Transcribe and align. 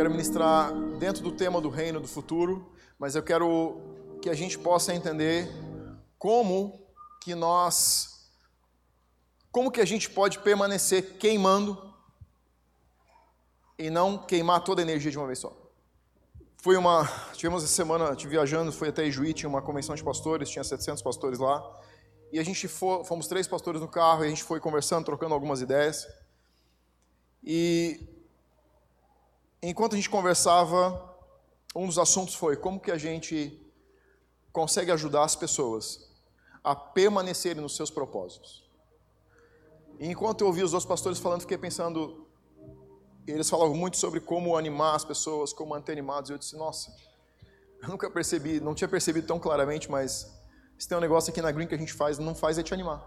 quero 0.00 0.10
ministrar 0.10 0.72
dentro 0.98 1.22
do 1.22 1.30
tema 1.30 1.60
do 1.60 1.68
reino 1.68 2.00
do 2.00 2.08
futuro, 2.08 2.72
mas 2.98 3.14
eu 3.14 3.22
quero 3.22 3.82
que 4.22 4.30
a 4.30 4.34
gente 4.34 4.58
possa 4.58 4.94
entender 4.94 5.46
como 6.18 6.86
que 7.20 7.34
nós 7.34 8.30
como 9.52 9.70
que 9.70 9.78
a 9.78 9.84
gente 9.84 10.08
pode 10.08 10.38
permanecer 10.38 11.18
queimando 11.18 11.92
e 13.78 13.90
não 13.90 14.16
queimar 14.16 14.64
toda 14.64 14.80
a 14.80 14.84
energia 14.84 15.10
de 15.10 15.18
uma 15.18 15.26
vez 15.26 15.38
só. 15.38 15.54
Foi 16.56 16.78
uma, 16.78 17.06
tivemos 17.34 17.62
essa 17.62 17.74
semana, 17.74 18.16
tive 18.16 18.30
viajando, 18.30 18.72
fui 18.72 18.88
até 18.88 19.04
Ijuí, 19.04 19.34
tinha 19.34 19.50
uma 19.50 19.60
convenção 19.60 19.94
de 19.94 20.02
pastores, 20.02 20.48
tinha 20.48 20.64
700 20.64 21.02
pastores 21.02 21.38
lá, 21.38 21.62
e 22.32 22.38
a 22.38 22.42
gente 22.42 22.66
foi, 22.68 23.04
fomos 23.04 23.26
três 23.26 23.46
pastores 23.46 23.82
no 23.82 23.88
carro, 23.88 24.24
e 24.24 24.28
a 24.28 24.30
gente 24.30 24.44
foi 24.44 24.60
conversando, 24.60 25.04
trocando 25.04 25.34
algumas 25.34 25.60
ideias. 25.60 26.08
E 27.44 28.19
enquanto 29.62 29.94
a 29.94 29.96
gente 29.96 30.10
conversava, 30.10 31.10
um 31.74 31.86
dos 31.86 31.98
assuntos 31.98 32.34
foi 32.34 32.56
como 32.56 32.80
que 32.80 32.90
a 32.90 32.98
gente 32.98 33.60
consegue 34.52 34.90
ajudar 34.90 35.24
as 35.24 35.36
pessoas 35.36 36.10
a 36.62 36.74
permanecerem 36.74 37.62
nos 37.62 37.76
seus 37.76 37.90
propósitos. 37.90 38.68
E 39.98 40.06
enquanto 40.06 40.40
eu 40.40 40.46
ouvi 40.46 40.62
os 40.62 40.72
outros 40.72 40.88
pastores 40.88 41.18
falando, 41.18 41.42
fiquei 41.42 41.58
pensando, 41.58 42.26
eles 43.26 43.48
falavam 43.48 43.76
muito 43.76 43.96
sobre 43.96 44.20
como 44.20 44.56
animar 44.56 44.96
as 44.96 45.04
pessoas, 45.04 45.52
como 45.52 45.70
manter 45.70 45.92
animados, 45.92 46.30
e 46.30 46.32
eu 46.32 46.38
disse, 46.38 46.56
nossa, 46.56 46.94
eu 47.82 47.88
nunca 47.88 48.10
percebi, 48.10 48.60
não 48.60 48.74
tinha 48.74 48.88
percebido 48.88 49.26
tão 49.26 49.38
claramente, 49.38 49.90
mas 49.90 50.30
se 50.78 50.88
tem 50.88 50.96
um 50.96 51.00
negócio 51.00 51.30
aqui 51.30 51.40
na 51.42 51.52
Green 51.52 51.66
que 51.66 51.74
a 51.74 51.78
gente 51.78 51.92
faz, 51.92 52.18
não 52.18 52.34
faz 52.34 52.58
é 52.58 52.62
te 52.62 52.74
animar. 52.74 53.06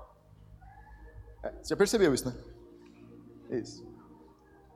É, 1.44 1.52
você 1.52 1.70
já 1.70 1.76
percebeu 1.76 2.14
isso, 2.14 2.30
né? 2.30 2.36
Isso. 3.50 3.93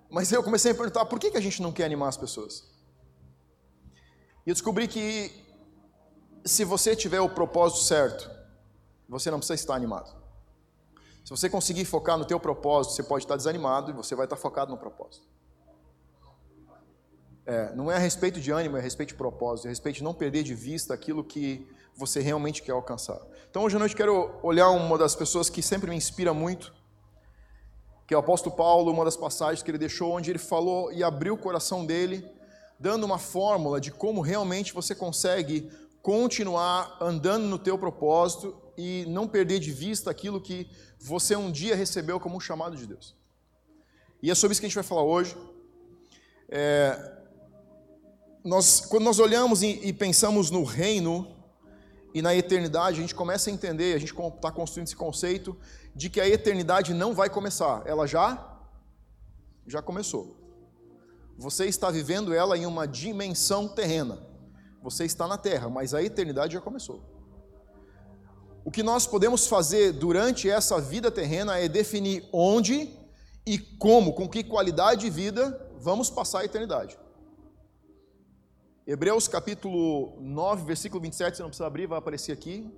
Mas 0.09 0.32
eu 0.32 0.41
comecei 0.41 0.71
a 0.71 0.73
me 0.73 0.77
perguntar, 0.77 1.05
por 1.05 1.20
que, 1.20 1.32
que 1.32 1.37
a 1.37 1.41
gente 1.41 1.62
não 1.62 1.71
quer 1.71 1.85
animar 1.85 2.07
as 2.07 2.18
pessoas? 2.18 2.63
E 4.45 4.49
eu 4.49 4.54
descobri 4.54 4.87
que 4.87 5.32
se 6.45 6.63
você 6.63 6.95
tiver 6.95 7.20
o 7.20 7.29
propósito 7.29 7.82
certo, 7.82 8.29
você 9.07 9.29
não 9.29 9.40
precisa 9.40 9.55
estar 9.55 9.76
animado. 9.76 10.15
Se 11.23 11.29
você 11.29 11.49
conseguir 11.49 11.84
focar 11.84 12.17
no 12.17 12.23
teu 12.23 12.40
propósito, 12.40 12.95
você 12.95 13.04
pode 13.04 13.26
estar 13.26 13.35
desanimado 13.35 13.91
e 13.91 13.93
você 13.93 14.15
vai 14.15 14.26
estar 14.26 14.37
focado 14.37 14.71
no 14.71 14.77
propósito. 14.77 15.27
É, 17.45 17.73
não 17.76 17.91
é 17.91 17.95
a 17.95 17.99
respeito 17.99 18.39
de 18.39 18.51
ânimo, 18.51 18.77
é 18.77 18.79
a 18.79 18.84
respeito 18.84 19.10
de 19.10 19.15
propósito, 19.15 19.65
é 19.65 19.67
a 19.67 19.71
respeito 19.71 19.98
de 19.98 20.04
não 20.04 20.13
perder 20.13 20.43
de 20.43 20.54
vista 20.54 20.93
aquilo 20.93 21.23
que 21.23 21.67
você 21.95 22.21
realmente 22.21 22.62
quer 22.62 22.71
alcançar. 22.71 23.20
Então 23.49 23.63
hoje 23.63 23.76
à 23.76 23.79
noite 23.79 23.95
quero 23.95 24.39
olhar 24.43 24.70
uma 24.70 24.98
das 24.98 25.15
pessoas 25.15 25.49
que 25.49 25.62
sempre 25.62 25.89
me 25.89 25.95
inspira 25.95 26.34
muito, 26.34 26.73
que 28.08 28.13
é 28.13 28.18
o 28.18 28.22
apóstolo 28.22 28.55
Paulo, 28.55 28.91
uma 28.91 29.04
das 29.04 29.18
passagens 29.18 29.62
que 29.62 29.70
ele 29.70 29.77
deixou, 29.77 30.13
onde 30.13 30.32
ele 30.32 30.40
falou 30.40 30.91
e 30.94 31.04
abriu 31.04 31.34
o 31.34 31.38
coração 31.38 31.86
dele, 31.86 32.26
dando 32.80 33.04
uma 33.04 33.20
fórmula 33.20 33.82
de 33.82 33.91
como 33.91 34.22
realmente 34.22 34.74
você 34.74 34.96
consegue 34.96 35.70
continuar 36.02 36.98
andando 37.02 37.44
no 37.44 37.60
teu 37.60 37.78
propósito 37.78 38.55
e 38.78 39.05
não 39.10 39.28
perder 39.28 39.60
de 39.60 39.74
vista 39.74 40.10
aquilo 40.10 40.40
que 40.40 40.70
você 40.98 41.35
um 41.35 41.52
dia 41.52 41.76
recebeu 41.76 42.18
como 42.18 42.38
um 42.38 42.40
chamado 42.40 42.78
de 42.78 42.88
Deus. 42.88 43.13
E 44.24 44.32
é 44.32 44.35
sobre 44.35 44.54
isso 44.54 44.62
que 44.62 44.68
a 44.68 44.70
gente 44.70 44.76
vai 44.76 44.85
falar 44.85 45.04
hoje. 45.04 45.35
É, 46.48 47.18
nós, 48.41 48.80
quando 48.80 49.04
nós 49.04 49.20
olhamos 49.20 49.62
e, 49.62 49.82
e 49.84 49.91
pensamos 49.91 50.50
no 50.50 50.63
reino, 50.63 51.35
e 52.13 52.22
na 52.22 52.34
eternidade, 52.34 52.98
a 52.98 53.02
gente 53.02 53.13
começa 53.13 53.50
a 53.50 53.54
entender, 53.54 53.94
a 53.94 54.00
gente 54.00 54.12
está 54.12 54.52
construindo 54.52 54.88
esse 54.88 54.96
conceito 54.96 55.55
de 55.98 56.12
que 56.12 56.21
a 56.21 56.29
eternidade 56.29 56.93
não 56.93 57.12
vai 57.12 57.27
começar, 57.27 57.81
ela 57.87 58.05
já 58.05 58.55
já 59.65 59.81
começou. 59.81 60.37
Você 61.37 61.65
está 61.65 61.89
vivendo 61.89 62.34
ela 62.34 62.55
em 62.55 62.67
uma 62.67 62.87
dimensão 62.87 63.67
terrena. 63.67 64.19
Você 64.81 65.05
está 65.05 65.27
na 65.27 65.38
terra, 65.38 65.69
mas 65.69 65.95
a 65.95 66.03
eternidade 66.03 66.53
já 66.53 66.61
começou. 66.61 67.01
O 68.63 68.69
que 68.69 68.83
nós 68.83 69.07
podemos 69.07 69.47
fazer 69.47 69.91
durante 69.91 70.47
essa 70.47 70.79
vida 70.79 71.09
terrena 71.09 71.57
é 71.57 71.67
definir 71.67 72.29
onde 72.31 72.95
e 73.43 73.57
como, 73.57 74.13
com 74.13 74.29
que 74.29 74.43
qualidade 74.43 75.01
de 75.01 75.09
vida 75.09 75.67
vamos 75.79 76.11
passar 76.11 76.41
a 76.41 76.45
eternidade. 76.45 76.97
Hebreus 78.85 79.27
capítulo 79.27 80.16
9, 80.22 80.63
versículo 80.63 81.01
27, 81.01 81.38
você 81.38 81.43
não 81.43 81.49
precisa 81.49 81.66
abrir, 81.66 81.88
vai 81.88 81.97
aparecer 81.97 82.31
aqui. 82.31 82.72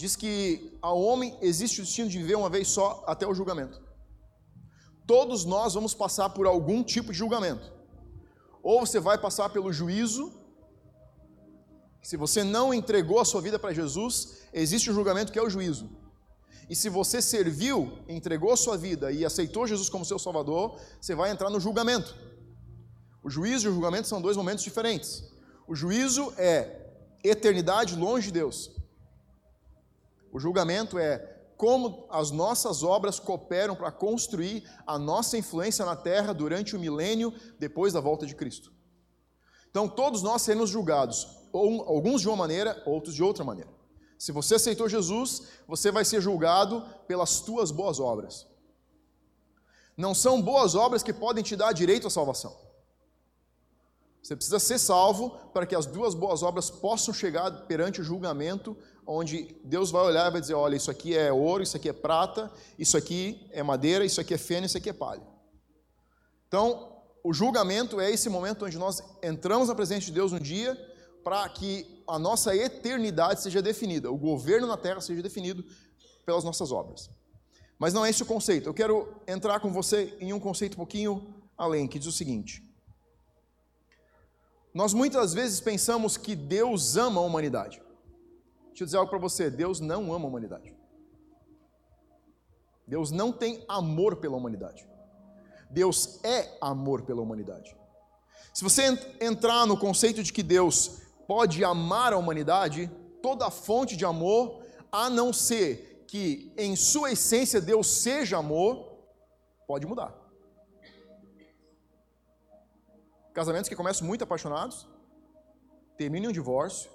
Diz 0.00 0.16
que 0.16 0.72
ao 0.80 0.98
homem 0.98 1.36
existe 1.42 1.78
o 1.78 1.84
destino 1.84 2.08
de 2.08 2.16
viver 2.16 2.34
uma 2.34 2.48
vez 2.48 2.68
só 2.68 3.04
até 3.06 3.26
o 3.26 3.34
julgamento. 3.34 3.78
Todos 5.06 5.44
nós 5.44 5.74
vamos 5.74 5.92
passar 5.92 6.30
por 6.30 6.46
algum 6.46 6.82
tipo 6.82 7.12
de 7.12 7.18
julgamento. 7.18 7.70
Ou 8.62 8.80
você 8.80 8.98
vai 8.98 9.18
passar 9.18 9.50
pelo 9.50 9.70
juízo. 9.70 10.32
Se 12.02 12.16
você 12.16 12.42
não 12.42 12.72
entregou 12.72 13.20
a 13.20 13.26
sua 13.26 13.42
vida 13.42 13.58
para 13.58 13.74
Jesus, 13.74 14.38
existe 14.54 14.90
um 14.90 14.94
julgamento 14.94 15.30
que 15.30 15.38
é 15.38 15.42
o 15.42 15.50
juízo. 15.50 15.90
E 16.70 16.74
se 16.74 16.88
você 16.88 17.20
serviu, 17.20 17.98
entregou 18.08 18.54
a 18.54 18.56
sua 18.56 18.78
vida 18.78 19.12
e 19.12 19.22
aceitou 19.22 19.66
Jesus 19.66 19.90
como 19.90 20.06
seu 20.06 20.18
Salvador, 20.18 20.80
você 20.98 21.14
vai 21.14 21.30
entrar 21.30 21.50
no 21.50 21.60
julgamento. 21.60 22.16
O 23.22 23.28
juízo 23.28 23.66
e 23.66 23.70
o 23.70 23.74
julgamento 23.74 24.08
são 24.08 24.22
dois 24.22 24.34
momentos 24.34 24.64
diferentes. 24.64 25.30
O 25.68 25.74
juízo 25.74 26.32
é 26.38 26.88
eternidade 27.22 27.94
longe 27.96 28.28
de 28.28 28.32
Deus. 28.32 28.79
O 30.32 30.38
julgamento 30.38 30.98
é 30.98 31.18
como 31.56 32.06
as 32.08 32.30
nossas 32.30 32.82
obras 32.82 33.18
cooperam 33.18 33.76
para 33.76 33.92
construir 33.92 34.64
a 34.86 34.98
nossa 34.98 35.36
influência 35.36 35.84
na 35.84 35.94
terra 35.94 36.32
durante 36.32 36.74
o 36.74 36.80
milênio 36.80 37.34
depois 37.58 37.92
da 37.92 38.00
volta 38.00 38.24
de 38.24 38.34
Cristo. 38.34 38.72
Então, 39.70 39.88
todos 39.88 40.22
nós 40.22 40.42
seremos 40.42 40.70
julgados, 40.70 41.28
alguns 41.52 42.22
de 42.22 42.28
uma 42.28 42.36
maneira, 42.36 42.82
outros 42.86 43.14
de 43.14 43.22
outra 43.22 43.44
maneira. 43.44 43.70
Se 44.18 44.32
você 44.32 44.56
aceitou 44.56 44.88
Jesus, 44.88 45.48
você 45.66 45.90
vai 45.90 46.04
ser 46.04 46.20
julgado 46.20 46.84
pelas 47.06 47.40
tuas 47.40 47.70
boas 47.70 48.00
obras. 48.00 48.46
Não 49.96 50.14
são 50.14 50.40
boas 50.40 50.74
obras 50.74 51.02
que 51.02 51.12
podem 51.12 51.44
te 51.44 51.56
dar 51.56 51.72
direito 51.72 52.06
à 52.06 52.10
salvação. 52.10 52.56
Você 54.22 54.36
precisa 54.36 54.58
ser 54.58 54.78
salvo 54.78 55.30
para 55.52 55.64
que 55.64 55.74
as 55.74 55.86
duas 55.86 56.14
boas 56.14 56.42
obras 56.42 56.70
possam 56.70 57.14
chegar 57.14 57.50
perante 57.66 58.00
o 58.00 58.04
julgamento, 58.04 58.76
onde 59.12 59.56
Deus 59.64 59.90
vai 59.90 60.02
olhar 60.02 60.28
e 60.28 60.30
vai 60.30 60.40
dizer: 60.40 60.54
olha, 60.54 60.76
isso 60.76 60.90
aqui 60.90 61.16
é 61.16 61.32
ouro, 61.32 61.62
isso 61.62 61.76
aqui 61.76 61.88
é 61.88 61.92
prata, 61.92 62.50
isso 62.78 62.96
aqui 62.96 63.46
é 63.50 63.62
madeira, 63.62 64.04
isso 64.04 64.20
aqui 64.20 64.34
é 64.34 64.38
feno, 64.38 64.66
isso 64.66 64.78
aqui 64.78 64.88
é 64.88 64.92
palha. 64.92 65.26
Então, 66.46 66.96
o 67.24 67.32
julgamento 67.32 68.00
é 68.00 68.10
esse 68.10 68.28
momento 68.28 68.64
onde 68.64 68.78
nós 68.78 69.02
entramos 69.22 69.68
na 69.68 69.74
presença 69.74 70.06
de 70.06 70.12
Deus 70.12 70.32
um 70.32 70.38
dia 70.38 70.78
para 71.24 71.48
que 71.48 72.02
a 72.06 72.18
nossa 72.18 72.54
eternidade 72.54 73.42
seja 73.42 73.60
definida, 73.60 74.10
o 74.10 74.16
governo 74.16 74.66
na 74.66 74.76
terra 74.76 75.00
seja 75.00 75.22
definido 75.22 75.64
pelas 76.24 76.44
nossas 76.44 76.72
obras. 76.72 77.10
Mas 77.78 77.92
não 77.92 78.04
é 78.04 78.10
esse 78.10 78.22
o 78.22 78.26
conceito. 78.26 78.68
Eu 78.68 78.74
quero 78.74 79.20
entrar 79.26 79.60
com 79.60 79.72
você 79.72 80.16
em 80.20 80.32
um 80.32 80.40
conceito 80.40 80.74
um 80.74 80.76
pouquinho 80.76 81.34
além, 81.58 81.88
que 81.88 81.98
diz 81.98 82.08
o 82.08 82.12
seguinte: 82.12 82.62
nós 84.72 84.94
muitas 84.94 85.34
vezes 85.34 85.60
pensamos 85.60 86.16
que 86.16 86.36
Deus 86.36 86.96
ama 86.96 87.20
a 87.20 87.24
humanidade. 87.24 87.82
Deixa 88.80 88.84
eu 88.84 88.86
dizer 88.86 88.96
algo 88.96 89.10
para 89.10 89.18
você: 89.18 89.50
Deus 89.50 89.78
não 89.78 90.10
ama 90.10 90.24
a 90.24 90.28
humanidade. 90.28 90.74
Deus 92.86 93.10
não 93.10 93.30
tem 93.30 93.62
amor 93.68 94.16
pela 94.16 94.38
humanidade. 94.38 94.88
Deus 95.70 96.18
é 96.24 96.56
amor 96.62 97.02
pela 97.02 97.20
humanidade. 97.20 97.76
Se 98.54 98.64
você 98.64 98.84
entrar 99.20 99.66
no 99.66 99.78
conceito 99.78 100.22
de 100.22 100.32
que 100.32 100.42
Deus 100.42 101.02
pode 101.28 101.62
amar 101.62 102.14
a 102.14 102.16
humanidade, 102.16 102.90
toda 103.22 103.50
fonte 103.50 103.98
de 103.98 104.06
amor, 104.06 104.62
a 104.90 105.10
não 105.10 105.30
ser 105.30 106.06
que 106.08 106.50
em 106.56 106.74
sua 106.74 107.12
essência 107.12 107.60
Deus 107.60 107.86
seja 107.86 108.38
amor, 108.38 108.98
pode 109.66 109.86
mudar. 109.86 110.16
Casamentos 113.34 113.68
que 113.68 113.76
começam 113.76 114.06
muito 114.06 114.24
apaixonados, 114.24 114.88
terminam 115.98 116.30
em 116.30 116.34
divórcio, 116.34 116.90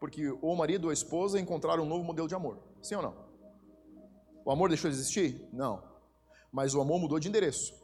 porque 0.00 0.30
ou 0.30 0.54
o 0.54 0.56
marido 0.56 0.84
ou 0.84 0.90
a 0.90 0.94
esposa 0.94 1.38
encontraram 1.38 1.84
um 1.84 1.86
novo 1.86 2.02
modelo 2.02 2.26
de 2.26 2.34
amor. 2.34 2.58
Sim 2.82 2.94
ou 2.96 3.02
não? 3.02 3.14
O 4.44 4.50
amor 4.50 4.70
deixou 4.70 4.90
de 4.90 4.96
existir? 4.96 5.46
Não. 5.52 5.84
Mas 6.50 6.74
o 6.74 6.80
amor 6.80 6.98
mudou 6.98 7.20
de 7.20 7.28
endereço. 7.28 7.74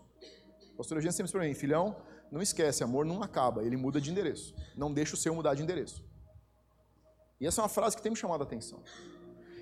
A 0.72 0.76
pastora 0.78 0.98
Eugênia 0.98 1.12
sempre 1.12 1.30
para 1.30 1.42
mim, 1.42 1.54
filhão, 1.54 1.94
não 2.32 2.40
esquece, 2.40 2.82
amor 2.82 3.04
não 3.04 3.22
acaba, 3.22 3.62
ele 3.62 3.76
muda 3.76 4.00
de 4.00 4.10
endereço. 4.10 4.54
Não 4.74 4.92
deixa 4.92 5.14
o 5.14 5.16
seu 5.16 5.34
mudar 5.34 5.54
de 5.54 5.62
endereço. 5.62 6.02
E 7.38 7.46
essa 7.46 7.60
é 7.60 7.62
uma 7.62 7.68
frase 7.68 7.94
que 7.94 8.02
tem 8.02 8.10
me 8.10 8.16
chamado 8.16 8.40
a 8.40 8.44
atenção. 8.44 8.82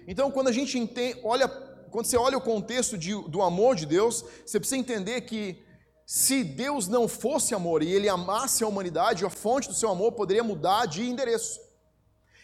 Então, 0.06 0.30
quando 0.30 0.48
a 0.48 0.52
gente 0.52 0.78
entende, 0.78 1.20
olha, 1.24 1.48
quando 1.90 2.06
você 2.06 2.16
olha 2.16 2.38
o 2.38 2.40
contexto 2.40 2.96
de, 2.96 3.12
do 3.28 3.42
amor 3.42 3.74
de 3.74 3.84
Deus, 3.84 4.24
você 4.46 4.60
precisa 4.60 4.80
entender 4.80 5.22
que 5.22 5.64
se 6.06 6.44
Deus 6.44 6.86
não 6.86 7.08
fosse 7.08 7.54
amor 7.54 7.82
e 7.82 7.90
ele 7.90 8.08
amasse 8.08 8.62
a 8.62 8.68
humanidade, 8.68 9.24
a 9.24 9.30
fonte 9.30 9.68
do 9.68 9.74
seu 9.74 9.90
amor 9.90 10.12
poderia 10.12 10.44
mudar 10.44 10.86
de 10.86 11.02
endereço. 11.02 11.63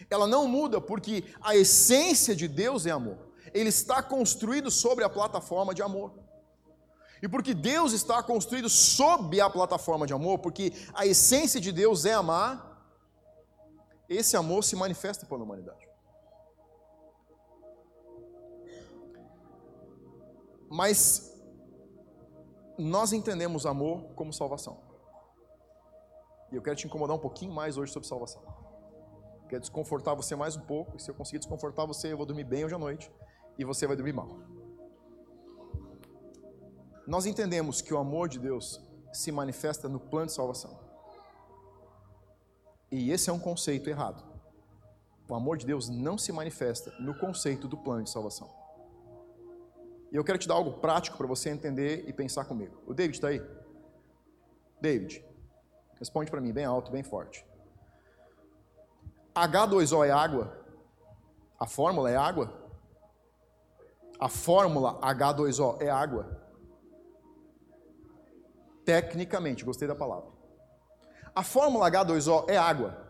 Ela 0.08 0.26
não 0.26 0.46
muda 0.46 0.80
porque 0.80 1.24
a 1.40 1.56
essência 1.56 2.34
de 2.34 2.46
Deus 2.46 2.86
é 2.86 2.90
amor. 2.90 3.18
Ele 3.52 3.68
está 3.68 4.02
construído 4.02 4.70
sobre 4.70 5.04
a 5.04 5.10
plataforma 5.10 5.74
de 5.74 5.82
amor. 5.82 6.14
E 7.22 7.28
porque 7.28 7.52
Deus 7.52 7.92
está 7.92 8.22
construído 8.22 8.68
sob 8.68 9.40
a 9.40 9.50
plataforma 9.50 10.06
de 10.06 10.12
amor, 10.12 10.38
porque 10.38 10.72
a 10.94 11.04
essência 11.04 11.60
de 11.60 11.70
Deus 11.70 12.06
é 12.06 12.14
amar, 12.14 12.70
esse 14.08 14.36
amor 14.36 14.64
se 14.64 14.74
manifesta 14.74 15.26
pela 15.26 15.42
humanidade. 15.42 15.86
Mas 20.68 21.30
nós 22.78 23.12
entendemos 23.12 23.66
amor 23.66 24.14
como 24.14 24.32
salvação. 24.32 24.80
E 26.50 26.56
eu 26.56 26.62
quero 26.62 26.76
te 26.76 26.86
incomodar 26.86 27.16
um 27.16 27.20
pouquinho 27.20 27.52
mais 27.52 27.76
hoje 27.76 27.92
sobre 27.92 28.08
salvação. 28.08 28.42
Quero 29.50 29.62
desconfortar 29.62 30.14
você 30.14 30.36
mais 30.36 30.54
um 30.54 30.60
pouco, 30.60 30.96
e 30.96 31.00
se 31.02 31.10
eu 31.10 31.14
conseguir 31.14 31.40
desconfortar 31.40 31.84
você, 31.84 32.12
eu 32.12 32.16
vou 32.16 32.24
dormir 32.24 32.44
bem 32.44 32.64
hoje 32.64 32.76
à 32.76 32.78
noite, 32.78 33.10
e 33.58 33.64
você 33.64 33.84
vai 33.84 33.96
dormir 33.96 34.12
mal. 34.12 34.38
Nós 37.04 37.26
entendemos 37.26 37.82
que 37.82 37.92
o 37.92 37.98
amor 37.98 38.28
de 38.28 38.38
Deus 38.38 38.80
se 39.12 39.32
manifesta 39.32 39.88
no 39.88 39.98
plano 39.98 40.26
de 40.26 40.34
salvação. 40.34 40.78
E 42.92 43.10
esse 43.10 43.28
é 43.28 43.32
um 43.32 43.40
conceito 43.40 43.90
errado. 43.90 44.22
O 45.28 45.34
amor 45.34 45.56
de 45.56 45.66
Deus 45.66 45.88
não 45.88 46.16
se 46.16 46.30
manifesta 46.30 46.92
no 47.00 47.18
conceito 47.18 47.66
do 47.66 47.76
plano 47.76 48.04
de 48.04 48.10
salvação. 48.10 48.48
E 50.12 50.16
eu 50.16 50.22
quero 50.22 50.38
te 50.38 50.46
dar 50.46 50.54
algo 50.54 50.74
prático 50.74 51.16
para 51.18 51.26
você 51.26 51.50
entender 51.50 52.08
e 52.08 52.12
pensar 52.12 52.44
comigo. 52.44 52.80
O 52.86 52.94
David 52.94 53.16
está 53.16 53.26
aí? 53.26 53.42
David, 54.80 55.24
responde 55.98 56.30
para 56.30 56.40
mim, 56.40 56.52
bem 56.52 56.64
alto, 56.64 56.92
bem 56.92 57.02
forte. 57.02 57.49
H2O 59.34 60.06
é 60.06 60.10
água? 60.10 60.56
A 61.58 61.66
fórmula 61.66 62.10
é 62.10 62.16
água? 62.16 62.52
A 64.18 64.28
fórmula 64.28 65.00
H2O 65.00 65.80
é 65.80 65.88
água? 65.88 66.40
Tecnicamente, 68.84 69.64
gostei 69.64 69.86
da 69.86 69.94
palavra. 69.94 70.30
A 71.34 71.42
fórmula 71.42 71.90
H2O 71.90 72.50
é 72.50 72.56
água? 72.56 73.06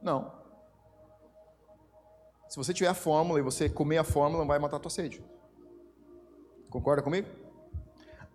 Não. 0.00 0.32
Se 2.48 2.56
você 2.56 2.74
tiver 2.74 2.90
a 2.90 2.94
fórmula 2.94 3.38
e 3.38 3.42
você 3.42 3.68
comer 3.68 3.98
a 3.98 4.04
fórmula, 4.04 4.42
não 4.42 4.48
vai 4.48 4.58
matar 4.58 4.76
a 4.76 4.80
tua 4.80 4.90
sede. 4.90 5.24
Concorda 6.68 7.02
comigo? 7.02 7.28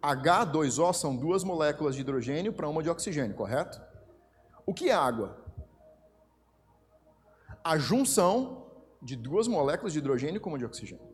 H2O 0.01 0.93
são 0.93 1.15
duas 1.15 1.43
moléculas 1.43 1.95
de 1.95 2.01
hidrogênio 2.01 2.51
para 2.51 2.67
uma 2.67 2.81
de 2.81 2.89
oxigênio, 2.89 3.35
correto? 3.35 3.81
O 4.67 4.73
que 4.73 4.89
é 4.89 4.93
água? 4.93 5.41
A 7.63 7.77
junção 7.77 8.69
de 9.01 9.15
duas 9.15 9.47
moléculas 9.47 9.93
de 9.93 9.99
hidrogênio 9.99 10.41
com 10.41 10.49
uma 10.49 10.59
de 10.59 10.65
oxigênio. 10.65 11.07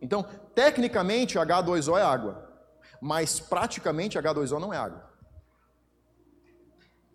Então, 0.00 0.22
tecnicamente, 0.54 1.38
H2O 1.38 1.98
é 1.98 2.02
água, 2.02 2.52
mas 3.00 3.40
praticamente 3.40 4.18
H2O 4.18 4.58
não 4.58 4.74
é 4.74 4.76
água. 4.76 5.10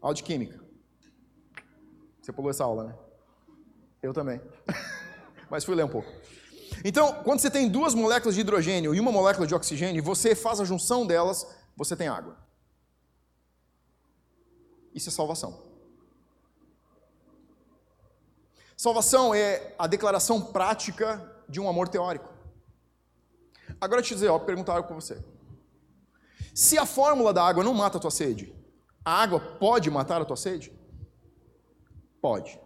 Aula 0.02 0.16
de 0.16 0.24
química. 0.24 0.60
Você 2.20 2.34
pulou 2.34 2.50
essa 2.50 2.64
aula, 2.64 2.86
né? 2.86 2.96
Eu 4.02 4.14
também. 4.14 4.42
mas 5.48 5.64
fui 5.64 5.76
ler 5.76 5.86
um 5.86 5.90
pouco. 5.90 6.12
Então, 6.84 7.22
quando 7.24 7.40
você 7.40 7.52
tem 7.52 7.70
duas 7.70 7.94
moléculas 7.94 8.34
de 8.34 8.42
hidrogênio 8.42 8.96
e 8.96 9.00
uma 9.00 9.12
molécula 9.12 9.46
de 9.46 9.54
oxigênio, 9.54 10.00
e 10.00 10.02
você 10.02 10.34
faz 10.34 10.60
a 10.60 10.66
junção 10.66 11.06
delas, 11.06 11.46
você 11.76 11.96
tem 11.96 12.08
água. 12.08 12.47
Isso 14.98 15.10
é 15.10 15.12
salvação. 15.12 15.62
Salvação 18.76 19.36
é 19.36 19.76
a 19.78 19.86
declaração 19.86 20.42
prática 20.42 21.08
de 21.48 21.60
um 21.60 21.70
amor 21.70 21.88
teórico. 21.88 22.34
Agora 23.80 24.02
te 24.02 24.16
dizer, 24.16 24.30
ó, 24.30 24.40
perguntar 24.40 24.74
algo 24.74 24.88
para 24.88 24.96
você. 24.96 25.24
Se 26.52 26.80
a 26.80 26.86
fórmula 26.88 27.32
da 27.32 27.44
água 27.44 27.64
não 27.64 27.76
mata 27.76 28.00
a 28.00 28.02
tua 28.02 28.10
sede, 28.10 28.52
a 29.06 29.22
água 29.22 29.40
pode 29.40 29.92
matar 29.92 30.20
a 30.20 30.26
tua 30.26 30.36
sede? 30.36 30.76
Pode. 32.20 32.60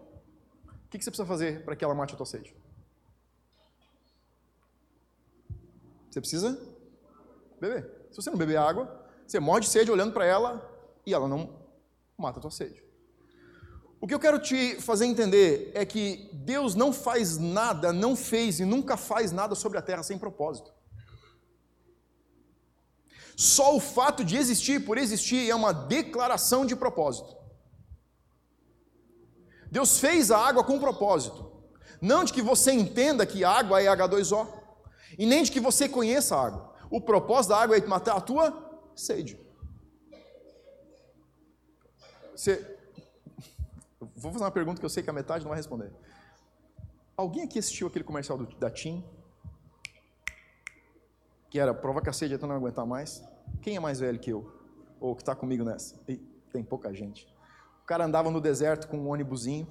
O 0.86 0.90
que 0.90 1.04
você 1.04 1.12
precisa 1.12 1.26
fazer 1.26 1.66
para 1.66 1.76
que 1.76 1.84
ela 1.84 1.94
mate 1.94 2.14
a 2.14 2.18
tua 2.18 2.26
sede? 2.26 2.56
Você 6.10 6.22
precisa 6.22 6.58
beber. 7.60 8.08
Se 8.10 8.16
você 8.22 8.30
não 8.30 8.38
beber 8.38 8.56
água, 8.56 9.06
você 9.28 9.38
morre 9.38 9.60
de 9.60 9.68
sede 9.68 9.92
olhando 9.92 10.14
para 10.14 10.26
ela 10.26 10.66
e 11.06 11.14
ela 11.14 11.28
não 11.28 11.61
mata 12.22 12.40
a 12.40 12.42
tua 12.42 12.52
sede. 12.52 12.84
O 14.00 14.08
que 14.08 14.14
eu 14.14 14.20
quero 14.20 14.40
te 14.40 14.76
fazer 14.82 15.06
entender 15.06 15.72
é 15.76 15.86
que 15.86 16.30
Deus 16.34 16.74
não 16.74 16.92
faz 16.92 17.38
nada, 17.38 17.94
não 17.94 18.16
fez 18.16 18.60
e 18.60 18.66
nunca 18.66 18.98
faz 18.98 19.32
nada 19.32 19.54
sobre 19.54 19.78
a 19.78 19.82
terra 19.82 20.02
sem 20.02 20.18
propósito. 20.18 20.74
Só 23.36 23.76
o 23.76 23.80
fato 23.80 24.24
de 24.24 24.38
existir 24.38 24.86
por 24.86 24.98
existir 24.98 25.50
é 25.50 25.56
uma 25.56 25.74
declaração 25.74 26.66
de 26.66 26.76
propósito. 26.76 27.36
Deus 29.72 30.00
fez 30.00 30.32
a 30.32 30.38
água 30.38 30.64
com 30.64 30.80
propósito. 30.80 31.52
Não 32.02 32.24
de 32.24 32.34
que 32.34 32.42
você 32.42 32.72
entenda 32.72 33.26
que 33.26 33.44
água 33.44 33.82
é 33.82 33.86
H2O, 33.86 34.48
e 35.18 35.26
nem 35.26 35.44
de 35.44 35.52
que 35.52 35.60
você 35.60 35.88
conheça 35.88 36.36
a 36.36 36.46
água. 36.48 36.74
O 36.90 37.00
propósito 37.00 37.50
da 37.50 37.58
água 37.58 37.78
é 37.78 37.86
matar 37.86 38.18
a 38.18 38.22
tua 38.22 38.82
sede. 38.96 39.40
Você... 42.36 42.78
Vou 44.16 44.32
fazer 44.32 44.44
uma 44.44 44.52
pergunta 44.52 44.80
que 44.80 44.86
eu 44.86 44.90
sei 44.90 45.04
que 45.04 45.10
a 45.10 45.14
metade 45.14 45.44
não 45.44 45.50
vai 45.50 45.58
responder. 45.58 45.92
Alguém 47.16 47.44
aqui 47.44 47.60
assistiu 47.60 47.88
aquele 47.88 48.04
comercial 48.04 48.38
do, 48.38 48.46
da 48.58 48.70
TIM? 48.70 49.04
Que 51.50 51.60
era 51.60 51.74
provoca 51.74 52.10
a 52.10 52.14
sede 52.14 52.34
até 52.34 52.48
não 52.48 52.56
aguentar 52.56 52.86
mais? 52.86 53.24
Quem 53.62 53.76
é 53.76 53.80
mais 53.80 54.00
velho 54.00 54.20
que 54.20 54.32
eu? 54.32 54.52
Ou 55.00 55.16
que 55.16 55.22
está 55.22 55.36
comigo 55.36 55.64
nessa? 55.64 55.98
Tem 56.52 56.64
pouca 56.64 56.94
gente. 56.94 57.28
O 57.84 57.86
cara 57.86 58.06
andava 58.06 58.30
no 58.32 58.42
deserto 58.42 58.88
com 58.88 58.98
um 58.98 59.10
ônibusinho, 59.10 59.68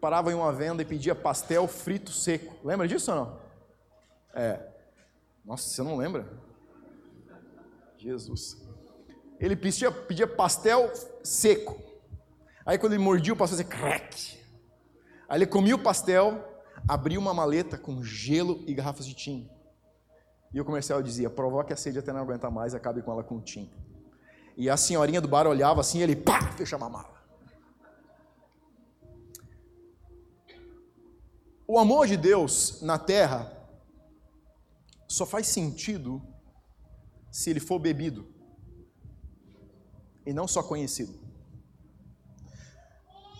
parava 0.00 0.30
em 0.30 0.34
uma 0.34 0.52
venda 0.52 0.82
e 0.82 0.84
pedia 0.84 1.14
pastel 1.14 1.66
frito 1.66 2.10
seco. 2.10 2.54
Lembra 2.66 2.86
disso 2.86 3.10
ou 3.10 3.16
não? 3.16 3.40
É. 4.34 4.60
Nossa, 5.44 5.68
você 5.68 5.82
não 5.82 5.96
lembra? 5.96 6.26
Jesus. 7.96 8.63
Ele 9.44 9.54
pedia, 9.54 9.92
pedia 9.92 10.26
pastel 10.26 10.90
seco. 11.22 11.78
Aí 12.64 12.78
quando 12.78 12.94
ele 12.94 13.02
mordia 13.02 13.34
o 13.34 13.36
pastel, 13.36 13.58
fazia 13.58 13.78
crack. 13.78 14.38
Aí 15.28 15.36
ele 15.36 15.46
comia 15.46 15.74
o 15.74 15.78
pastel, 15.78 16.42
abria 16.88 17.18
uma 17.18 17.34
maleta 17.34 17.76
com 17.76 18.02
gelo 18.02 18.64
e 18.66 18.72
garrafas 18.72 19.06
de 19.06 19.12
tinta. 19.12 19.54
E 20.50 20.58
o 20.58 20.64
comercial 20.64 21.02
dizia: 21.02 21.28
provoque 21.28 21.74
a 21.74 21.76
sede 21.76 21.98
até 21.98 22.10
não 22.10 22.20
aguentar 22.20 22.50
mais, 22.50 22.74
acabe 22.74 23.02
com 23.02 23.12
ela 23.12 23.22
com 23.22 23.38
tim. 23.38 23.70
E 24.56 24.70
a 24.70 24.78
senhorinha 24.78 25.20
do 25.20 25.28
bar 25.28 25.46
olhava 25.46 25.82
assim, 25.82 26.00
ele 26.00 26.16
pá, 26.16 26.40
fechava 26.52 26.86
a 26.86 26.88
mala. 26.88 27.22
O 31.66 31.78
amor 31.78 32.06
de 32.06 32.16
Deus 32.16 32.80
na 32.80 32.98
terra 32.98 33.52
só 35.06 35.26
faz 35.26 35.48
sentido 35.48 36.22
se 37.30 37.50
ele 37.50 37.60
for 37.60 37.78
bebido 37.78 38.32
e 40.26 40.32
não 40.32 40.46
só 40.48 40.62
conhecido. 40.62 41.18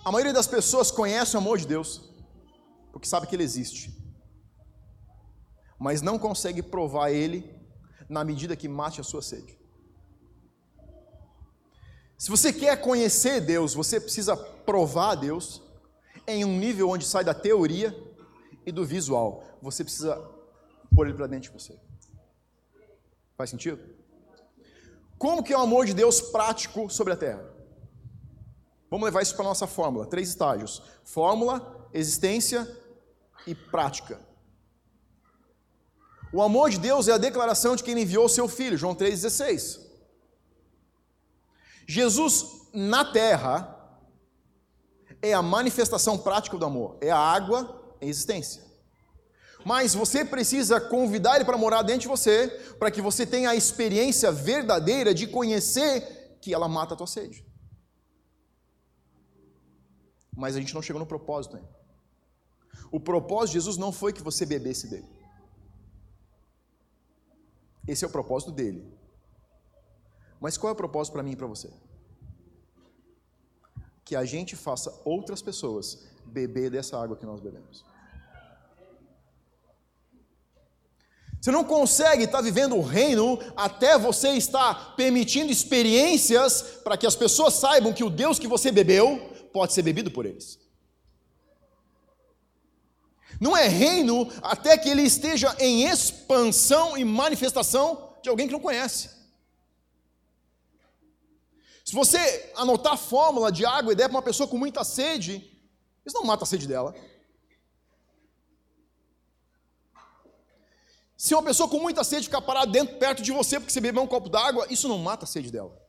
A 0.05 0.13
maioria 0.13 0.33
das 0.33 0.47
pessoas 0.47 0.91
conhece 0.91 1.35
o 1.35 1.39
amor 1.39 1.59
de 1.59 1.67
Deus 1.67 2.11
porque 2.93 3.09
sabe 3.09 3.27
que 3.27 3.35
ele 3.35 3.43
existe 3.43 4.05
mas 5.85 6.01
não 6.01 6.19
consegue 6.19 6.63
provar 6.63 7.11
ele 7.11 7.45
na 8.09 8.25
medida 8.25 8.57
que 8.57 8.67
mate 8.67 9.03
a 9.03 9.05
sua 9.05 9.21
sede. 9.21 9.59
Se 12.17 12.31
você 12.31 12.53
quer 12.53 12.81
conhecer 12.81 13.41
Deus, 13.41 13.75
você 13.75 14.01
precisa 14.01 14.35
provar 14.35 15.15
Deus 15.15 15.61
em 16.27 16.43
um 16.43 16.59
nível 16.59 16.89
onde 16.89 17.05
sai 17.05 17.23
da 17.23 17.35
teoria 17.35 17.95
e 18.65 18.73
do 18.73 18.83
visual. 18.83 19.45
Você 19.61 19.85
precisa 19.85 20.17
pôr 20.95 21.07
ele 21.07 21.17
para 21.17 21.27
dentro 21.27 21.51
de 21.51 21.59
você. 21.59 21.79
Faz 23.37 23.51
sentido? 23.51 23.79
Como 25.25 25.43
que 25.43 25.55
é 25.55 25.57
o 25.57 25.63
amor 25.63 25.87
de 25.87 25.95
Deus 25.95 26.21
prático 26.21 26.91
sobre 26.91 27.15
a 27.15 27.17
terra? 27.17 27.51
Vamos 28.91 29.07
levar 29.07 29.23
isso 29.23 29.35
para 29.35 29.47
a 29.47 29.49
nossa 29.49 29.67
fórmula, 29.67 30.05
três 30.05 30.29
estágios: 30.29 30.83
fórmula, 31.03 31.89
existência 31.95 32.71
e 33.47 33.55
prática. 33.55 34.21
O 36.31 36.43
amor 36.43 36.69
de 36.69 36.79
Deus 36.79 37.09
é 37.09 37.13
a 37.13 37.17
declaração 37.17 37.75
de 37.75 37.83
quem 37.83 37.99
enviou 37.99 38.27
o 38.27 38.29
seu 38.29 38.47
filho, 38.47 38.77
João 38.77 38.95
3,16. 38.95 39.81
Jesus 41.89 42.69
na 42.75 43.11
terra 43.11 43.99
é 45.23 45.33
a 45.33 45.41
manifestação 45.41 46.19
prática 46.19 46.59
do 46.59 46.67
amor, 46.67 46.99
é 47.01 47.11
a 47.11 47.17
água 47.17 47.97
em 47.99 48.11
existência. 48.11 48.63
Mas 49.65 49.95
você 49.95 50.25
precisa 50.25 50.81
convidar 50.81 51.37
ele 51.37 51.45
para 51.45 51.57
morar 51.57 51.83
dentro 51.83 52.03
de 52.03 52.09
você, 52.09 52.49
para 52.79 52.91
que 52.91 53.01
você 53.01 53.27
tenha 53.27 53.51
a 53.51 53.57
experiência 53.57 54.31
verdadeira 54.31 55.15
de 55.15 55.27
conhecer 55.27 56.37
que 56.41 56.53
ela 56.53 56.69
mata 56.69 56.95
a 56.95 56.97
tua 56.97 57.07
sede. 57.07 57.47
Mas 60.37 60.55
a 60.55 60.61
gente 60.61 60.75
não 60.75 60.83
chegou 60.83 61.01
no 61.01 61.07
propósito 61.07 61.57
ainda. 61.57 61.75
O 62.91 63.01
propósito 63.01 63.53
de 63.53 63.61
Jesus 63.61 63.77
não 63.77 63.91
foi 63.91 64.13
que 64.13 64.23
você 64.23 64.45
bebesse 64.45 64.89
dele. 64.89 65.09
Esse 67.89 68.05
é 68.05 68.09
o 68.09 68.11
propósito 68.11 68.53
dele. 68.53 68.93
Mas 70.41 70.59
qual 70.59 70.71
é 70.71 70.73
o 70.75 70.77
propósito 70.77 71.13
para 71.15 71.23
mim 71.23 71.33
e 71.33 71.37
para 71.37 71.47
você? 71.47 71.73
Que 74.05 74.15
a 74.15 74.25
gente 74.25 74.55
faça 74.57 75.01
outras 75.05 75.41
pessoas 75.41 76.07
beber 76.27 76.71
dessa 76.71 77.03
água 77.03 77.17
que 77.17 77.25
nós 77.25 77.41
bebemos. 77.41 77.85
Você 81.45 81.51
não 81.51 81.63
consegue 81.63 82.25
estar 82.25 82.41
vivendo 82.41 82.75
o 82.75 82.81
reino 82.81 83.39
até 83.55 83.99
você 83.99 84.31
estar 84.31 84.97
permitindo 84.97 85.53
experiências 85.53 86.63
para 86.83 86.97
que 86.97 87.07
as 87.07 87.15
pessoas 87.15 87.53
saibam 87.53 87.93
que 87.93 88.03
o 88.03 88.09
Deus 88.09 88.39
que 88.39 88.49
você 88.49 88.73
bebeu 88.73 89.19
pode 89.53 89.75
ser 89.75 89.83
bebido 89.83 90.11
por 90.11 90.25
eles. 90.25 90.59
Não 93.39 93.55
é 93.55 93.69
reino 93.69 94.27
até 94.41 94.79
que 94.79 94.89
ele 94.89 95.03
esteja 95.03 95.55
em 95.59 95.87
expansão 95.87 96.97
e 96.97 97.05
manifestação 97.05 98.15
de 98.23 98.31
alguém 98.31 98.47
que 98.47 98.55
não 98.55 98.59
conhece. 98.59 99.11
Se 101.85 101.95
você 101.95 102.53
anotar 102.57 102.95
a 102.95 102.97
fórmula 102.97 103.53
de 103.53 103.67
água 103.67 103.93
e 103.93 103.97
der 103.97 104.09
para 104.09 104.17
uma 104.17 104.23
pessoa 104.23 104.49
com 104.49 104.57
muita 104.57 104.83
sede, 104.83 105.47
isso 106.07 106.17
não 106.17 106.25
mata 106.25 106.45
a 106.45 106.47
sede 106.47 106.67
dela. 106.67 106.95
Se 111.17 111.35
uma 111.35 111.43
pessoa 111.43 111.69
com 111.69 111.79
muita 111.79 112.03
sede 112.03 112.25
ficar 112.27 112.41
parada 112.41 112.71
dentro, 112.71 112.97
perto 112.99 113.23
de 113.23 113.31
você, 113.33 113.61
porque 113.61 113.73
você 113.73 113.81
bebeu 113.81 114.03
um 114.03 114.07
copo 114.07 114.29
d'água, 114.29 114.67
isso 114.71 114.89
não 114.89 114.99
mata 114.99 115.25
a 115.25 115.29
sede 115.29 115.51
dela. 115.51 115.81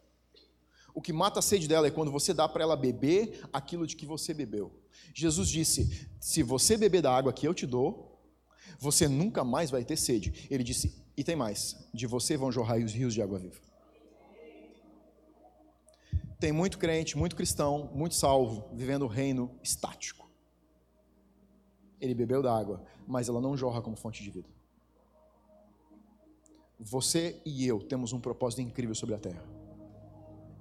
O 0.93 1.01
que 1.01 1.11
mata 1.11 1.39
a 1.39 1.41
sede 1.41 1.67
dela 1.67 1.87
é 1.87 1.91
quando 1.91 2.11
você 2.11 2.33
dá 2.33 2.47
para 2.47 2.63
ela 2.63 2.75
beber 2.75 3.41
aquilo 3.51 3.85
de 3.85 3.95
que 3.95 4.05
você 4.05 4.33
bebeu. 4.33 4.71
Jesus 5.13 5.49
disse: 5.49 6.09
Se 6.19 6.41
você 6.41 6.77
beber 6.77 7.01
da 7.01 7.13
água 7.13 7.33
que 7.33 7.47
eu 7.47 7.53
te 7.53 7.65
dou, 7.65 8.21
você 8.79 9.07
nunca 9.07 9.43
mais 9.43 9.69
vai 9.69 9.83
ter 9.83 9.97
sede. 9.97 10.47
Ele 10.49 10.63
disse: 10.63 11.03
E 11.17 11.23
tem 11.23 11.35
mais: 11.35 11.75
de 11.93 12.07
você 12.07 12.37
vão 12.37 12.51
jorrar 12.51 12.77
os 12.77 12.93
rios 12.93 13.13
de 13.13 13.21
água 13.21 13.39
viva. 13.39 13.59
Tem 16.39 16.51
muito 16.51 16.77
crente, 16.77 17.17
muito 17.17 17.35
cristão, 17.35 17.89
muito 17.93 18.15
salvo, 18.15 18.69
vivendo 18.73 19.03
o 19.03 19.07
reino 19.07 19.51
estático. 19.63 20.29
Ele 21.99 22.13
bebeu 22.13 22.41
da 22.41 22.55
água, 22.55 22.85
mas 23.07 23.27
ela 23.27 23.41
não 23.41 23.57
jorra 23.57 23.81
como 23.81 23.95
fonte 23.95 24.21
de 24.21 24.29
vida. 24.29 24.54
Você 26.79 27.41
e 27.45 27.65
eu 27.65 27.79
temos 27.79 28.11
um 28.11 28.19
propósito 28.19 28.61
incrível 28.61 28.93
sobre 28.93 29.15
a 29.15 29.19
terra: 29.19 29.43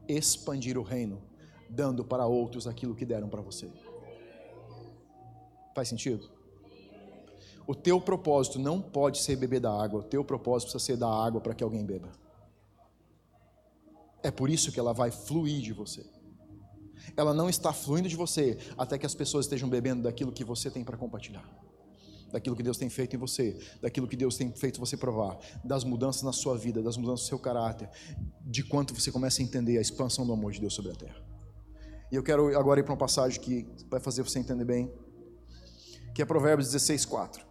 expandir 0.08 0.78
o 0.78 0.82
reino, 0.82 1.20
dando 1.68 2.04
para 2.04 2.26
outros 2.26 2.66
aquilo 2.66 2.94
que 2.94 3.04
deram 3.04 3.28
para 3.28 3.40
você. 3.40 3.68
Faz 5.74 5.88
sentido? 5.88 6.30
O 7.66 7.74
teu 7.74 8.00
propósito 8.00 8.58
não 8.58 8.80
pode 8.80 9.18
ser 9.18 9.36
beber 9.36 9.60
da 9.60 9.72
água, 9.72 10.00
o 10.00 10.04
teu 10.04 10.24
propósito 10.24 10.70
precisa 10.70 10.84
ser 10.84 10.96
dar 10.98 11.08
água 11.08 11.40
para 11.40 11.54
que 11.54 11.64
alguém 11.64 11.84
beba. 11.84 12.12
É 14.22 14.30
por 14.30 14.48
isso 14.48 14.70
que 14.70 14.78
ela 14.78 14.92
vai 14.92 15.10
fluir 15.10 15.60
de 15.60 15.72
você. 15.72 16.06
Ela 17.16 17.34
não 17.34 17.48
está 17.48 17.72
fluindo 17.72 18.08
de 18.08 18.16
você 18.16 18.58
até 18.78 18.96
que 18.98 19.04
as 19.04 19.14
pessoas 19.14 19.46
estejam 19.46 19.68
bebendo 19.68 20.02
daquilo 20.02 20.32
que 20.32 20.44
você 20.44 20.70
tem 20.70 20.84
para 20.84 20.96
compartilhar 20.96 21.63
daquilo 22.34 22.56
que 22.56 22.64
Deus 22.64 22.76
tem 22.76 22.90
feito 22.90 23.14
em 23.14 23.18
você, 23.18 23.56
daquilo 23.80 24.08
que 24.08 24.16
Deus 24.16 24.36
tem 24.36 24.50
feito 24.50 24.80
você 24.80 24.96
provar, 24.96 25.38
das 25.62 25.84
mudanças 25.84 26.22
na 26.22 26.32
sua 26.32 26.58
vida, 26.58 26.82
das 26.82 26.96
mudanças 26.96 27.26
no 27.26 27.28
seu 27.28 27.38
caráter, 27.38 27.88
de 28.44 28.64
quanto 28.64 28.92
você 28.92 29.12
começa 29.12 29.40
a 29.40 29.44
entender 29.44 29.78
a 29.78 29.80
expansão 29.80 30.26
do 30.26 30.32
amor 30.32 30.50
de 30.50 30.60
Deus 30.60 30.74
sobre 30.74 30.90
a 30.90 30.96
terra. 30.96 31.24
E 32.10 32.16
eu 32.16 32.24
quero 32.24 32.58
agora 32.58 32.80
ir 32.80 32.82
para 32.82 32.92
uma 32.92 32.98
passagem 32.98 33.40
que 33.40 33.68
vai 33.88 34.00
fazer 34.00 34.24
você 34.24 34.40
entender 34.40 34.64
bem, 34.64 34.92
que 36.12 36.22
é 36.22 36.24
Provérbios 36.24 36.72
16, 36.72 37.04
4. 37.04 37.46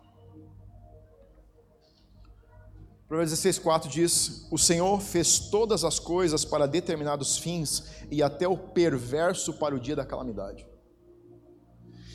Provérbios 3.08 3.32
16, 3.32 3.60
4 3.60 3.90
diz: 3.90 4.48
O 4.52 4.58
Senhor 4.58 5.00
fez 5.00 5.40
todas 5.40 5.86
as 5.86 5.98
coisas 5.98 6.44
para 6.44 6.68
determinados 6.68 7.38
fins 7.38 7.86
e 8.12 8.22
até 8.22 8.50
o 8.50 8.58
perverso 8.58 9.54
para 9.54 9.74
o 9.74 9.80
dia 9.80 9.96
da 9.96 10.06
calamidade. 10.06 10.73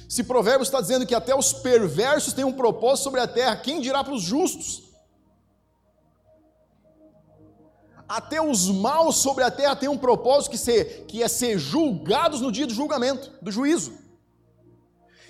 Se 0.09 0.25
Provérbios 0.25 0.69
está 0.69 0.81
dizendo 0.81 1.07
que 1.07 1.15
até 1.15 1.35
os 1.35 1.53
perversos 1.53 2.33
têm 2.33 2.45
um 2.45 2.53
propósito 2.53 3.05
sobre 3.05 3.21
a 3.21 3.29
terra, 3.29 3.57
quem 3.57 3.79
dirá 3.79 4.03
para 4.03 4.15
os 4.15 4.23
justos? 4.23 4.85
Até 8.09 8.41
os 8.41 8.71
maus 8.71 9.17
sobre 9.17 9.45
a 9.45 9.51
terra 9.51 9.77
têm 9.77 9.91
um 9.91 9.99
propósito 9.99 10.51
que, 10.51 10.57
ser, 10.57 11.05
que 11.07 11.23
é 11.23 11.29
ser 11.29 11.59
julgados 11.59 12.41
no 12.41 12.51
dia 12.51 12.67
do 12.67 12.73
julgamento, 12.73 13.31
do 13.43 13.53
juízo. 13.53 13.99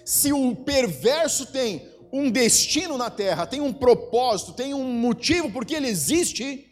Se 0.05 0.33
o 0.33 0.55
perverso 0.55 1.47
tem 1.47 1.93
um 2.13 2.31
destino 2.31 2.97
na 2.97 3.11
terra, 3.11 3.47
tem 3.47 3.61
um 3.61 3.73
propósito, 3.73 4.53
tem 4.53 4.75
um 4.75 4.85
motivo 4.85 5.51
porque 5.51 5.75
ele 5.75 5.89
existe, 5.89 6.65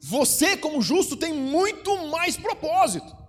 você, 0.00 0.56
como 0.56 0.82
justo, 0.82 1.16
tem 1.16 1.32
muito 1.32 2.08
mais 2.08 2.36
propósito. 2.36 3.25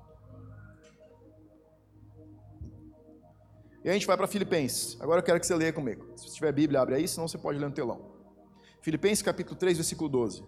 E 3.88 3.90
a 3.90 3.94
gente 3.94 4.06
vai 4.06 4.18
para 4.18 4.28
Filipenses. 4.28 4.98
Agora 5.00 5.20
eu 5.22 5.24
quero 5.24 5.40
que 5.40 5.48
você 5.48 5.56
leia 5.56 5.72
comigo. 5.72 6.12
Se 6.18 6.36
tiver 6.36 6.52
Bíblia, 6.52 6.82
abre 6.82 6.96
aí, 6.96 7.08
senão 7.08 7.26
você 7.26 7.38
pode 7.38 7.58
ler 7.58 7.68
no 7.68 7.72
telão. 7.72 8.02
Filipenses 8.82 9.22
capítulo 9.22 9.56
3, 9.58 9.78
versículo 9.78 10.10
12. 10.10 10.44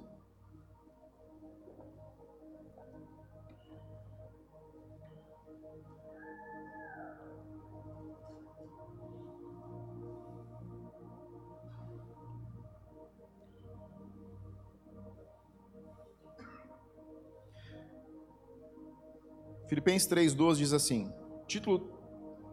Filipenses 19.70 20.10
3,12 20.10 20.56
diz 20.58 20.74
assim: 20.74 21.10
título 21.48 21.99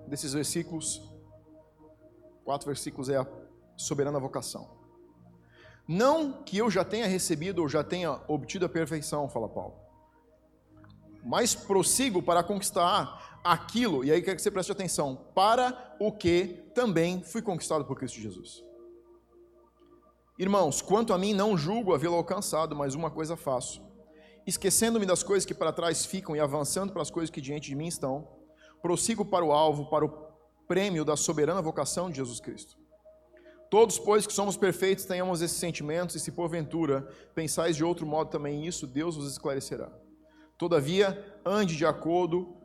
desses 0.06 0.32
versículos, 0.32 1.02
quatro 2.44 2.66
versículos, 2.66 3.08
é 3.08 3.16
a 3.16 3.26
soberana 3.76 4.18
vocação. 4.18 4.76
Não 5.86 6.42
que 6.42 6.58
eu 6.58 6.70
já 6.70 6.84
tenha 6.84 7.06
recebido 7.06 7.62
ou 7.62 7.68
já 7.68 7.84
tenha 7.84 8.20
obtido 8.26 8.66
a 8.66 8.68
perfeição, 8.68 9.28
fala 9.28 9.48
Paulo, 9.48 9.74
mas 11.24 11.54
prossigo 11.54 12.22
para 12.22 12.42
conquistar 12.42 13.40
aquilo, 13.44 14.04
e 14.04 14.10
aí 14.10 14.22
quer 14.22 14.34
que 14.34 14.42
você 14.42 14.50
preste 14.50 14.72
atenção, 14.72 15.16
para 15.34 15.96
o 16.00 16.10
que 16.10 16.64
também 16.74 17.22
fui 17.22 17.40
conquistado 17.40 17.84
por 17.84 17.96
Cristo 17.96 18.20
Jesus. 18.20 18.64
Irmãos, 20.38 20.82
quanto 20.82 21.14
a 21.14 21.18
mim, 21.18 21.32
não 21.32 21.56
julgo 21.56 21.94
havê-lo 21.94 22.16
alcançado, 22.16 22.76
mas 22.76 22.94
uma 22.94 23.10
coisa 23.10 23.36
faço. 23.36 23.80
Esquecendo-me 24.46 25.06
das 25.06 25.22
coisas 25.22 25.46
que 25.46 25.54
para 25.54 25.72
trás 25.72 26.04
ficam 26.04 26.36
e 26.36 26.40
avançando 26.40 26.92
para 26.92 27.02
as 27.02 27.10
coisas 27.10 27.30
que 27.30 27.40
diante 27.40 27.68
de 27.70 27.74
mim 27.74 27.86
estão, 27.86 28.28
prossigo 28.82 29.24
para 29.24 29.44
o 29.44 29.52
alvo, 29.52 29.86
para 29.86 30.04
o 30.04 30.26
prêmio 30.66 31.04
da 31.04 31.16
soberana 31.16 31.62
vocação 31.62 32.10
de 32.10 32.16
Jesus 32.16 32.40
Cristo. 32.40 32.76
Todos, 33.70 33.98
pois, 33.98 34.26
que 34.26 34.32
somos 34.32 34.56
perfeitos, 34.56 35.04
tenhamos 35.04 35.42
esses 35.42 35.56
sentimentos, 35.56 36.14
e 36.14 36.20
se 36.20 36.30
porventura 36.30 37.02
pensais 37.34 37.74
de 37.74 37.84
outro 37.84 38.06
modo 38.06 38.30
também 38.30 38.64
isso, 38.64 38.86
Deus 38.86 39.16
vos 39.16 39.30
esclarecerá. 39.30 39.90
Todavia, 40.56 41.38
ande 41.44 41.76
de 41.76 41.84
acordo, 41.84 42.56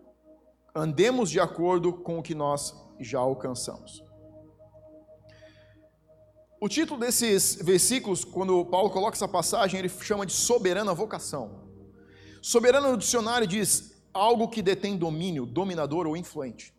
andemos 0.76 1.30
de 1.30 1.40
acordo 1.40 1.92
com 1.92 2.20
o 2.20 2.24
que 2.24 2.36
nós 2.36 2.76
já 3.00 3.20
alcançamos. 3.20 4.04
O 6.60 6.70
título 6.70 7.00
desses 7.00 7.56
versículos, 7.56 8.24
quando 8.24 8.64
Paulo 8.66 8.92
coloca 8.92 9.18
essa 9.18 9.28
passagem, 9.28 9.80
ele 9.80 9.90
chama 9.90 10.28
de 10.28 10.34
soberana 10.34 10.94
vocação. 10.94 11.68
Soberana 12.40 12.92
no 12.92 12.98
dicionário 12.98 13.48
diz 13.48 13.91
algo 14.14 14.48
que 14.48 14.62
detém 14.62 14.98
domínio, 14.98 15.46
dominador 15.46 16.08
ou 16.08 16.18
influente. 16.18 16.74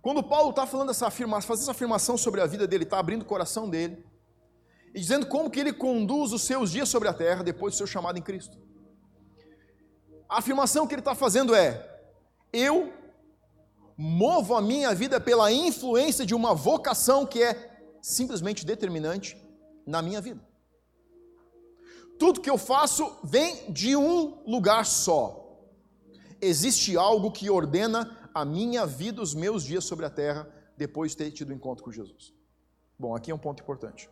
Quando 0.00 0.22
Paulo 0.22 0.50
está 0.50 0.66
falando 0.66 0.90
essa 0.90 1.06
afirmação, 1.06 1.48
fazendo 1.48 1.62
essa 1.62 1.70
afirmação 1.70 2.16
sobre 2.16 2.40
a 2.40 2.46
vida 2.46 2.66
dele, 2.66 2.84
está 2.84 2.98
abrindo 2.98 3.22
o 3.22 3.26
coração 3.26 3.68
dele 3.68 4.04
e 4.94 4.98
dizendo 5.00 5.26
como 5.26 5.50
que 5.50 5.60
ele 5.60 5.72
conduz 5.72 6.32
os 6.32 6.42
seus 6.42 6.72
dias 6.72 6.88
sobre 6.88 7.08
a 7.08 7.14
terra 7.14 7.42
depois 7.42 7.74
do 7.74 7.78
seu 7.78 7.86
chamado 7.86 8.18
em 8.18 8.22
Cristo. 8.22 8.58
A 10.28 10.38
afirmação 10.38 10.86
que 10.86 10.94
ele 10.94 11.00
está 11.00 11.14
fazendo 11.14 11.54
é: 11.54 11.88
eu 12.52 12.92
movo 13.96 14.54
a 14.54 14.60
minha 14.60 14.94
vida 14.94 15.20
pela 15.20 15.52
influência 15.52 16.26
de 16.26 16.34
uma 16.34 16.54
vocação 16.54 17.24
que 17.24 17.42
é 17.42 17.70
simplesmente 18.00 18.66
determinante 18.66 19.36
na 19.86 20.02
minha 20.02 20.20
vida. 20.20 20.40
Tudo 22.18 22.40
que 22.40 22.50
eu 22.50 22.58
faço 22.58 23.18
vem 23.22 23.70
de 23.70 23.96
um 23.96 24.42
lugar 24.46 24.84
só, 24.86 25.41
existe 26.42 26.96
algo 26.96 27.30
que 27.30 27.48
ordena 27.48 28.18
a 28.34 28.44
minha 28.44 28.84
vida, 28.84 29.22
os 29.22 29.32
meus 29.32 29.62
dias 29.62 29.84
sobre 29.84 30.04
a 30.04 30.10
terra, 30.10 30.52
depois 30.76 31.12
de 31.12 31.18
ter 31.18 31.30
tido 31.30 31.52
um 31.52 31.56
encontro 31.56 31.84
com 31.84 31.92
Jesus. 31.92 32.34
Bom, 32.98 33.14
aqui 33.14 33.30
é 33.30 33.34
um 33.34 33.38
ponto 33.38 33.62
importante. 33.62 34.10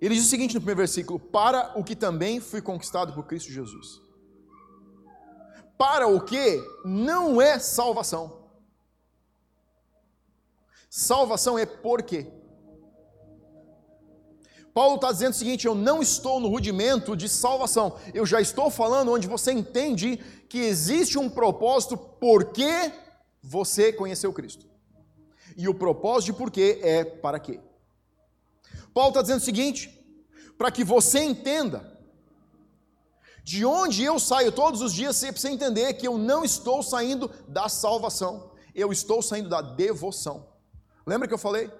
Ele 0.00 0.14
diz 0.14 0.26
o 0.26 0.28
seguinte 0.28 0.54
no 0.54 0.60
primeiro 0.60 0.78
versículo: 0.78 1.18
Para 1.18 1.78
o 1.78 1.82
que 1.82 1.96
também 1.96 2.40
fui 2.40 2.60
conquistado 2.60 3.12
por 3.12 3.26
Cristo 3.26 3.50
Jesus. 3.50 4.00
Para 5.76 6.06
o 6.06 6.22
que 6.22 6.62
não 6.84 7.40
é 7.40 7.58
salvação. 7.58 8.48
Salvação 10.90 11.58
é 11.58 11.64
por 11.64 12.02
quê? 12.02 12.39
Paulo 14.72 14.96
está 14.96 15.10
dizendo 15.10 15.32
o 15.32 15.36
seguinte: 15.36 15.66
eu 15.66 15.74
não 15.74 16.00
estou 16.00 16.40
no 16.40 16.48
rudimento 16.48 17.16
de 17.16 17.28
salvação, 17.28 17.96
eu 18.14 18.24
já 18.24 18.40
estou 18.40 18.70
falando 18.70 19.12
onde 19.12 19.26
você 19.26 19.52
entende 19.52 20.16
que 20.48 20.58
existe 20.58 21.18
um 21.18 21.28
propósito 21.28 21.96
porque 21.96 22.92
você 23.42 23.92
conheceu 23.92 24.32
Cristo. 24.32 24.66
E 25.56 25.68
o 25.68 25.74
propósito 25.74 26.32
de 26.32 26.38
porquê 26.38 26.80
é 26.82 27.04
para 27.04 27.38
quê. 27.38 27.60
Paulo 28.94 29.10
está 29.10 29.22
dizendo 29.22 29.40
o 29.40 29.44
seguinte: 29.44 29.90
para 30.56 30.70
que 30.70 30.84
você 30.84 31.20
entenda 31.20 31.98
de 33.42 33.64
onde 33.64 34.04
eu 34.04 34.18
saio 34.18 34.52
todos 34.52 34.82
os 34.82 34.92
dias, 34.92 35.16
você 35.16 35.32
precisa 35.32 35.52
entender 35.52 35.94
que 35.94 36.06
eu 36.06 36.16
não 36.16 36.44
estou 36.44 36.82
saindo 36.82 37.30
da 37.48 37.68
salvação, 37.68 38.52
eu 38.74 38.92
estou 38.92 39.22
saindo 39.22 39.48
da 39.48 39.60
devoção. 39.60 40.48
Lembra 41.06 41.26
que 41.26 41.34
eu 41.34 41.38
falei? 41.38 41.70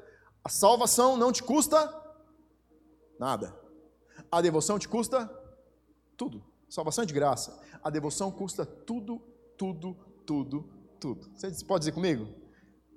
A 0.42 0.48
salvação 0.48 1.16
não 1.16 1.30
te 1.30 1.42
custa 1.42 1.99
nada. 3.20 3.54
A 4.32 4.40
devoção 4.40 4.78
te 4.78 4.88
custa 4.88 5.30
tudo. 6.16 6.42
Salvação 6.68 7.04
é 7.04 7.06
de 7.06 7.12
graça. 7.12 7.60
A 7.84 7.90
devoção 7.90 8.32
custa 8.32 8.64
tudo, 8.64 9.20
tudo, 9.58 9.94
tudo, 10.26 10.68
tudo. 10.98 11.30
Você 11.36 11.64
pode 11.64 11.80
dizer 11.80 11.92
comigo? 11.92 12.26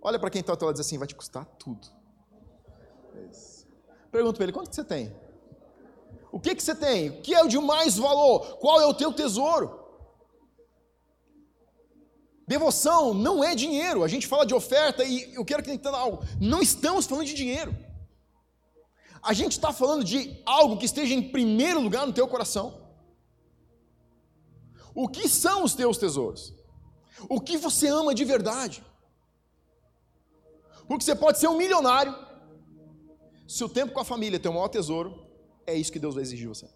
Olha 0.01 0.18
para 0.18 0.30
quem 0.30 0.39
está 0.39 0.53
ao 0.53 0.70
e 0.70 0.74
diz 0.74 0.80
assim: 0.80 0.98
vai 0.98 1.08
te 1.08 1.15
custar 1.15 1.46
tudo. 1.60 1.88
Pergunta 4.12 4.36
para 4.36 4.46
ele: 4.46 4.53
quanto 4.53 4.70
que 4.70 4.75
você 4.75 4.84
tem? 4.84 5.13
O 6.32 6.39
que, 6.39 6.56
que 6.56 6.63
você 6.63 6.74
tem? 6.74 7.10
O 7.10 7.22
que 7.22 7.34
é 7.34 7.44
o 7.44 7.48
de 7.48 7.60
mais 7.60 7.98
valor? 7.98 8.58
Qual 8.58 8.80
é 8.80 8.86
o 8.86 8.94
teu 8.94 9.12
tesouro? 9.12 9.82
Devoção 12.48 13.13
não 13.13 13.44
é 13.44 13.56
dinheiro. 13.56 14.03
A 14.03 14.08
gente 14.08 14.27
fala 14.27 14.46
de 14.46 14.53
oferta 14.53 15.03
e 15.03 15.34
eu 15.36 15.46
quero 15.46 15.63
que 15.63 15.72
entenda 15.72 15.98
algo. 15.98 16.24
Não 16.42 16.62
estamos 16.62 17.06
falando 17.06 17.25
de 17.25 17.34
dinheiro. 17.34 17.75
A 19.24 19.34
gente 19.34 19.53
está 19.53 19.72
falando 19.72 20.03
de 20.03 20.42
algo 20.46 20.77
que 20.77 20.86
esteja 20.86 21.13
em 21.13 21.32
primeiro 21.32 21.80
lugar 21.80 22.06
no 22.06 22.13
teu 22.13 22.27
coração. 22.27 22.82
O 24.94 25.08
que 25.08 25.27
são 25.30 25.63
os 25.63 25.74
teus 25.74 25.98
tesouros? 25.98 26.53
O 27.30 27.39
que 27.39 27.58
você 27.58 27.88
ama 27.88 28.13
de 28.13 28.25
verdade? 28.25 28.84
Porque 30.88 31.03
você 31.03 31.15
pode 31.15 31.39
ser 31.39 31.48
um 31.48 31.58
milionário, 31.58 32.13
se 33.48 33.63
o 33.63 33.70
tempo 33.70 33.94
com 33.94 34.00
a 34.00 34.06
família 34.06 34.36
é 34.38 34.39
teu 34.39 34.51
maior 34.51 34.68
tesouro, 34.68 35.25
é 35.65 35.74
isso 35.74 35.92
que 35.92 36.00
Deus 36.00 36.15
vai 36.15 36.24
exigir 36.24 36.48
de 36.48 36.50
você. 36.50 36.70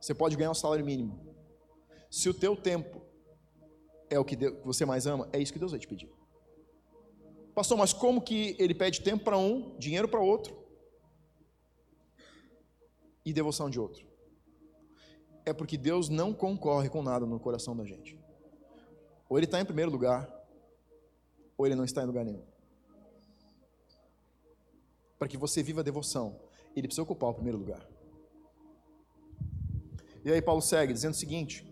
Você 0.00 0.14
pode 0.14 0.36
ganhar 0.36 0.50
um 0.50 0.54
salário 0.54 0.84
mínimo. 0.84 1.20
Se 2.10 2.28
o 2.28 2.34
teu 2.34 2.56
tempo 2.56 3.02
é 4.08 4.18
o 4.18 4.24
que 4.24 4.36
você 4.64 4.86
mais 4.86 5.06
ama, 5.06 5.28
é 5.32 5.38
isso 5.38 5.52
que 5.52 5.58
Deus 5.58 5.72
vai 5.72 5.78
te 5.78 5.86
pedir. 5.86 6.10
Pastor, 7.60 7.76
mas 7.76 7.92
como 7.92 8.22
que 8.22 8.56
ele 8.58 8.72
pede 8.72 9.02
tempo 9.02 9.22
para 9.22 9.36
um, 9.36 9.76
dinheiro 9.78 10.08
para 10.08 10.18
outro 10.18 10.56
e 13.22 13.34
devoção 13.34 13.68
de 13.68 13.78
outro? 13.78 14.06
É 15.44 15.52
porque 15.52 15.76
Deus 15.76 16.08
não 16.08 16.32
concorre 16.32 16.88
com 16.88 17.02
nada 17.02 17.26
no 17.26 17.38
coração 17.38 17.76
da 17.76 17.84
gente. 17.84 18.18
Ou 19.28 19.36
ele 19.36 19.44
está 19.44 19.60
em 19.60 19.66
primeiro 19.66 19.90
lugar, 19.90 20.26
ou 21.58 21.66
ele 21.66 21.74
não 21.74 21.84
está 21.84 22.02
em 22.02 22.06
lugar 22.06 22.24
nenhum. 22.24 22.46
Para 25.18 25.28
que 25.28 25.36
você 25.36 25.62
viva 25.62 25.80
a 25.80 25.84
devoção, 25.84 26.40
ele 26.74 26.88
precisa 26.88 27.02
ocupar 27.02 27.28
o 27.28 27.34
primeiro 27.34 27.58
lugar. 27.58 27.86
E 30.24 30.32
aí 30.32 30.40
Paulo 30.40 30.62
segue 30.62 30.94
dizendo 30.94 31.12
o 31.12 31.18
seguinte: 31.18 31.69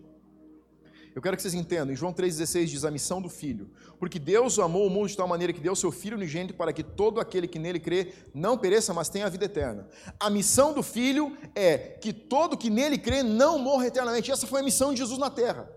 eu 1.15 1.21
quero 1.21 1.35
que 1.35 1.41
vocês 1.41 1.53
entendam. 1.53 1.91
Em 1.91 1.95
João 1.95 2.13
3,16 2.13 2.65
diz 2.65 2.85
a 2.85 2.91
missão 2.91 3.21
do 3.21 3.29
Filho. 3.29 3.69
Porque 3.97 4.19
Deus 4.19 4.59
amou 4.59 4.85
o 4.85 4.89
mundo 4.89 5.09
de 5.09 5.17
tal 5.17 5.27
maneira 5.27 5.51
que 5.51 5.59
deu 5.59 5.75
seu 5.75 5.91
Filho 5.91 6.15
unigênito 6.15 6.53
para 6.53 6.71
que 6.71 6.83
todo 6.83 7.19
aquele 7.19 7.47
que 7.47 7.59
nele 7.59 7.79
crê 7.79 8.13
não 8.33 8.57
pereça, 8.57 8.93
mas 8.93 9.09
tenha 9.09 9.25
a 9.25 9.29
vida 9.29 9.45
eterna. 9.45 9.87
A 10.19 10.29
missão 10.29 10.73
do 10.73 10.83
Filho 10.83 11.35
é 11.55 11.77
que 11.77 12.13
todo 12.13 12.57
que 12.57 12.69
nele 12.69 12.97
crê 12.97 13.23
não 13.23 13.57
morra 13.57 13.87
eternamente. 13.87 14.31
Essa 14.31 14.47
foi 14.47 14.61
a 14.61 14.63
missão 14.63 14.93
de 14.93 14.99
Jesus 14.99 15.19
na 15.19 15.29
terra. 15.29 15.69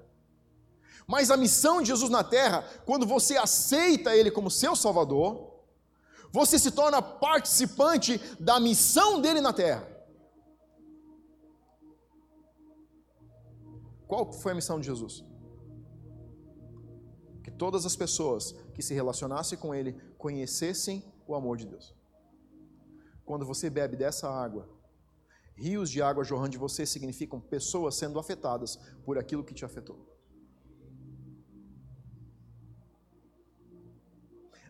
Mas 1.07 1.31
a 1.31 1.37
missão 1.37 1.83
de 1.83 1.89
Jesus 1.89 2.11
na 2.11 2.23
terra, 2.23 2.65
quando 2.85 3.07
você 3.07 3.37
aceita 3.37 4.15
Ele 4.17 4.31
como 4.31 4.51
seu 4.51 4.77
Salvador, 4.77 5.53
você 6.31 6.59
se 6.59 6.71
torna 6.71 7.03
participante 7.03 8.21
da 8.39 8.59
missão 8.61 9.21
dele 9.21 9.41
na 9.41 9.53
terra. 9.53 9.87
Qual 14.07 14.33
foi 14.33 14.53
a 14.53 14.55
missão 14.55 14.79
de 14.79 14.87
Jesus? 14.87 15.25
Todas 17.63 17.87
as 17.87 17.95
pessoas 17.95 18.57
que 18.75 18.83
se 18.83 18.93
relacionassem 18.93 19.57
com 19.57 19.73
Ele 19.73 19.93
conhecessem 20.19 21.01
o 21.29 21.33
amor 21.33 21.57
de 21.57 21.65
Deus. 21.65 21.95
Quando 23.25 23.47
você 23.47 23.71
bebe 23.71 23.97
dessa 23.97 24.29
água, 24.29 24.69
rios 25.55 25.89
de 25.89 26.03
água 26.03 26.25
jorrando 26.25 26.51
de 26.51 26.59
você 26.59 26.85
significam 26.85 27.41
pessoas 27.41 27.95
sendo 27.95 28.19
afetadas 28.19 28.81
por 29.05 29.17
aquilo 29.17 29.45
que 29.45 29.55
te 29.55 29.65
afetou. 29.65 29.97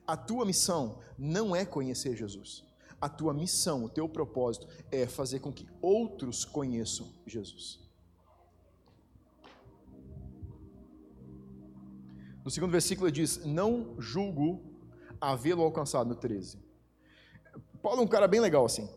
A 0.07 0.15
tua 0.15 0.45
missão 0.45 0.99
não 1.17 1.57
é 1.57 1.65
conhecer 1.65 2.15
Jesus. 2.15 2.63
A 3.01 3.09
tua 3.09 3.33
missão, 3.33 3.85
o 3.85 3.89
teu 3.89 4.07
propósito 4.07 4.69
é 4.91 5.07
fazer 5.07 5.41
com 5.41 5.51
que 5.51 5.67
outros 5.81 6.45
conheçam 6.45 7.11
Jesus. 7.27 7.82
No 12.45 12.51
segundo 12.51 12.71
versículo 12.71 13.07
ele 13.07 13.13
diz: 13.13 13.45
Não 13.45 13.95
julgo 13.99 14.63
havê-lo 15.21 15.63
alcançado, 15.63 16.09
no 16.09 16.15
13. 16.15 16.59
Paulo 17.83 18.01
é 18.01 18.05
um 18.05 18.09
cara 18.09 18.27
bem 18.27 18.41
legal 18.41 18.65
assim. 18.65 18.89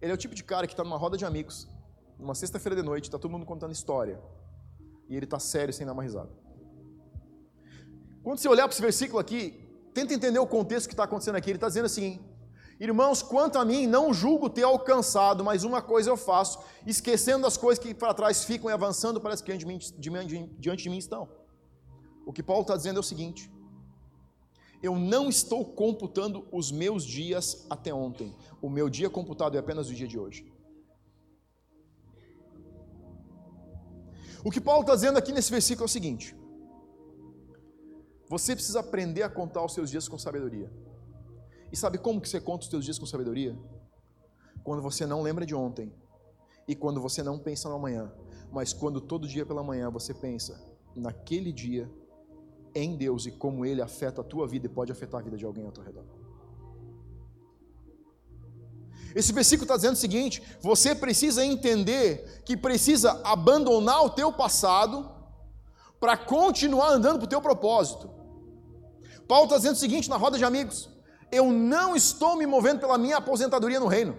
Ele 0.00 0.12
é 0.12 0.14
o 0.14 0.18
tipo 0.18 0.34
de 0.34 0.44
cara 0.44 0.66
que 0.66 0.72
está 0.72 0.84
numa 0.84 0.96
roda 0.96 1.16
de 1.16 1.24
amigos, 1.24 1.68
numa 2.18 2.34
sexta-feira 2.34 2.76
de 2.76 2.82
noite, 2.82 3.04
está 3.04 3.18
todo 3.18 3.30
mundo 3.30 3.46
contando 3.46 3.72
história. 3.72 4.20
E 5.08 5.16
ele 5.16 5.24
está 5.24 5.38
sério, 5.38 5.72
sem 5.72 5.86
dar 5.86 5.92
uma 5.92 6.02
risada. 6.02 6.30
Quando 8.22 8.38
você 8.38 8.48
olhar 8.48 8.64
para 8.64 8.72
esse 8.72 8.82
versículo 8.82 9.18
aqui, 9.18 9.66
tenta 9.94 10.12
entender 10.12 10.38
o 10.38 10.46
contexto 10.46 10.88
que 10.88 10.94
está 10.94 11.04
acontecendo 11.04 11.36
aqui. 11.36 11.50
Ele 11.50 11.56
está 11.56 11.68
dizendo 11.68 11.86
assim: 11.86 12.20
Irmãos, 12.78 13.22
quanto 13.22 13.58
a 13.58 13.64
mim, 13.64 13.86
não 13.86 14.12
julgo 14.12 14.50
ter 14.50 14.64
alcançado, 14.64 15.42
mas 15.44 15.64
uma 15.64 15.80
coisa 15.80 16.10
eu 16.10 16.16
faço, 16.16 16.58
esquecendo 16.86 17.46
as 17.46 17.56
coisas 17.56 17.82
que 17.82 17.94
para 17.94 18.12
trás 18.12 18.44
ficam 18.44 18.68
e 18.68 18.72
avançando 18.72 19.20
para 19.20 19.32
as 19.32 19.40
que 19.40 19.56
diante 19.56 20.82
de 20.82 20.90
mim 20.90 20.98
estão. 20.98 21.28
O 22.26 22.32
que 22.32 22.42
Paulo 22.42 22.62
está 22.62 22.76
dizendo 22.76 22.96
é 22.96 23.00
o 23.00 23.04
seguinte: 23.04 23.50
eu 24.82 24.96
não 24.96 25.28
estou 25.28 25.64
computando 25.64 26.46
os 26.50 26.72
meus 26.72 27.04
dias 27.04 27.64
até 27.70 27.94
ontem. 27.94 28.34
O 28.60 28.68
meu 28.68 28.90
dia 28.90 29.08
computado 29.08 29.56
é 29.56 29.60
apenas 29.60 29.88
o 29.88 29.94
dia 29.94 30.08
de 30.08 30.18
hoje. 30.18 30.52
O 34.44 34.50
que 34.50 34.60
Paulo 34.60 34.82
está 34.82 34.94
dizendo 34.94 35.18
aqui 35.18 35.32
nesse 35.32 35.50
versículo 35.50 35.84
é 35.84 35.86
o 35.86 35.88
seguinte: 35.88 36.36
você 38.28 38.54
precisa 38.54 38.80
aprender 38.80 39.22
a 39.22 39.30
contar 39.30 39.64
os 39.64 39.72
seus 39.72 39.88
dias 39.88 40.08
com 40.08 40.18
sabedoria. 40.18 40.70
E 41.72 41.76
sabe 41.76 41.96
como 41.96 42.20
que 42.20 42.28
você 42.28 42.40
conta 42.40 42.64
os 42.64 42.70
seus 42.70 42.84
dias 42.84 42.98
com 42.98 43.06
sabedoria? 43.06 43.56
Quando 44.64 44.82
você 44.82 45.06
não 45.06 45.22
lembra 45.22 45.46
de 45.46 45.54
ontem 45.54 45.92
e 46.66 46.74
quando 46.74 47.00
você 47.00 47.22
não 47.22 47.38
pensa 47.38 47.68
no 47.68 47.76
amanhã, 47.76 48.12
mas 48.50 48.72
quando 48.72 49.00
todo 49.00 49.28
dia 49.28 49.46
pela 49.46 49.62
manhã 49.62 49.90
você 49.90 50.12
pensa 50.12 50.60
naquele 50.94 51.52
dia 51.52 51.88
em 52.76 52.94
Deus 52.94 53.26
e 53.26 53.30
como 53.30 53.64
Ele 53.64 53.80
afeta 53.80 54.20
a 54.20 54.24
tua 54.24 54.46
vida 54.46 54.66
e 54.66 54.68
pode 54.68 54.92
afetar 54.92 55.20
a 55.20 55.24
vida 55.24 55.36
de 55.36 55.44
alguém 55.44 55.64
ao 55.64 55.72
teu 55.72 55.82
redor. 55.82 56.04
Esse 59.14 59.32
versículo 59.32 59.64
está 59.64 59.76
dizendo 59.76 59.94
o 59.94 59.98
seguinte: 59.98 60.42
você 60.60 60.94
precisa 60.94 61.44
entender 61.44 62.42
que 62.44 62.56
precisa 62.56 63.20
abandonar 63.24 64.04
o 64.04 64.10
teu 64.10 64.30
passado 64.30 65.10
para 65.98 66.16
continuar 66.16 66.90
andando 66.90 67.18
para 67.18 67.24
o 67.24 67.28
teu 67.28 67.40
propósito. 67.40 68.10
Paulo 69.26 69.44
está 69.44 69.56
dizendo 69.56 69.74
o 69.74 69.78
seguinte 69.78 70.10
na 70.10 70.16
roda 70.16 70.36
de 70.36 70.44
amigos: 70.44 70.90
eu 71.32 71.50
não 71.50 71.96
estou 71.96 72.36
me 72.36 72.46
movendo 72.46 72.80
pela 72.80 72.98
minha 72.98 73.16
aposentadoria 73.16 73.80
no 73.80 73.86
reino. 73.86 74.16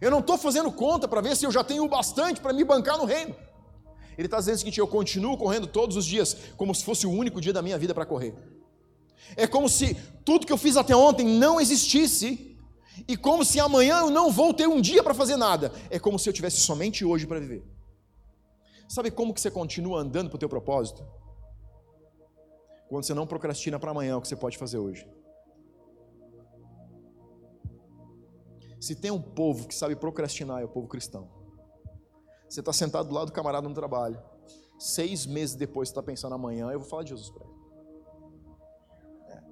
Eu 0.00 0.10
não 0.10 0.18
estou 0.18 0.36
fazendo 0.36 0.70
conta 0.70 1.08
para 1.08 1.22
ver 1.22 1.36
se 1.36 1.46
eu 1.46 1.50
já 1.50 1.64
tenho 1.64 1.84
o 1.84 1.88
bastante 1.88 2.40
para 2.40 2.52
me 2.52 2.64
bancar 2.64 2.98
no 2.98 3.06
reino. 3.06 3.34
Ele 4.16 4.26
está 4.26 4.38
dizendo 4.38 4.54
o 4.54 4.58
seguinte: 4.58 4.80
eu 4.80 4.88
continuo 4.88 5.36
correndo 5.36 5.66
todos 5.66 5.96
os 5.96 6.04
dias, 6.04 6.36
como 6.56 6.74
se 6.74 6.84
fosse 6.84 7.06
o 7.06 7.10
único 7.10 7.40
dia 7.40 7.52
da 7.52 7.62
minha 7.62 7.78
vida 7.78 7.94
para 7.94 8.06
correr. 8.06 8.34
É 9.36 9.46
como 9.46 9.68
se 9.68 9.94
tudo 10.24 10.46
que 10.46 10.52
eu 10.52 10.58
fiz 10.58 10.76
até 10.76 10.94
ontem 10.94 11.26
não 11.26 11.60
existisse, 11.60 12.56
e 13.06 13.16
como 13.16 13.44
se 13.44 13.60
amanhã 13.60 14.00
eu 14.00 14.10
não 14.10 14.30
vou 14.30 14.54
ter 14.54 14.66
um 14.66 14.80
dia 14.80 15.02
para 15.02 15.12
fazer 15.14 15.36
nada. 15.36 15.72
É 15.90 15.98
como 15.98 16.18
se 16.18 16.28
eu 16.28 16.32
tivesse 16.32 16.60
somente 16.60 17.04
hoje 17.04 17.26
para 17.26 17.40
viver. 17.40 17.64
Sabe 18.88 19.10
como 19.10 19.34
que 19.34 19.40
você 19.40 19.50
continua 19.50 20.00
andando 20.00 20.28
para 20.28 20.36
o 20.36 20.38
teu 20.38 20.48
propósito? 20.48 21.04
Quando 22.88 23.04
você 23.04 23.14
não 23.14 23.26
procrastina 23.26 23.78
para 23.78 23.90
amanhã 23.90 24.16
o 24.16 24.20
que 24.20 24.28
você 24.28 24.36
pode 24.36 24.56
fazer 24.56 24.78
hoje. 24.78 25.06
Se 28.80 28.94
tem 28.94 29.10
um 29.10 29.20
povo 29.20 29.66
que 29.66 29.74
sabe 29.74 29.96
procrastinar, 29.96 30.62
é 30.62 30.64
o 30.64 30.68
povo 30.68 30.86
cristão. 30.86 31.35
Você 32.56 32.60
está 32.60 32.72
sentado 32.72 33.06
do 33.06 33.14
lado 33.14 33.26
do 33.26 33.32
camarada 33.32 33.68
no 33.68 33.74
trabalho. 33.74 34.18
Seis 34.78 35.26
meses 35.26 35.54
depois 35.54 35.90
você 35.90 35.92
está 35.92 36.02
pensando 36.02 36.34
amanhã, 36.34 36.70
eu 36.70 36.80
vou 36.80 36.88
falar 36.88 37.02
de 37.02 37.10
Jesus 37.10 37.28
para 37.28 37.44
ele. 37.44 37.54
É. 39.28 39.44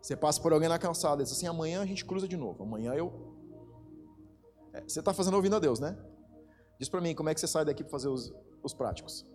Você 0.00 0.16
passa 0.16 0.40
por 0.40 0.52
alguém 0.52 0.68
na 0.68 0.78
calçada 0.78 1.22
e 1.22 1.24
diz 1.24 1.32
assim: 1.32 1.48
amanhã 1.48 1.82
a 1.82 1.84
gente 1.84 2.04
cruza 2.04 2.28
de 2.28 2.36
novo. 2.36 2.62
Amanhã 2.62 2.94
eu. 2.94 3.34
É, 4.72 4.82
você 4.82 5.00
está 5.00 5.12
fazendo 5.12 5.34
ouvindo 5.34 5.56
a 5.56 5.58
Deus, 5.58 5.80
né? 5.80 5.98
Diz 6.78 6.88
para 6.88 7.00
mim, 7.00 7.16
como 7.16 7.28
é 7.30 7.34
que 7.34 7.40
você 7.40 7.48
sai 7.48 7.64
daqui 7.64 7.82
para 7.82 7.90
fazer 7.90 8.06
os, 8.06 8.32
os 8.62 8.72
práticos? 8.72 9.26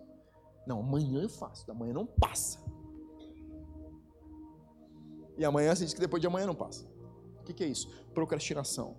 Não, 0.66 0.80
amanhã 0.80 1.20
eu 1.20 1.28
faço, 1.28 1.70
amanhã 1.70 1.92
não 1.92 2.06
passa. 2.06 2.58
E 5.36 5.44
amanhã 5.44 5.74
você 5.74 5.84
diz 5.84 5.92
que 5.92 6.00
depois 6.00 6.22
de 6.22 6.26
amanhã 6.26 6.46
não 6.46 6.54
passa. 6.54 6.86
O 7.40 7.44
que, 7.44 7.52
que 7.52 7.62
é 7.62 7.66
isso? 7.66 7.90
Procrastinação. 8.14 8.96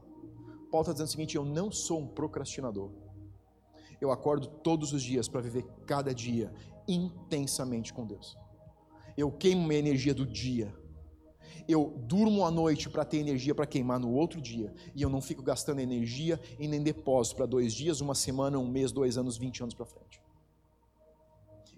Paulo 0.70 0.84
está 0.84 0.92
dizendo 0.92 1.08
o 1.08 1.12
seguinte: 1.12 1.36
eu 1.36 1.44
não 1.44 1.72
sou 1.72 2.00
um 2.02 2.08
procrastinador. 2.08 3.07
Eu 4.00 4.12
acordo 4.12 4.48
todos 4.48 4.94
os 4.94 5.02
dias 5.02 5.28
para 5.28 5.42
viver 5.42 5.64
cada 5.86 6.14
dia 6.14 6.54
intensamente 6.88 7.94
com 7.94 8.06
Deus. 8.06 8.38
Eu 9.18 9.32
queimo 9.32 9.68
minha 9.68 9.80
energia 9.80 10.14
do 10.14 10.26
dia. 10.26 10.74
Eu 11.68 11.96
durmo 12.06 12.46
à 12.46 12.52
noite 12.52 12.90
para 12.90 13.04
ter 13.04 13.18
energia 13.18 13.54
para 13.54 13.66
queimar 13.66 14.00
no 14.00 14.14
outro 14.14 14.40
dia. 14.40 14.74
E 14.96 15.02
eu 15.02 15.10
não 15.10 15.22
fico 15.22 15.42
gastando 15.42 15.80
energia 15.80 16.40
e 16.60 16.68
nem 16.68 16.82
depósito 16.82 17.36
para 17.36 17.46
dois 17.46 17.74
dias, 17.74 18.00
uma 18.00 18.16
semana, 18.16 18.60
um 18.60 18.68
mês, 18.68 18.92
dois 18.92 19.18
anos, 19.18 19.38
vinte 19.38 19.62
anos 19.62 19.74
para 19.74 19.86
frente. 19.86 20.22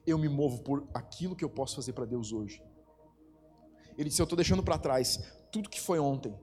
Eu 0.05 0.17
me 0.17 0.27
movo 0.27 0.61
por 0.61 0.87
aquilo 0.93 1.35
que 1.35 1.43
eu 1.43 1.49
posso 1.49 1.75
fazer 1.75 1.93
para 1.93 2.05
Deus 2.05 2.31
hoje. 2.31 2.61
Ele 3.97 4.09
disse: 4.09 4.21
Eu 4.21 4.25
estou 4.25 4.35
deixando 4.35 4.63
para 4.63 4.77
trás 4.77 5.19
tudo 5.51 5.69
que 5.69 5.79
foi 5.79 5.99
ontem. 5.99 6.37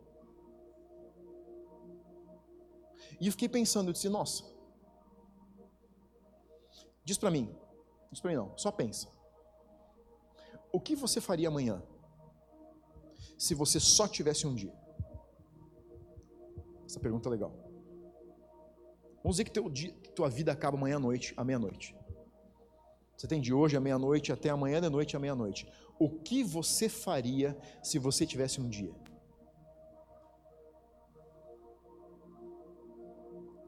E 3.20 3.26
eu 3.26 3.32
fiquei 3.32 3.48
pensando, 3.48 3.88
eu 3.88 3.92
disse: 3.92 4.08
Nossa, 4.08 4.44
diz 7.06 7.16
para 7.16 7.30
mim, 7.30 7.54
diz 8.10 8.20
para 8.20 8.30
mim 8.32 8.36
não, 8.36 8.52
só 8.58 8.70
pensa. 8.70 9.08
O 10.72 10.80
que 10.80 10.96
você 10.96 11.20
faria 11.20 11.48
amanhã 11.48 11.82
se 13.38 13.54
você 13.54 13.78
só 13.78 14.08
tivesse 14.08 14.46
um 14.46 14.54
dia? 14.54 14.74
Essa 16.84 17.00
pergunta 17.00 17.28
é 17.28 17.30
legal. 17.30 17.52
Vamos 19.22 19.36
dizer 19.36 19.44
que, 19.44 19.52
teu 19.52 19.70
dia, 19.70 19.92
que 19.92 20.10
tua 20.10 20.28
vida 20.28 20.52
acaba 20.52 20.76
amanhã 20.76 20.96
à 20.96 21.00
noite, 21.00 21.32
à 21.36 21.44
meia-noite. 21.44 21.96
Você 23.16 23.26
tem 23.26 23.40
de 23.40 23.54
hoje 23.54 23.76
à 23.76 23.80
meia-noite 23.80 24.32
até 24.32 24.50
amanhã 24.50 24.80
de 24.80 24.88
noite 24.88 25.16
à 25.16 25.18
meia-noite. 25.18 25.66
O 25.98 26.10
que 26.10 26.42
você 26.42 26.88
faria 26.88 27.56
se 27.82 27.98
você 27.98 28.26
tivesse 28.26 28.60
um 28.60 28.68
dia? 28.68 28.92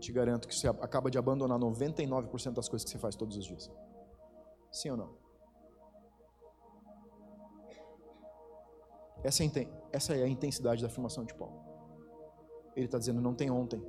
Te 0.01 0.13
garanto 0.13 0.47
que 0.47 0.55
você 0.55 0.69
acaba 0.69 1.11
de 1.11 1.19
abandonar 1.19 1.59
99% 1.59 2.53
das 2.53 2.69
coisas 2.69 2.85
que 2.85 2.91
você 2.91 2.99
faz 2.99 3.17
todos 3.17 3.37
os 3.37 3.45
dias. 3.45 3.71
Sim 4.71 4.91
ou 4.91 4.97
não? 4.97 5.29
Essa 9.23 9.45
é, 9.45 9.69
essa 9.93 10.15
é 10.15 10.23
a 10.23 10.29
intensidade 10.29 10.81
da 10.81 10.89
afirmação 10.89 11.25
de 11.25 11.35
Paulo. 11.35 11.61
Ele 12.77 12.87
está 12.87 12.99
dizendo: 12.99 13.21
não 13.21 13.35
tem 13.35 13.51
ontem 13.51 13.83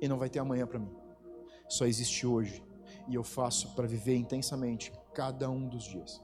e 0.00 0.06
não 0.06 0.18
vai 0.18 0.28
ter 0.28 0.38
amanhã 0.38 0.66
para 0.66 0.78
mim. 0.78 0.94
Só 1.68 1.86
existe 1.86 2.26
hoje 2.26 2.62
e 3.08 3.14
eu 3.14 3.24
faço 3.24 3.74
para 3.74 3.86
viver 3.86 4.16
intensamente 4.16 4.92
cada 5.14 5.48
um 5.48 5.66
dos 5.68 5.84
dias. 5.84 6.22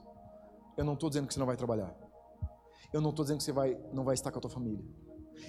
Eu 0.76 0.84
não 0.84 0.94
estou 0.94 1.08
dizendo 1.08 1.26
que 1.26 1.34
você 1.34 1.40
não 1.40 1.46
vai 1.46 1.56
trabalhar. 1.56 1.94
Eu 2.92 3.00
não 3.00 3.10
estou 3.10 3.24
dizendo 3.24 3.38
que 3.38 3.44
você 3.44 3.52
vai, 3.52 3.78
não 3.92 4.04
vai 4.04 4.14
estar 4.14 4.30
com 4.30 4.38
a 4.38 4.40
tua 4.40 4.50
família. 4.50 4.84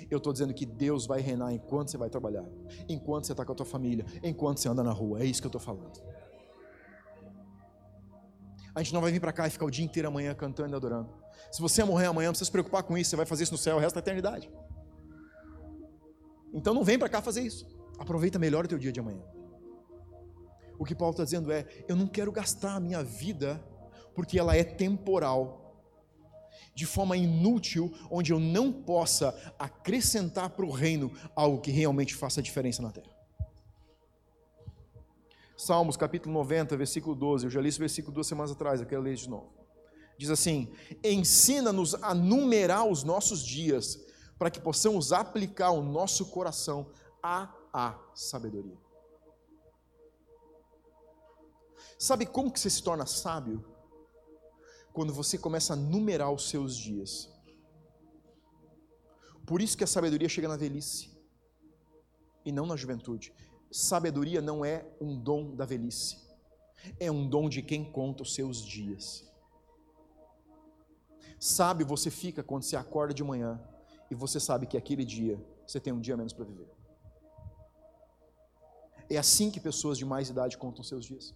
Eu 0.10 0.18
estou 0.18 0.34
dizendo 0.34 0.54
que 0.54 0.66
Deus 0.66 1.06
vai 1.06 1.22
reinar 1.22 1.54
enquanto 1.54 1.90
você 1.90 1.98
vai 1.98 2.10
trabalhar, 2.10 2.46
enquanto 2.88 3.26
você 3.26 3.34
está 3.34 3.46
com 3.46 3.52
a 3.52 3.56
tua 3.56 3.66
família, 3.66 4.06
enquanto 4.24 4.60
você 4.60 4.70
anda 4.70 4.84
na 4.84 4.92
rua. 4.92 5.22
É 5.22 5.26
isso 5.26 5.42
que 5.42 5.48
eu 5.48 5.50
estou 5.50 5.62
falando. 5.62 6.02
A 8.76 8.82
gente 8.82 8.94
não 8.94 9.02
vai 9.02 9.12
vir 9.12 9.20
para 9.20 9.32
cá 9.32 9.48
e 9.48 9.50
ficar 9.52 9.66
o 9.66 9.72
dia 9.72 9.86
inteiro 9.86 10.08
amanhã 10.08 10.34
cantando 10.34 10.74
e 10.74 10.76
adorando. 10.76 11.10
Se 11.52 11.62
você 11.62 11.84
morrer 11.84 12.08
amanhã, 12.08 12.28
não 12.28 12.34
precisa 12.34 12.46
se 12.46 12.52
preocupar 12.52 12.84
com 12.84 12.98
isso, 12.98 13.12
você 13.12 13.16
vai 13.16 13.26
fazer 13.26 13.44
isso 13.44 13.52
no 13.52 13.58
céu 13.58 13.76
o 13.76 13.80
resto 13.80 13.96
da 13.96 14.00
eternidade. 14.00 14.52
Então 16.54 16.74
não 16.74 16.84
vem 16.84 16.98
para 16.98 17.10
cá 17.10 17.22
fazer 17.22 17.42
isso. 17.42 17.68
Aproveita 18.00 18.40
melhor 18.40 18.66
o 18.66 18.68
teu 18.68 18.80
dia 18.80 18.92
de 18.92 19.00
amanhã. 19.00 19.22
O 20.80 20.86
que 20.86 20.96
Paulo 20.96 21.12
está 21.12 21.24
dizendo 21.24 21.52
é: 21.52 21.66
eu 21.88 21.96
não 21.96 22.08
quero 22.08 22.32
gastar 22.32 22.76
a 22.76 22.80
minha 22.80 23.04
vida 23.04 23.64
porque 24.16 24.40
ela 24.40 24.56
é 24.56 24.64
temporal, 24.64 25.63
de 26.76 26.86
forma 26.86 27.16
inútil, 27.16 27.94
onde 28.10 28.32
eu 28.32 28.40
não 28.40 28.72
possa 28.72 29.36
acrescentar 29.60 30.50
para 30.50 30.66
o 30.66 30.72
reino 30.72 31.12
algo 31.36 31.62
que 31.62 31.72
realmente 31.72 32.16
faça 32.16 32.42
diferença 32.42 32.82
na 32.82 32.92
terra. 32.92 33.14
Salmos 35.56 35.96
capítulo 35.96 36.34
90, 36.34 36.76
versículo 36.76 37.16
12. 37.16 37.46
Eu 37.46 37.50
já 37.50 37.62
li 37.62 37.70
esse 37.70 37.80
versículo 37.80 38.14
duas 38.14 38.28
semanas 38.28 38.52
atrás, 38.52 38.82
eu 38.82 38.88
quero 38.88 39.02
ler 39.02 39.16
de 39.16 39.30
novo. 39.30 39.54
Diz 40.18 40.30
assim: 40.30 40.72
Ensina-nos 41.04 41.96
a 41.96 42.14
numerar 42.14 42.86
os 42.88 43.04
nossos 43.04 43.46
dias, 43.46 44.00
para 44.38 44.52
que 44.52 44.60
possamos 44.60 45.14
aplicar 45.14 45.72
o 45.72 45.82
nosso 45.82 46.26
coração 46.26 46.92
à, 47.22 47.50
sabedoria. 48.14 48.78
Sabe 51.98 52.26
como 52.26 52.52
que 52.52 52.60
você 52.60 52.70
se 52.70 52.84
torna 52.84 53.06
sábio? 53.06 53.64
Quando 54.94 55.14
você 55.14 55.38
começa 55.38 55.74
a 55.74 55.76
numerar 55.76 56.32
os 56.32 56.50
seus 56.50 56.78
dias. 56.78 57.30
Por 59.46 59.62
isso 59.62 59.78
que 59.78 59.84
a 59.84 59.88
sabedoria 59.88 60.30
chega 60.30 60.48
na 60.48 60.56
velhice 60.56 61.10
e 62.46 62.52
não 62.52 62.66
na 62.66 62.76
juventude. 62.76 63.34
Sabedoria 63.72 64.42
não 64.42 64.64
é 64.64 64.86
um 65.02 65.18
dom 65.18 65.56
da 65.56 65.66
velhice, 65.66 66.18
é 67.00 67.12
um 67.12 67.28
dom 67.28 67.50
de 67.50 67.62
quem 67.62 67.84
conta 67.84 68.24
os 68.24 68.34
seus 68.36 68.64
dias. 68.64 69.28
Sabe 71.40 71.84
você 71.84 72.10
fica 72.10 72.44
quando 72.44 72.64
você 72.64 72.76
acorda 72.76 73.14
de 73.14 73.24
manhã 73.24 73.60
e 74.10 74.16
você 74.16 74.40
sabe 74.40 74.68
que 74.68 74.78
aquele 74.78 75.04
dia 75.04 75.44
você 75.68 75.80
tem 75.80 75.92
um 75.92 76.00
dia 76.00 76.16
menos 76.16 76.34
para 76.34 76.46
viver. 76.46 76.70
É 79.10 79.18
assim 79.18 79.52
que 79.52 79.60
pessoas 79.60 79.98
de 79.98 80.06
mais 80.06 80.30
idade 80.30 80.58
contam 80.58 80.84
seus 80.84 81.06
dias. 81.06 81.34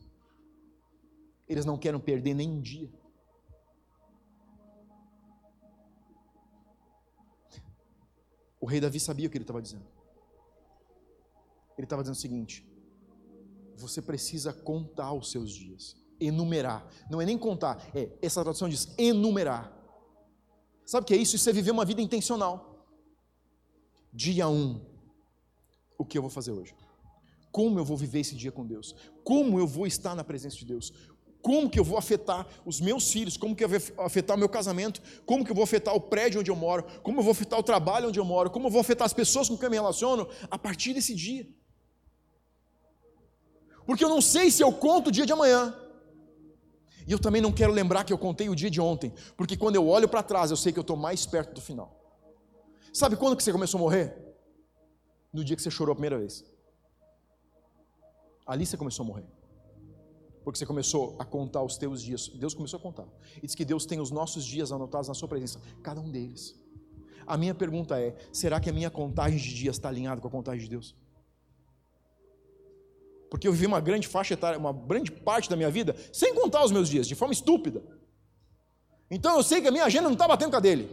Eles 1.48 1.66
não 1.66 1.78
querem 1.78 2.00
perder 2.00 2.34
nem 2.34 2.50
um 2.50 2.62
dia. 2.62 2.90
O 8.68 8.70
rei 8.70 8.82
Davi 8.82 9.00
sabia 9.00 9.28
o 9.28 9.30
que 9.30 9.38
ele 9.38 9.46
estava 9.46 9.62
dizendo. 9.62 9.86
Ele 11.78 11.86
estava 11.86 12.02
dizendo 12.02 12.18
o 12.18 12.20
seguinte: 12.20 12.68
você 13.78 14.02
precisa 14.02 14.52
contar 14.52 15.14
os 15.14 15.32
seus 15.32 15.52
dias, 15.52 15.96
enumerar. 16.20 16.86
Não 17.10 17.22
é 17.22 17.26
nem 17.26 17.38
contar, 17.38 17.82
é 17.96 18.12
essa 18.22 18.44
tradução 18.44 18.68
diz 18.68 18.94
enumerar. 18.98 19.72
Sabe 20.86 21.06
o 21.06 21.08
que 21.08 21.14
é 21.14 21.18
isso? 21.18 21.38
Isso 21.38 21.50
é 21.50 21.54
viver 21.54 21.72
uma 21.72 21.86
vida 21.86 22.02
intencional. 22.02 22.86
Dia 24.12 24.50
1, 24.50 24.54
um, 24.54 24.86
o 25.98 26.04
que 26.04 26.18
eu 26.18 26.22
vou 26.22 26.30
fazer 26.30 26.52
hoje? 26.52 26.76
Como 27.50 27.80
eu 27.80 27.86
vou 27.86 27.96
viver 27.96 28.20
esse 28.20 28.36
dia 28.36 28.52
com 28.52 28.66
Deus? 28.66 28.94
Como 29.24 29.58
eu 29.58 29.66
vou 29.66 29.88
estar 29.88 30.14
na 30.14 30.26
presença 30.26 30.58
de 30.58 30.66
Deus? 30.66 30.92
Como 31.42 31.70
que 31.70 31.80
eu 31.80 31.84
vou 31.84 31.98
afetar 31.98 32.48
os 32.66 32.82
meus 32.82 33.12
filhos, 33.12 33.38
como 33.38 33.56
que 33.56 33.64
eu 33.64 33.70
vou 33.70 33.80
afetar 34.06 34.36
o 34.36 34.40
meu 34.40 34.50
casamento, 34.50 35.02
como 35.26 35.46
que 35.46 35.52
eu 35.52 35.56
vou 35.56 35.64
afetar 35.64 35.96
o 35.96 36.02
prédio 36.02 36.42
onde 36.42 36.52
eu 36.52 36.56
moro, 36.56 36.84
como 37.04 37.20
eu 37.20 37.24
vou 37.24 37.32
afetar 37.32 37.58
o 37.60 37.64
trabalho 37.64 38.10
onde 38.10 38.20
eu 38.20 38.26
moro, 38.26 38.50
como 38.50 38.68
eu 38.68 38.72
vou 38.72 38.82
afetar 38.82 39.06
as 39.06 39.14
pessoas 39.14 39.48
com 39.48 39.58
quem 39.58 39.68
eu 39.68 39.72
me 39.72 39.78
relaciono 39.78 40.28
a 40.50 40.58
partir 40.58 40.94
desse 40.94 41.16
dia. 41.16 41.48
Porque 43.86 44.04
eu 44.04 44.10
não 44.10 44.22
sei 44.22 44.52
se 44.52 44.62
eu 44.62 44.72
conto 44.74 45.08
o 45.08 45.12
dia 45.12 45.26
de 45.26 45.32
amanhã. 45.32 45.74
E 47.08 47.12
eu 47.12 47.20
também 47.20 47.42
não 47.42 47.54
quero 47.54 47.72
lembrar 47.72 48.04
que 48.04 48.12
eu 48.12 48.18
contei 48.18 48.50
o 48.50 48.56
dia 48.56 48.70
de 48.70 48.82
ontem, 48.82 49.14
porque 49.38 49.56
quando 49.56 49.78
eu 49.78 49.88
olho 49.88 50.10
para 50.10 50.22
trás, 50.22 50.52
eu 50.52 50.58
sei 50.58 50.74
que 50.74 50.80
eu 50.80 50.82
estou 50.82 50.98
mais 50.98 51.26
perto 51.26 51.54
do 51.54 51.62
final. 51.62 51.96
Sabe 52.94 53.16
quando 53.16 53.38
que 53.38 53.44
você 53.44 53.54
começou 53.54 53.78
a 53.78 53.82
morrer? 53.82 54.18
No 55.32 55.44
dia 55.44 55.56
que 55.56 55.62
você 55.62 55.72
chorou 55.72 55.94
a 55.94 55.96
primeira 55.96 56.18
vez. 56.18 56.44
Ali 58.46 58.66
você 58.66 58.76
começou 58.76 59.04
a 59.04 59.08
morrer 59.08 59.37
porque 60.48 60.60
você 60.60 60.66
começou 60.66 61.14
a 61.20 61.26
contar 61.26 61.62
os 61.62 61.76
teus 61.76 62.02
dias. 62.02 62.30
Deus 62.30 62.54
começou 62.54 62.80
a 62.80 62.82
contar. 62.82 63.06
E 63.44 63.46
diz 63.46 63.54
que 63.54 63.66
Deus 63.66 63.86
tem 63.86 64.00
os 64.00 64.12
nossos 64.12 64.46
dias 64.46 64.72
anotados 64.72 65.10
na 65.10 65.14
sua 65.14 65.28
presença, 65.28 65.60
cada 65.84 66.00
um 66.00 66.10
deles. 66.10 66.56
A 67.26 67.36
minha 67.36 67.54
pergunta 67.54 68.00
é: 68.00 68.16
será 68.32 68.58
que 68.58 68.70
a 68.70 68.72
minha 68.72 68.90
contagem 68.90 69.38
de 69.38 69.54
dias 69.54 69.76
está 69.76 69.90
alinhada 69.90 70.22
com 70.22 70.28
a 70.30 70.32
contagem 70.32 70.62
de 70.62 70.70
Deus? 70.70 70.96
Porque 73.30 73.46
eu 73.46 73.52
vivi 73.52 73.66
uma 73.66 73.82
grande 73.82 74.08
faixa 74.08 74.36
etária, 74.36 74.58
uma 74.58 74.72
grande 74.72 75.12
parte 75.12 75.50
da 75.50 75.58
minha 75.58 75.70
vida 75.70 75.98
sem 76.14 76.34
contar 76.34 76.64
os 76.64 76.72
meus 76.72 76.88
dias, 76.88 77.10
de 77.10 77.14
forma 77.14 77.34
estúpida. 77.34 77.84
Então 79.12 79.36
eu 79.36 79.44
sei 79.44 79.60
que 79.60 79.68
a 79.68 79.72
minha 79.72 79.84
agenda 79.84 80.06
não 80.06 80.14
está 80.14 80.30
batendo 80.30 80.52
com 80.52 80.56
a 80.56 80.62
dele. 80.62 80.90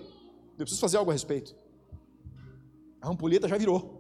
Eu 0.59 0.65
preciso 0.65 0.81
fazer 0.81 0.97
algo 0.97 1.13
a 1.13 1.15
respeito. 1.15 1.55
A 3.01 3.09
ampulheta 3.09 3.47
já 3.47 3.57
virou. 3.57 3.94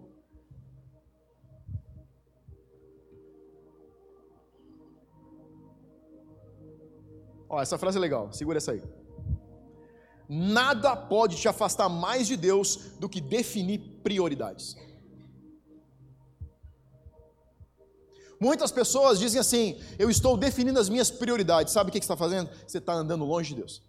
Ó, 7.55 7.63
essa 7.63 7.79
frase 7.79 7.97
é 7.99 8.01
legal, 8.01 8.33
segura 8.33 8.59
essa 8.59 8.73
aí. 8.73 8.83
Nada 10.29 10.97
pode 10.97 11.37
te 11.37 11.47
afastar 11.47 11.89
mais 11.89 12.27
de 12.27 12.37
Deus 12.37 12.77
do 12.99 13.09
que 13.09 13.21
definir 13.21 13.79
prioridades. 14.03 14.77
Muitas 18.41 18.73
pessoas 18.73 19.21
dizem 19.21 19.41
assim: 19.41 19.81
Eu 20.01 20.11
estou 20.11 20.37
definindo 20.37 20.81
as 20.81 20.89
minhas 20.89 21.13
prioridades. 21.13 21.73
Sabe 21.73 21.91
o 21.91 21.93
que 21.93 21.99
você 21.99 22.05
está 22.05 22.17
fazendo? 22.17 22.51
Você 22.67 22.79
está 22.79 22.93
andando 22.93 23.25
longe 23.25 23.51
de 23.51 23.61
Deus. 23.61 23.83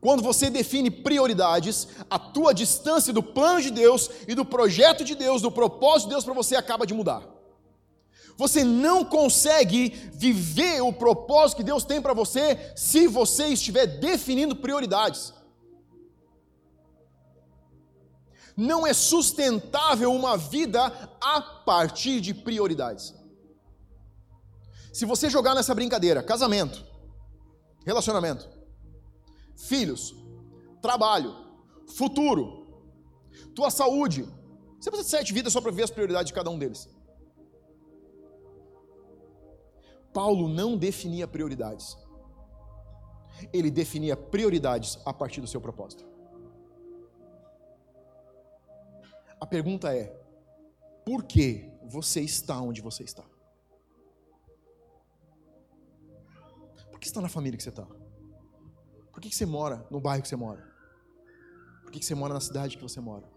Quando 0.00 0.22
você 0.22 0.48
define 0.48 0.90
prioridades, 0.90 1.88
a 2.08 2.18
tua 2.18 2.54
distância 2.54 3.12
do 3.12 3.22
plano 3.22 3.60
de 3.60 3.70
Deus 3.70 4.08
e 4.26 4.34
do 4.34 4.46
projeto 4.46 5.04
de 5.04 5.14
Deus, 5.14 5.42
do 5.42 5.52
propósito 5.52 6.08
de 6.08 6.14
Deus 6.14 6.24
para 6.24 6.32
você 6.32 6.56
acaba 6.56 6.86
de 6.86 6.94
mudar. 6.94 7.31
Você 8.36 8.64
não 8.64 9.04
consegue 9.04 9.90
viver 10.12 10.80
o 10.80 10.92
propósito 10.92 11.58
que 11.58 11.64
Deus 11.64 11.84
tem 11.84 12.00
para 12.00 12.14
você 12.14 12.72
se 12.74 13.06
você 13.06 13.48
estiver 13.48 13.86
definindo 13.86 14.56
prioridades. 14.56 15.32
Não 18.56 18.86
é 18.86 18.92
sustentável 18.92 20.12
uma 20.12 20.36
vida 20.36 20.84
a 21.20 21.40
partir 21.40 22.20
de 22.20 22.34
prioridades. 22.34 23.14
Se 24.92 25.06
você 25.06 25.30
jogar 25.30 25.54
nessa 25.54 25.74
brincadeira, 25.74 26.22
casamento, 26.22 26.84
relacionamento, 27.84 28.48
filhos, 29.56 30.14
trabalho, 30.82 31.34
futuro, 31.96 32.62
tua 33.54 33.70
saúde, 33.70 34.28
você 34.78 34.90
precisa 34.90 35.04
de 35.04 35.10
sete 35.10 35.32
vidas 35.32 35.52
só 35.52 35.60
para 35.60 35.70
ver 35.70 35.84
as 35.84 35.90
prioridades 35.90 36.26
de 36.26 36.34
cada 36.34 36.50
um 36.50 36.58
deles. 36.58 36.88
Paulo 40.12 40.48
não 40.48 40.76
definia 40.76 41.26
prioridades. 41.26 41.96
Ele 43.52 43.70
definia 43.70 44.16
prioridades 44.16 44.98
a 45.04 45.12
partir 45.12 45.40
do 45.40 45.46
seu 45.46 45.60
propósito. 45.60 46.04
A 49.40 49.46
pergunta 49.46 49.94
é: 49.96 50.14
por 51.04 51.24
que 51.24 51.70
você 51.84 52.20
está 52.20 52.60
onde 52.60 52.80
você 52.80 53.02
está? 53.02 53.24
Por 56.90 57.00
que 57.00 57.06
está 57.06 57.20
na 57.20 57.28
família 57.28 57.56
que 57.56 57.62
você 57.62 57.70
está? 57.70 57.86
Por 59.10 59.20
que 59.20 59.34
você 59.34 59.44
mora 59.44 59.84
no 59.90 60.00
bairro 60.00 60.22
que 60.22 60.28
você 60.28 60.36
mora? 60.36 60.72
Por 61.82 61.90
que 61.90 62.04
você 62.04 62.14
mora 62.14 62.34
na 62.34 62.40
cidade 62.40 62.76
que 62.76 62.82
você 62.82 63.00
mora? 63.00 63.28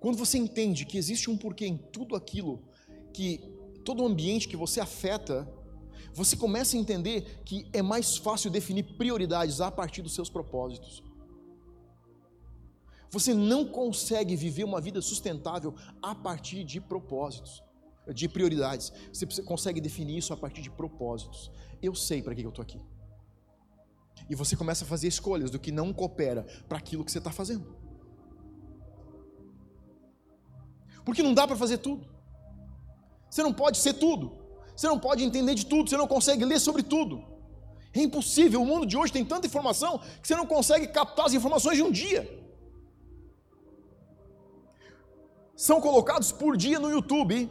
Quando 0.00 0.16
você 0.16 0.38
entende 0.38 0.84
que 0.84 0.98
existe 0.98 1.30
um 1.30 1.36
porquê 1.36 1.66
em 1.66 1.76
tudo 1.76 2.14
aquilo 2.14 2.62
que 3.12 3.57
todo 3.88 4.02
o 4.02 4.06
ambiente 4.06 4.46
que 4.46 4.56
você 4.64 4.80
afeta, 4.80 5.50
você 6.12 6.36
começa 6.36 6.76
a 6.76 6.78
entender 6.78 7.40
que 7.42 7.66
é 7.72 7.80
mais 7.80 8.18
fácil 8.18 8.50
definir 8.50 8.82
prioridades 8.98 9.62
a 9.62 9.70
partir 9.70 10.02
dos 10.02 10.14
seus 10.14 10.28
propósitos. 10.28 11.02
Você 13.10 13.32
não 13.32 13.64
consegue 13.64 14.36
viver 14.36 14.64
uma 14.64 14.78
vida 14.78 15.00
sustentável 15.00 15.74
a 16.02 16.14
partir 16.14 16.64
de 16.64 16.82
propósitos, 16.82 17.62
de 18.14 18.28
prioridades. 18.28 18.92
Você 19.10 19.42
consegue 19.42 19.80
definir 19.80 20.18
isso 20.18 20.34
a 20.34 20.36
partir 20.36 20.60
de 20.60 20.70
propósitos. 20.70 21.50
Eu 21.80 21.94
sei 21.94 22.20
para 22.20 22.34
que 22.34 22.42
eu 22.42 22.50
estou 22.50 22.62
aqui. 22.62 22.82
E 24.28 24.34
você 24.34 24.54
começa 24.54 24.84
a 24.84 24.86
fazer 24.86 25.08
escolhas 25.08 25.50
do 25.50 25.58
que 25.58 25.72
não 25.72 25.94
coopera 25.94 26.42
para 26.68 26.76
aquilo 26.76 27.02
que 27.06 27.10
você 27.10 27.16
está 27.16 27.32
fazendo. 27.32 27.74
Porque 31.06 31.22
não 31.22 31.32
dá 31.32 31.46
para 31.46 31.56
fazer 31.56 31.78
tudo. 31.78 32.17
Você 33.30 33.42
não 33.42 33.52
pode 33.52 33.78
ser 33.78 33.94
tudo. 33.94 34.32
Você 34.74 34.86
não 34.86 34.98
pode 34.98 35.24
entender 35.24 35.54
de 35.54 35.66
tudo. 35.66 35.88
Você 35.88 35.96
não 35.96 36.06
consegue 36.06 36.44
ler 36.44 36.60
sobre 36.60 36.82
tudo. 36.82 37.24
É 37.92 38.00
impossível. 38.00 38.62
O 38.62 38.66
mundo 38.66 38.86
de 38.86 38.96
hoje 38.96 39.12
tem 39.12 39.24
tanta 39.24 39.46
informação 39.46 39.98
que 40.20 40.28
você 40.28 40.36
não 40.36 40.46
consegue 40.46 40.88
captar 40.88 41.26
as 41.26 41.34
informações 41.34 41.76
de 41.76 41.82
um 41.82 41.90
dia. 41.90 42.22
São 45.56 45.80
colocados 45.80 46.30
por 46.30 46.56
dia 46.56 46.78
no 46.78 46.90
YouTube, 46.90 47.50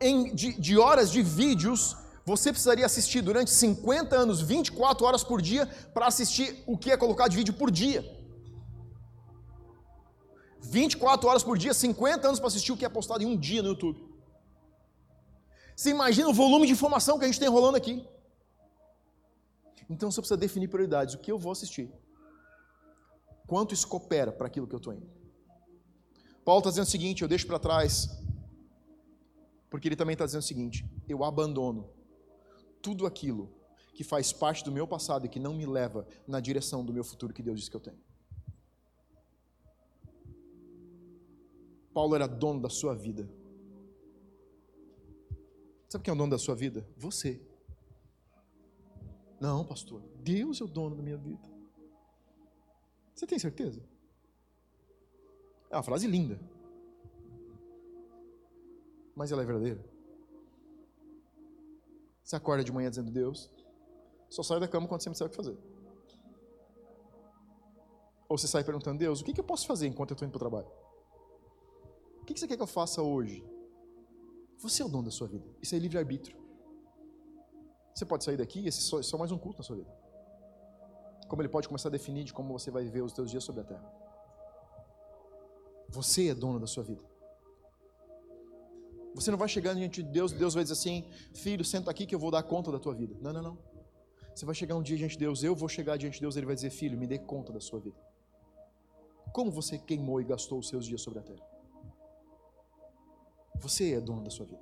em, 0.00 0.34
de, 0.34 0.52
de 0.60 0.78
horas 0.78 1.10
de 1.10 1.22
vídeos, 1.22 1.96
você 2.24 2.50
precisaria 2.52 2.86
assistir 2.86 3.20
durante 3.20 3.50
50 3.50 4.14
anos, 4.14 4.40
24 4.40 5.04
horas 5.06 5.24
por 5.24 5.42
dia, 5.42 5.66
para 5.92 6.06
assistir 6.06 6.62
o 6.66 6.78
que 6.78 6.90
é 6.90 6.96
colocado 6.96 7.30
de 7.30 7.36
vídeo 7.36 7.54
por 7.54 7.70
dia. 7.70 8.04
24 10.60 11.28
horas 11.28 11.42
por 11.42 11.58
dia, 11.58 11.74
50 11.74 12.28
anos 12.28 12.38
para 12.38 12.46
assistir 12.46 12.70
o 12.72 12.76
que 12.76 12.84
é 12.84 12.88
postado 12.88 13.22
em 13.24 13.26
um 13.26 13.36
dia 13.36 13.62
no 13.62 13.70
YouTube. 13.70 14.11
Você 15.76 15.90
imagina 15.90 16.28
o 16.28 16.32
volume 16.32 16.66
de 16.66 16.72
informação 16.72 17.18
que 17.18 17.24
a 17.24 17.28
gente 17.28 17.40
tem 17.40 17.48
rolando 17.48 17.76
aqui. 17.76 18.06
Então 19.88 20.10
você 20.10 20.20
precisa 20.20 20.36
definir 20.36 20.68
prioridades. 20.68 21.14
O 21.14 21.18
que 21.18 21.30
eu 21.30 21.38
vou 21.38 21.52
assistir? 21.52 21.92
Quanto 23.46 23.74
isso 23.74 23.86
coopera 23.86 24.32
para 24.32 24.46
aquilo 24.46 24.66
que 24.66 24.74
eu 24.74 24.78
estou 24.78 24.92
indo? 24.92 25.10
Paulo 26.44 26.60
está 26.60 26.70
dizendo 26.70 26.86
o 26.86 26.90
seguinte: 26.90 27.22
eu 27.22 27.28
deixo 27.28 27.46
para 27.46 27.58
trás, 27.58 28.08
porque 29.70 29.88
ele 29.88 29.96
também 29.96 30.14
está 30.14 30.24
dizendo 30.24 30.40
o 30.40 30.46
seguinte: 30.46 30.86
eu 31.08 31.24
abandono 31.24 31.90
tudo 32.80 33.06
aquilo 33.06 33.50
que 33.94 34.02
faz 34.02 34.32
parte 34.32 34.64
do 34.64 34.72
meu 34.72 34.86
passado 34.86 35.26
e 35.26 35.28
que 35.28 35.38
não 35.38 35.54
me 35.54 35.66
leva 35.66 36.06
na 36.26 36.40
direção 36.40 36.84
do 36.84 36.92
meu 36.92 37.04
futuro 37.04 37.32
que 37.32 37.42
Deus 37.42 37.58
disse 37.58 37.70
que 37.70 37.76
eu 37.76 37.80
tenho. 37.80 38.00
Paulo 41.92 42.14
era 42.14 42.26
dono 42.26 42.60
da 42.60 42.70
sua 42.70 42.94
vida. 42.94 43.28
Sabe 45.92 46.04
quem 46.04 46.10
é 46.10 46.14
o 46.14 46.18
dono 46.18 46.30
da 46.30 46.38
sua 46.38 46.54
vida? 46.54 46.88
Você. 46.96 47.38
Não, 49.38 49.62
pastor, 49.62 50.00
Deus 50.22 50.58
é 50.58 50.64
o 50.64 50.66
dono 50.66 50.96
da 50.96 51.02
minha 51.02 51.18
vida. 51.18 51.46
Você 53.14 53.26
tem 53.26 53.38
certeza? 53.38 53.84
É 55.68 55.76
uma 55.76 55.82
frase 55.82 56.06
linda. 56.06 56.40
Mas 59.14 59.32
ela 59.32 59.42
é 59.42 59.44
verdadeira. 59.44 59.84
Você 62.24 62.36
acorda 62.36 62.64
de 62.64 62.72
manhã 62.72 62.88
dizendo, 62.88 63.10
Deus, 63.10 63.50
só 64.30 64.42
sai 64.42 64.60
da 64.60 64.66
cama 64.66 64.88
quando 64.88 65.02
você 65.02 65.10
me 65.10 65.14
sabe 65.14 65.28
o 65.28 65.30
que 65.32 65.36
fazer. 65.36 65.58
Ou 68.30 68.38
você 68.38 68.48
sai 68.48 68.64
perguntando, 68.64 68.98
Deus, 68.98 69.20
o 69.20 69.24
que 69.24 69.38
eu 69.38 69.44
posso 69.44 69.66
fazer 69.66 69.88
enquanto 69.88 70.12
eu 70.12 70.14
estou 70.14 70.26
indo 70.26 70.32
para 70.32 70.46
o 70.46 70.50
trabalho? 70.50 70.72
O 72.22 72.24
que 72.24 72.40
você 72.40 72.48
quer 72.48 72.56
que 72.56 72.62
eu 72.62 72.66
faça 72.66 73.02
hoje? 73.02 73.51
Você 74.62 74.80
é 74.80 74.84
o 74.84 74.88
dono 74.88 75.04
da 75.04 75.10
sua 75.10 75.26
vida. 75.26 75.44
Isso 75.60 75.74
é 75.74 75.78
livre-arbítrio. 75.78 76.36
Você 77.92 78.06
pode 78.06 78.22
sair 78.22 78.36
daqui 78.36 78.60
e 78.60 78.68
esse 78.68 78.94
é 78.96 79.02
só 79.02 79.18
mais 79.18 79.32
um 79.32 79.38
culto 79.38 79.58
na 79.58 79.64
sua 79.64 79.76
vida. 79.76 79.90
Como 81.28 81.42
ele 81.42 81.48
pode 81.48 81.66
começar 81.66 81.88
a 81.88 81.92
definir 81.92 82.24
de 82.24 82.32
como 82.32 82.52
você 82.52 82.70
vai 82.70 82.84
viver 82.84 83.02
os 83.02 83.12
seus 83.12 83.30
dias 83.30 83.42
sobre 83.42 83.62
a 83.62 83.64
terra. 83.64 83.84
Você 85.88 86.28
é 86.28 86.34
dono 86.34 86.60
da 86.60 86.66
sua 86.66 86.84
vida. 86.84 87.02
Você 89.14 89.30
não 89.30 89.36
vai 89.36 89.48
chegar 89.48 89.74
diante 89.74 90.02
de 90.02 90.08
Deus, 90.08 90.32
Deus 90.32 90.54
vai 90.54 90.62
dizer 90.62 90.74
assim: 90.74 91.04
Filho, 91.34 91.64
senta 91.64 91.90
aqui 91.90 92.06
que 92.06 92.14
eu 92.14 92.18
vou 92.18 92.30
dar 92.30 92.42
conta 92.44 92.70
da 92.70 92.78
tua 92.78 92.94
vida. 92.94 93.14
Não, 93.20 93.32
não, 93.32 93.42
não. 93.42 93.58
Você 94.34 94.46
vai 94.46 94.54
chegar 94.54 94.76
um 94.76 94.82
dia 94.82 94.96
diante 94.96 95.12
de 95.12 95.18
Deus, 95.18 95.42
eu 95.42 95.54
vou 95.54 95.68
chegar 95.68 95.98
diante 95.98 96.14
de 96.14 96.20
Deus, 96.20 96.36
ele 96.36 96.46
vai 96.46 96.54
dizer: 96.54 96.70
Filho, 96.70 96.96
me 96.96 97.06
dê 97.06 97.18
conta 97.18 97.52
da 97.52 97.60
sua 97.60 97.80
vida. 97.80 97.96
Como 99.32 99.50
você 99.50 99.76
queimou 99.76 100.20
e 100.20 100.24
gastou 100.24 100.58
os 100.58 100.68
seus 100.68 100.86
dias 100.86 101.02
sobre 101.02 101.18
a 101.18 101.22
terra? 101.22 101.51
Você 103.62 103.94
é 103.94 104.00
dono 104.00 104.24
da 104.24 104.30
sua 104.30 104.44
vida. 104.44 104.60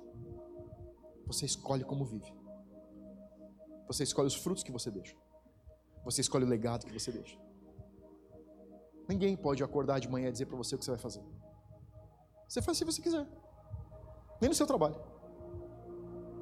Você 1.25 1.43
escolhe 1.45 1.83
como 1.83 2.05
vive. 2.05 2.31
Você 3.87 4.03
escolhe 4.03 4.27
os 4.27 4.35
frutos 4.35 4.63
que 4.63 4.71
você 4.71 4.91
deixa. 4.91 5.15
Você 6.05 6.21
escolhe 6.21 6.45
o 6.45 6.47
legado 6.47 6.85
que 6.85 6.93
você 6.93 7.11
deixa. 7.11 7.35
Ninguém 9.09 9.35
pode 9.35 9.63
acordar 9.63 9.99
de 9.99 10.07
manhã 10.07 10.29
e 10.29 10.31
dizer 10.31 10.45
para 10.45 10.55
você 10.55 10.75
o 10.75 10.77
que 10.77 10.85
você 10.85 10.91
vai 10.91 10.99
fazer. 10.99 11.23
Você 12.47 12.61
faz 12.61 12.77
se 12.77 12.85
você 12.85 13.01
quiser. 13.01 13.27
Nem 14.39 14.49
no 14.49 14.55
seu 14.55 14.67
trabalho. 14.67 15.01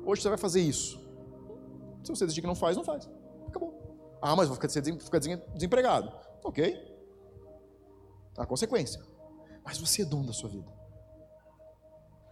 Hoje 0.06 0.22
você 0.22 0.28
vai 0.28 0.38
fazer 0.38 0.60
isso. 0.60 1.00
Se 2.04 2.12
você 2.12 2.26
decidir 2.26 2.42
que 2.42 2.48
não 2.48 2.56
faz, 2.56 2.76
não 2.76 2.84
faz. 2.84 3.10
Acabou. 3.48 4.18
Ah, 4.22 4.36
mas 4.36 4.50
vou 4.50 4.56
ficar 4.56 4.68
desempregado. 4.68 6.12
Ok. 6.44 6.76
A 8.38 8.46
consequência. 8.46 9.02
Mas 9.64 9.78
você 9.78 10.02
é 10.02 10.06
dono 10.06 10.28
da 10.28 10.34
sua 10.34 10.50
vida. 10.50 10.79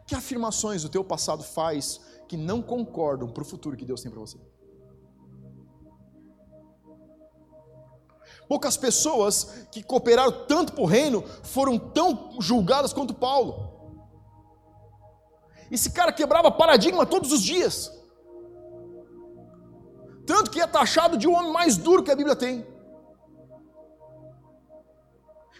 Que 0.08 0.15
afirmações 0.15 0.86
o 0.86 0.89
teu 0.89 1.04
passado 1.04 1.43
faz 1.43 2.00
que 2.28 2.38
não 2.38 2.62
concordam 2.62 3.30
para 3.30 3.43
o 3.43 3.46
futuro 3.46 3.76
que 3.76 3.86
Deus 3.86 4.02
tem 4.02 4.10
para 4.10 4.22
você? 4.22 4.39
Poucas 8.48 8.78
pessoas 8.78 9.67
que 9.70 9.84
cooperaram 9.84 10.46
tanto 10.46 10.72
para 10.72 10.82
o 10.82 10.86
reino 10.86 11.22
foram 11.43 11.78
tão 11.78 12.39
julgadas 12.39 12.93
quanto 12.93 13.13
Paulo. 13.13 13.76
Esse 15.70 15.91
cara 15.91 16.13
quebrava 16.13 16.50
paradigma 16.50 17.06
todos 17.06 17.34
os 17.34 17.41
dias. 17.41 17.91
Tanto 20.26 20.50
que 20.50 20.62
é 20.62 20.67
taxado 20.67 21.17
de 21.17 21.28
um 21.28 21.36
homem 21.36 21.52
mais 21.52 21.76
duro 21.76 22.04
que 22.04 22.12
a 22.12 22.15
Bíblia 22.15 22.36
tem. 22.36 22.65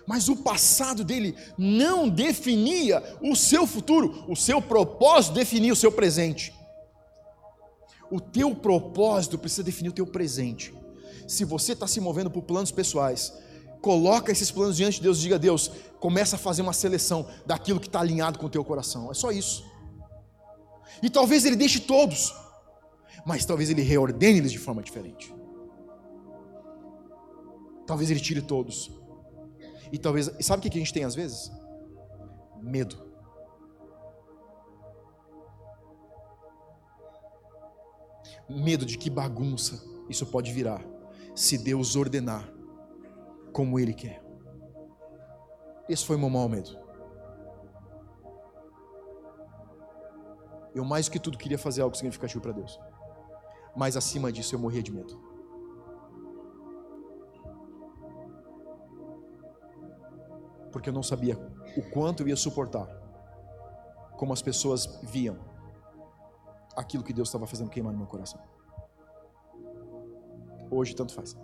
Mas 0.08 0.30
o 0.30 0.38
passado 0.38 1.04
dele 1.04 1.36
não 1.58 2.08
definia 2.08 3.04
o 3.22 3.36
seu 3.36 3.68
futuro, 3.68 4.26
o 4.28 4.36
seu 4.36 4.62
propósito 4.62 5.34
definia 5.34 5.74
o 5.74 5.76
seu 5.76 5.92
presente. 5.92 6.54
O 8.10 8.22
teu 8.22 8.56
propósito 8.56 9.38
precisa 9.38 9.64
definir 9.64 9.90
o 9.90 9.94
teu 9.94 10.08
presente. 10.08 10.74
Se 11.28 11.44
você 11.44 11.74
está 11.74 11.86
se 11.86 12.00
movendo 12.00 12.32
por 12.32 12.44
planos 12.44 12.72
pessoais, 12.72 13.34
coloca 13.82 14.32
esses 14.32 14.50
planos 14.50 14.78
diante 14.78 14.96
de 14.96 15.04
Deus 15.04 15.18
e 15.18 15.22
diga 15.22 15.36
a 15.36 15.40
Deus, 15.40 15.70
começa 16.00 16.38
a 16.38 16.40
fazer 16.40 16.62
uma 16.62 16.74
seleção 16.74 17.28
daquilo 17.46 17.80
que 17.80 17.88
está 17.88 18.00
alinhado 18.00 18.40
com 18.40 18.46
o 18.46 18.50
teu 18.50 18.64
coração. 18.64 19.12
É 19.12 19.14
só 19.14 19.30
isso. 19.32 19.66
E 21.04 21.10
talvez 21.10 21.44
ele 21.44 21.58
deixe 21.58 21.82
todos, 21.82 22.34
mas 23.26 23.46
talvez 23.46 23.70
ele 23.70 23.82
reordene 23.82 24.40
eles 24.40 24.54
de 24.54 24.58
forma 24.58 24.82
diferente. 24.82 25.36
Talvez 27.88 28.12
Ele 28.12 28.20
tire 28.20 28.42
todos. 28.42 28.92
E 29.92 29.98
talvez. 29.98 30.30
Sabe 30.42 30.60
o 30.60 30.70
que 30.70 30.78
a 30.78 30.82
gente 30.82 30.94
tem 30.94 31.04
às 31.04 31.16
vezes? 31.16 31.52
Medo. 32.62 33.06
Medo 38.50 38.86
de 38.86 38.98
que 38.98 39.10
bagunça 39.10 39.84
isso 40.10 40.26
pode 40.26 40.54
virar 40.54 40.84
se 41.36 41.58
Deus 41.58 41.96
ordenar 41.96 42.50
como 43.52 43.80
Ele 43.80 43.94
quer. 43.94 44.24
Esse 45.90 46.06
foi 46.06 46.16
o 46.16 46.20
meu 46.20 46.30
maior 46.30 46.50
medo. 46.50 46.78
Eu 50.74 50.86
mais 50.86 51.10
que 51.10 51.20
tudo 51.20 51.38
queria 51.38 51.58
fazer 51.58 51.82
algo 51.82 51.96
significativo 51.96 52.42
para 52.42 52.52
Deus. 52.52 52.80
Mas 53.76 53.98
acima 53.98 54.32
disso 54.32 54.54
eu 54.54 54.60
morria 54.60 54.84
de 54.84 54.92
medo. 54.92 55.27
Porque 60.78 60.90
eu 60.90 60.94
não 60.94 61.02
sabia 61.02 61.36
o 61.76 61.82
quanto 61.90 62.22
eu 62.22 62.28
ia 62.28 62.36
suportar. 62.36 62.86
Como 64.16 64.32
as 64.32 64.44
pessoas 64.44 64.86
viam 65.02 65.36
aquilo 66.76 67.04
que 67.04 67.12
Deus 67.12 67.30
estava 67.30 67.48
fazendo 67.48 67.72
queimar 67.72 67.92
no 67.92 67.98
meu 67.98 68.08
coração. 68.08 68.40
Hoje 70.70 70.96
tanto 70.96 71.16
faz. 71.16 71.36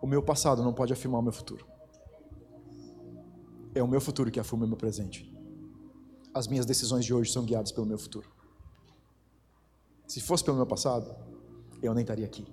O 0.00 0.06
meu 0.06 0.22
passado 0.22 0.62
não 0.62 0.72
pode 0.72 0.92
afirmar 0.92 1.18
o 1.18 1.22
meu 1.22 1.32
futuro. 1.32 1.66
É 3.74 3.82
o 3.82 3.88
meu 3.88 4.00
futuro 4.00 4.30
que 4.30 4.38
afirma 4.38 4.64
o 4.64 4.68
meu 4.68 4.76
presente. 4.76 5.28
As 6.32 6.46
minhas 6.46 6.64
decisões 6.64 7.04
de 7.04 7.12
hoje 7.12 7.32
são 7.32 7.44
guiadas 7.44 7.72
pelo 7.72 7.84
meu 7.84 7.98
futuro. 7.98 8.30
Se 10.06 10.20
fosse 10.20 10.44
pelo 10.44 10.56
meu 10.56 10.66
passado, 10.68 11.12
eu 11.82 11.92
nem 11.92 12.02
estaria 12.02 12.26
aqui. 12.26 12.46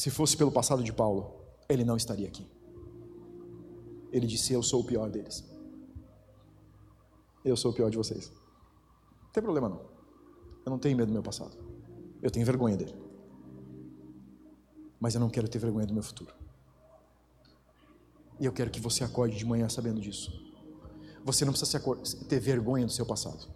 Se 0.00 0.08
fosse 0.10 0.36
pelo 0.36 0.52
passado 0.52 0.82
de 0.82 0.92
Paulo, 0.92 1.22
ele 1.68 1.84
não 1.84 1.96
estaria 1.96 2.26
aqui. 2.26 2.46
Ele 4.10 4.26
disse: 4.26 4.52
Eu 4.52 4.62
sou 4.62 4.80
o 4.80 4.84
pior 4.84 5.08
deles. 5.10 5.44
Eu 7.44 7.56
sou 7.56 7.70
o 7.70 7.74
pior 7.74 7.90
de 7.90 7.96
vocês. 7.96 8.32
Não 9.22 9.30
tem 9.32 9.42
problema 9.42 9.68
não. 9.68 9.80
Eu 10.64 10.70
não 10.70 10.78
tenho 10.78 10.96
medo 10.96 11.08
do 11.08 11.12
meu 11.12 11.22
passado. 11.22 11.56
Eu 12.22 12.30
tenho 12.30 12.46
vergonha 12.46 12.76
dele 12.76 12.94
mas 15.00 15.14
eu 15.14 15.20
não 15.20 15.30
quero 15.30 15.48
ter 15.48 15.58
vergonha 15.58 15.86
do 15.86 15.94
meu 15.94 16.02
futuro. 16.02 16.34
E 18.38 18.44
eu 18.44 18.52
quero 18.52 18.70
que 18.70 18.80
você 18.80 19.02
acorde 19.02 19.36
de 19.36 19.46
manhã 19.46 19.68
sabendo 19.68 20.00
disso. 20.00 20.30
Você 21.24 21.44
não 21.44 21.52
precisa 21.52 21.80
ter 22.28 22.38
vergonha 22.38 22.84
do 22.84 22.92
seu 22.92 23.06
passado. 23.06 23.48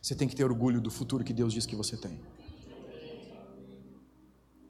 Você 0.00 0.14
tem 0.14 0.28
que 0.28 0.36
ter 0.36 0.44
orgulho 0.44 0.80
do 0.80 0.90
futuro 0.90 1.24
que 1.24 1.32
Deus 1.32 1.52
diz 1.52 1.66
que 1.66 1.76
você 1.76 1.96
tem. 1.96 2.20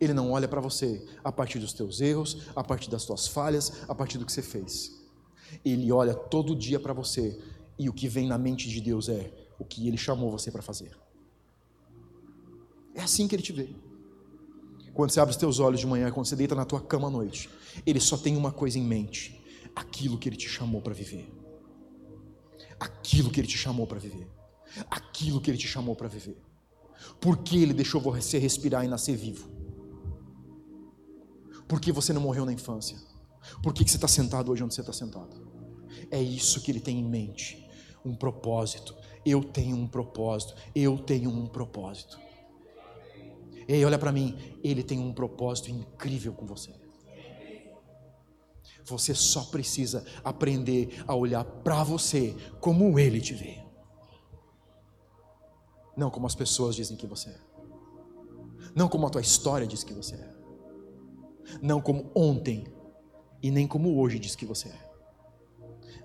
Ele 0.03 0.12
não 0.12 0.33
olha 0.33 0.49
para 0.49 0.61
você 0.61 1.01
a 1.23 1.31
partir 1.31 1.61
dos 1.61 1.73
teus 1.73 2.01
erros, 2.01 2.38
a 2.57 2.65
partir 2.65 2.91
das 2.91 3.05
tuas 3.05 3.29
falhas, 3.29 3.85
a 3.88 3.95
partir 3.95 4.19
do 4.19 4.27
que 4.27 4.33
você 4.33 4.43
fez. 4.43 5.01
Ele 5.65 5.93
olha 5.93 6.12
todo 6.12 6.57
dia 6.57 6.81
para 6.81 6.93
você 6.93 7.41
e 7.79 7.88
o 7.88 7.93
que 7.93 8.09
vem 8.09 8.27
na 8.27 8.37
mente 8.37 8.69
de 8.69 8.81
Deus 8.81 9.09
é 9.09 9.33
o 9.61 9.65
que 9.65 9.87
ele 9.87 9.97
chamou 9.97 10.29
você 10.29 10.51
para 10.51 10.61
fazer. 10.61 10.91
É 12.97 13.01
assim 13.01 13.29
que 13.29 13.37
ele 13.37 13.45
te 13.45 13.53
vê. 13.53 13.69
Quando 14.93 15.12
você 15.12 15.21
abre 15.21 15.31
os 15.31 15.37
teus 15.37 15.61
olhos 15.61 15.79
de 15.79 15.87
manhã, 15.87 16.11
quando 16.11 16.27
você 16.27 16.35
deita 16.35 16.57
na 16.57 16.65
tua 16.65 16.81
cama 16.81 17.07
à 17.07 17.11
noite, 17.11 17.49
ele 17.87 18.01
só 18.01 18.19
tem 18.19 18.37
uma 18.37 18.51
coisa 18.51 18.81
em 18.81 18.83
mente: 18.83 19.41
aquilo 19.73 20.19
que 20.19 20.29
ele 20.29 20.37
te 20.37 20.49
chamou 20.49 20.83
para 20.83 20.93
viver. 20.93 21.33
Aquilo 22.81 23.31
que 23.31 23.38
ele 23.38 23.47
te 23.47 23.57
chamou 23.57 23.87
para 23.87 24.01
viver. 24.01 24.27
Aquilo 24.91 25.41
que 25.41 25.49
ele 25.49 25.59
te 25.59 25.69
chamou 25.69 25.95
para 25.95 26.09
viver. 26.09 26.43
Por 27.21 27.38
que 27.38 27.62
ele 27.62 27.73
deixou 27.73 28.01
você 28.01 28.37
respirar 28.37 28.85
e 28.85 28.88
nascer 28.88 29.17
vivo? 29.17 29.62
Por 31.73 31.81
que 31.81 31.91
você 31.91 32.13
não 32.13 32.21
morreu 32.21 32.45
na 32.45 32.53
infância? 32.53 32.99
Por 33.63 33.73
que 33.73 33.83
você 33.83 33.97
está 33.97 34.07
sentado 34.07 34.53
hoje 34.53 34.63
onde 34.63 34.75
você 34.75 34.83
está 34.83 34.93
sentado? 34.93 35.35
É 36.11 36.21
isso 36.21 36.61
que 36.61 36.71
ele 36.71 36.81
tem 36.81 37.01
em 37.01 37.03
mente. 37.03 37.67
Um 38.05 38.15
propósito. 38.15 38.95
Eu 39.25 39.43
tenho 39.43 39.75
um 39.75 39.89
propósito. 39.89 40.55
Eu 40.75 40.99
tenho 40.99 41.31
um 41.31 41.47
propósito. 41.47 42.21
Ei, 43.67 43.83
olha 43.87 43.99
para 43.99 44.13
mim, 44.13 44.37
ele 44.63 44.83
tem 44.83 44.99
um 44.99 45.15
propósito 45.15 45.71
incrível 45.71 46.35
com 46.35 46.45
você. 46.45 46.75
Você 48.85 49.15
só 49.15 49.45
precisa 49.45 50.05
aprender 50.23 51.03
a 51.09 51.15
olhar 51.15 51.43
para 51.43 51.83
você 51.83 52.37
como 52.61 52.99
ele 52.99 53.19
te 53.19 53.33
vê. 53.33 53.65
Não 55.97 56.11
como 56.11 56.27
as 56.27 56.35
pessoas 56.35 56.77
dizem 56.77 56.99
que 56.99 57.07
você 57.07 57.31
é. 57.31 57.41
Não 58.77 58.91
como 58.91 59.07
a 59.07 59.11
tua 59.11 59.23
história 59.23 59.67
diz 59.67 59.83
que 59.83 59.95
você 59.95 60.17
é. 60.17 60.32
Não 61.61 61.81
como 61.81 62.11
ontem 62.14 62.66
e 63.42 63.50
nem 63.50 63.66
como 63.66 63.98
hoje 63.98 64.18
diz 64.18 64.35
que 64.35 64.46
você 64.46 64.68
é. 64.68 64.92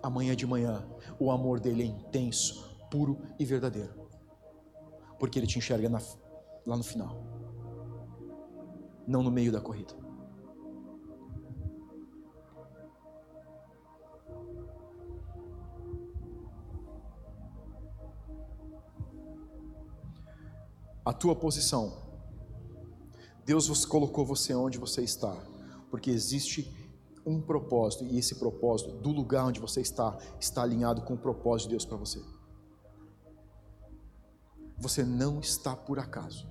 Amanhã 0.01 0.35
de 0.35 0.45
manhã, 0.45 0.85
o 1.19 1.31
amor 1.31 1.59
dele 1.59 1.83
é 1.83 1.85
intenso, 1.85 2.79
puro 2.89 3.21
e 3.39 3.45
verdadeiro. 3.45 4.07
Porque 5.19 5.39
ele 5.39 5.47
te 5.47 5.57
enxerga 5.57 5.89
na, 5.89 6.01
lá 6.65 6.77
no 6.77 6.83
final 6.83 7.37
não 9.07 9.23
no 9.23 9.31
meio 9.31 9.51
da 9.51 9.61
corrida. 9.61 9.95
A 21.05 21.13
tua 21.13 21.33
posição. 21.33 22.05
Deus 23.47 23.85
colocou 23.85 24.25
você 24.25 24.53
onde 24.53 24.77
você 24.77 25.01
está, 25.01 25.33
porque 25.89 26.11
existe 26.11 26.69
um 27.25 27.41
propósito, 27.41 28.03
e 28.03 28.19
esse 28.19 28.35
propósito, 28.35 28.91
do 28.91 29.09
lugar 29.09 29.45
onde 29.45 29.61
você 29.61 29.79
está, 29.79 30.17
está 30.37 30.63
alinhado 30.63 31.01
com 31.03 31.13
o 31.13 31.17
propósito 31.17 31.69
de 31.69 31.75
Deus 31.75 31.85
para 31.85 31.95
você. 31.95 32.21
Você 34.77 35.01
não 35.01 35.39
está 35.39 35.77
por 35.77 35.97
acaso. 35.97 36.45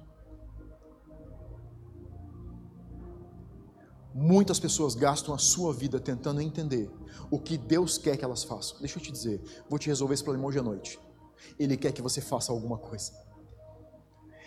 Muitas 4.15 4.59
pessoas 4.59 4.95
gastam 4.95 5.35
a 5.35 5.39
sua 5.39 5.75
vida 5.75 6.01
tentando 6.01 6.41
entender 6.41 6.91
o 7.31 7.39
que 7.39 7.59
Deus 7.59 7.99
quer 7.99 8.17
que 8.17 8.25
elas 8.25 8.43
façam. 8.43 8.79
Deixa 8.81 8.99
eu 8.99 9.03
te 9.03 9.13
dizer, 9.13 9.43
vou 9.69 9.79
te 9.79 9.89
resolver 9.89 10.15
esse 10.15 10.25
problema 10.25 10.49
hoje 10.49 10.59
à 10.59 10.63
noite. 10.63 10.99
Ele 11.59 11.77
quer 11.77 11.93
que 11.93 12.01
você 12.01 12.23
faça 12.23 12.51
alguma 12.53 12.79
coisa. 12.79 13.13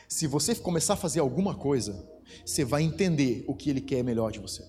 Se 0.07 0.25
você 0.25 0.55
começar 0.55 0.93
a 0.93 0.97
fazer 0.97 1.19
alguma 1.19 1.53
coisa, 1.53 2.18
você 2.45 2.63
vai 2.63 2.83
entender 2.83 3.43
o 3.47 3.55
que 3.55 3.69
ele 3.69 3.81
quer 3.81 4.03
melhor 4.03 4.31
de 4.31 4.39
você. 4.39 4.63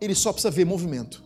Ele 0.00 0.14
só 0.14 0.32
precisa 0.32 0.50
ver 0.50 0.64
movimento. 0.64 1.22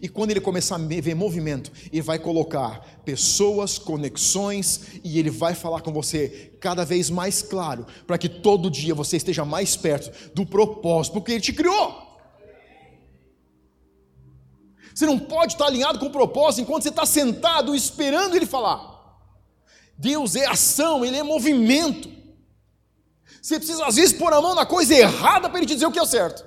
E 0.00 0.08
quando 0.08 0.30
ele 0.30 0.40
começar 0.40 0.76
a 0.76 0.78
ver 0.78 1.14
movimento, 1.14 1.72
ele 1.92 2.02
vai 2.02 2.18
colocar 2.18 3.02
pessoas, 3.04 3.78
conexões, 3.78 5.00
e 5.02 5.18
ele 5.18 5.28
vai 5.28 5.54
falar 5.54 5.80
com 5.80 5.92
você 5.92 6.52
cada 6.60 6.84
vez 6.84 7.10
mais 7.10 7.42
claro, 7.42 7.86
para 8.06 8.16
que 8.16 8.28
todo 8.28 8.70
dia 8.70 8.94
você 8.94 9.16
esteja 9.16 9.44
mais 9.44 9.76
perto 9.76 10.32
do 10.34 10.46
propósito, 10.46 11.14
porque 11.14 11.32
ele 11.32 11.40
te 11.40 11.52
criou. 11.52 12.10
Você 14.94 15.06
não 15.06 15.18
pode 15.18 15.54
estar 15.54 15.66
alinhado 15.66 15.98
com 15.98 16.06
o 16.06 16.10
propósito 16.10 16.62
enquanto 16.62 16.84
você 16.84 16.90
está 16.90 17.06
sentado 17.06 17.74
esperando 17.74 18.36
ele 18.36 18.46
falar. 18.46 18.92
Deus 19.98 20.36
é 20.36 20.46
ação, 20.46 21.04
ele 21.04 21.16
é 21.16 21.22
movimento. 21.22 22.10
Você 23.42 23.58
precisa 23.58 23.84
às 23.84 23.96
vezes 23.96 24.12
pôr 24.12 24.32
a 24.32 24.40
mão 24.40 24.54
na 24.54 24.64
coisa 24.64 24.94
errada 24.94 25.50
para 25.50 25.58
ele 25.58 25.66
te 25.66 25.74
dizer 25.74 25.86
o 25.86 25.90
que 25.90 25.98
é 25.98 26.02
o 26.02 26.06
certo. 26.06 26.46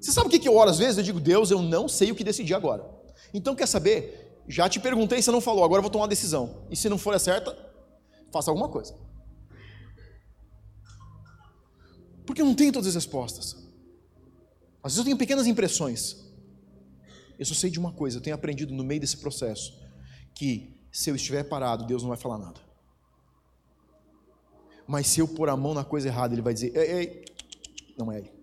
Você 0.00 0.10
sabe 0.10 0.26
o 0.26 0.30
que, 0.30 0.48
eu 0.48 0.56
oro 0.56 0.68
às 0.68 0.78
vezes? 0.78 0.98
Eu 0.98 1.04
digo, 1.04 1.20
Deus, 1.20 1.52
eu 1.52 1.62
não 1.62 1.86
sei 1.86 2.10
o 2.10 2.14
que 2.16 2.24
decidir 2.24 2.54
agora. 2.54 2.84
Então, 3.32 3.54
quer 3.54 3.68
saber? 3.68 4.42
Já 4.48 4.68
te 4.68 4.80
perguntei, 4.80 5.22
você 5.22 5.30
não 5.30 5.40
falou, 5.40 5.62
agora 5.62 5.78
eu 5.78 5.82
vou 5.82 5.90
tomar 5.90 6.02
uma 6.02 6.08
decisão. 6.08 6.66
E 6.68 6.76
se 6.76 6.88
não 6.88 6.98
for 6.98 7.14
a 7.14 7.20
certa, 7.20 7.56
faça 8.32 8.50
alguma 8.50 8.68
coisa. 8.68 8.96
Porque 12.26 12.42
eu 12.42 12.46
não 12.46 12.54
tenho 12.54 12.72
todas 12.72 12.88
as 12.88 12.96
respostas. 12.96 13.54
Às 14.82 14.92
vezes 14.92 14.98
eu 14.98 15.04
tenho 15.04 15.16
pequenas 15.16 15.46
impressões. 15.46 16.16
Eu 17.38 17.46
só 17.46 17.54
sei 17.54 17.70
de 17.70 17.78
uma 17.78 17.92
coisa, 17.92 18.18
eu 18.18 18.20
tenho 18.20 18.34
aprendido 18.34 18.74
no 18.74 18.82
meio 18.82 19.00
desse 19.00 19.18
processo 19.18 19.80
que 20.34 20.84
se 20.90 21.10
eu 21.10 21.14
estiver 21.14 21.44
parado, 21.44 21.86
Deus 21.86 22.02
não 22.02 22.08
vai 22.08 22.18
falar 22.18 22.38
nada. 22.38 22.71
Mas 24.86 25.06
se 25.06 25.20
eu 25.20 25.28
pôr 25.28 25.48
a 25.48 25.56
mão 25.56 25.74
na 25.74 25.84
coisa 25.84 26.08
errada, 26.08 26.34
Ele 26.34 26.42
vai 26.42 26.54
dizer: 26.54 26.76
ei, 26.76 26.92
ei, 26.92 27.24
não 27.96 28.10
é 28.10 28.16
aí. 28.16 28.42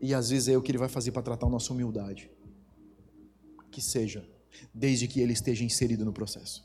E 0.00 0.14
às 0.14 0.30
vezes 0.30 0.48
é 0.48 0.56
o 0.56 0.62
que 0.62 0.70
ele 0.70 0.78
vai 0.78 0.88
fazer 0.88 1.10
para 1.10 1.22
tratar 1.22 1.46
a 1.46 1.50
nossa 1.50 1.72
humildade. 1.72 2.30
Que 3.70 3.80
seja, 3.80 4.28
desde 4.72 5.08
que 5.08 5.20
ele 5.20 5.32
esteja 5.32 5.64
inserido 5.64 6.04
no 6.04 6.12
processo. 6.12 6.64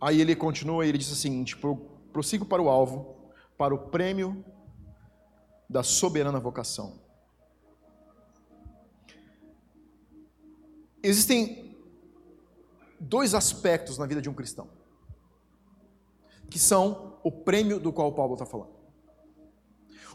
Aí 0.00 0.20
ele 0.20 0.36
continua 0.36 0.84
e 0.84 0.90
ele 0.90 0.98
diz 0.98 1.10
assim: 1.10 1.42
tipo, 1.44 1.76
prossigo 2.12 2.44
para 2.44 2.62
o 2.62 2.68
alvo, 2.68 3.32
para 3.56 3.74
o 3.74 3.88
prêmio 3.88 4.44
da 5.68 5.82
soberana 5.82 6.38
vocação. 6.38 7.03
Existem 11.04 11.76
dois 12.98 13.34
aspectos 13.34 13.98
na 13.98 14.06
vida 14.06 14.22
de 14.22 14.30
um 14.30 14.32
cristão, 14.32 14.70
que 16.48 16.58
são 16.58 17.18
o 17.22 17.30
prêmio 17.30 17.78
do 17.78 17.92
qual 17.92 18.10
Paulo 18.14 18.32
está 18.32 18.46
falando. 18.46 18.72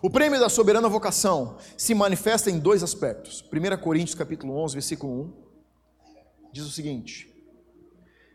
O 0.02 0.10
prêmio 0.10 0.40
da 0.40 0.50
soberana 0.50 0.90
vocação 0.90 1.58
se 1.78 1.94
manifesta 1.94 2.50
em 2.50 2.58
dois 2.58 2.82
aspectos. 2.82 3.46
1 3.54 3.78
Coríntios 3.84 4.16
capítulo 4.16 4.58
11, 4.58 4.74
versículo 4.74 5.14
1, 5.22 5.34
diz 6.52 6.66
o 6.66 6.72
seguinte: 6.72 7.32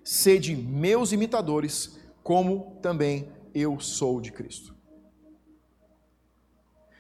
Sede 0.05 0.55
meus 0.55 1.11
imitadores, 1.11 1.99
como 2.23 2.79
também 2.81 3.33
eu 3.53 3.81
sou 3.81 4.21
de 4.21 4.31
Cristo. 4.31 4.73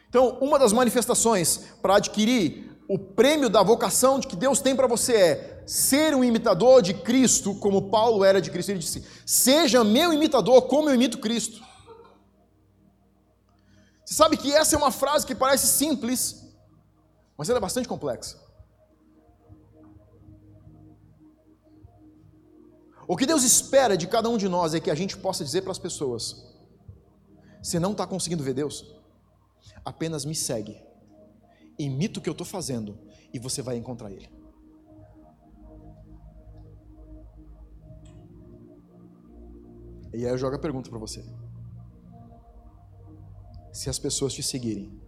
Então, 0.09 0.37
uma 0.41 0.59
das 0.59 0.73
manifestações 0.73 1.59
para 1.81 1.97
adquirir 1.97 2.74
o 2.89 2.99
prêmio 2.99 3.49
da 3.49 3.63
vocação 3.63 4.19
de 4.19 4.27
que 4.27 4.37
Deus 4.37 4.61
tem 4.61 4.77
para 4.77 4.87
você 4.87 5.15
é 5.15 5.63
ser 5.67 6.15
um 6.15 6.23
imitador 6.23 6.83
de 6.83 6.93
Cristo, 6.93 7.55
como 7.55 7.91
Paulo 7.91 8.25
era 8.25 8.41
de 8.41 8.51
Cristo. 8.51 8.71
Ele 8.71 8.79
disse: 8.79 9.05
Seja 9.25 9.83
meu 9.83 10.13
imitador, 10.13 10.63
como 10.63 10.91
eu 10.91 10.95
imito 10.95 11.19
Cristo. 11.19 11.63
Você 14.05 14.15
sabe 14.15 14.37
que 14.37 14.53
essa 14.53 14.75
é 14.75 14.79
uma 14.79 14.91
frase 14.91 15.27
que 15.27 15.35
parece 15.35 15.67
simples, 15.67 16.45
mas 17.39 17.49
ela 17.49 17.59
é 17.59 17.61
bastante 17.61 17.89
complexa. 17.89 18.39
O 23.07 23.17
que 23.17 23.27
Deus 23.27 23.43
espera 23.43 23.97
de 23.97 24.07
cada 24.07 24.29
um 24.29 24.37
de 24.37 24.49
nós 24.49 24.75
é 24.75 24.81
que 24.81 24.91
a 24.91 24.95
gente 24.95 25.17
possa 25.17 25.43
dizer 25.43 25.63
para 25.63 25.73
as 25.73 25.79
pessoas: 25.79 26.55
você 27.63 27.79
não 27.79 27.93
está 27.93 28.07
conseguindo 28.07 28.43
ver 28.43 28.53
Deus? 28.53 28.95
Apenas 29.83 30.27
me 30.27 30.35
segue, 30.35 30.79
imita 31.79 32.19
o 32.19 32.23
que 32.23 32.29
eu 32.29 32.33
estou 32.33 32.47
fazendo 32.47 32.99
e 33.33 33.39
você 33.39 33.63
vai 33.63 33.77
encontrar 33.77 34.11
Ele. 34.11 34.29
E 40.13 40.25
aí 40.25 40.33
eu 40.33 40.39
jogo 40.39 40.55
a 40.55 40.59
pergunta 40.59 40.89
para 40.89 40.99
você: 40.99 41.25
se 43.73 43.91
as 43.91 43.99
pessoas 43.99 44.33
te 44.33 44.43
seguirem, 44.43 45.01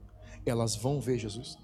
elas 0.45 0.75
vão 0.75 1.01
ver 1.01 1.19
Jesus? 1.19 1.57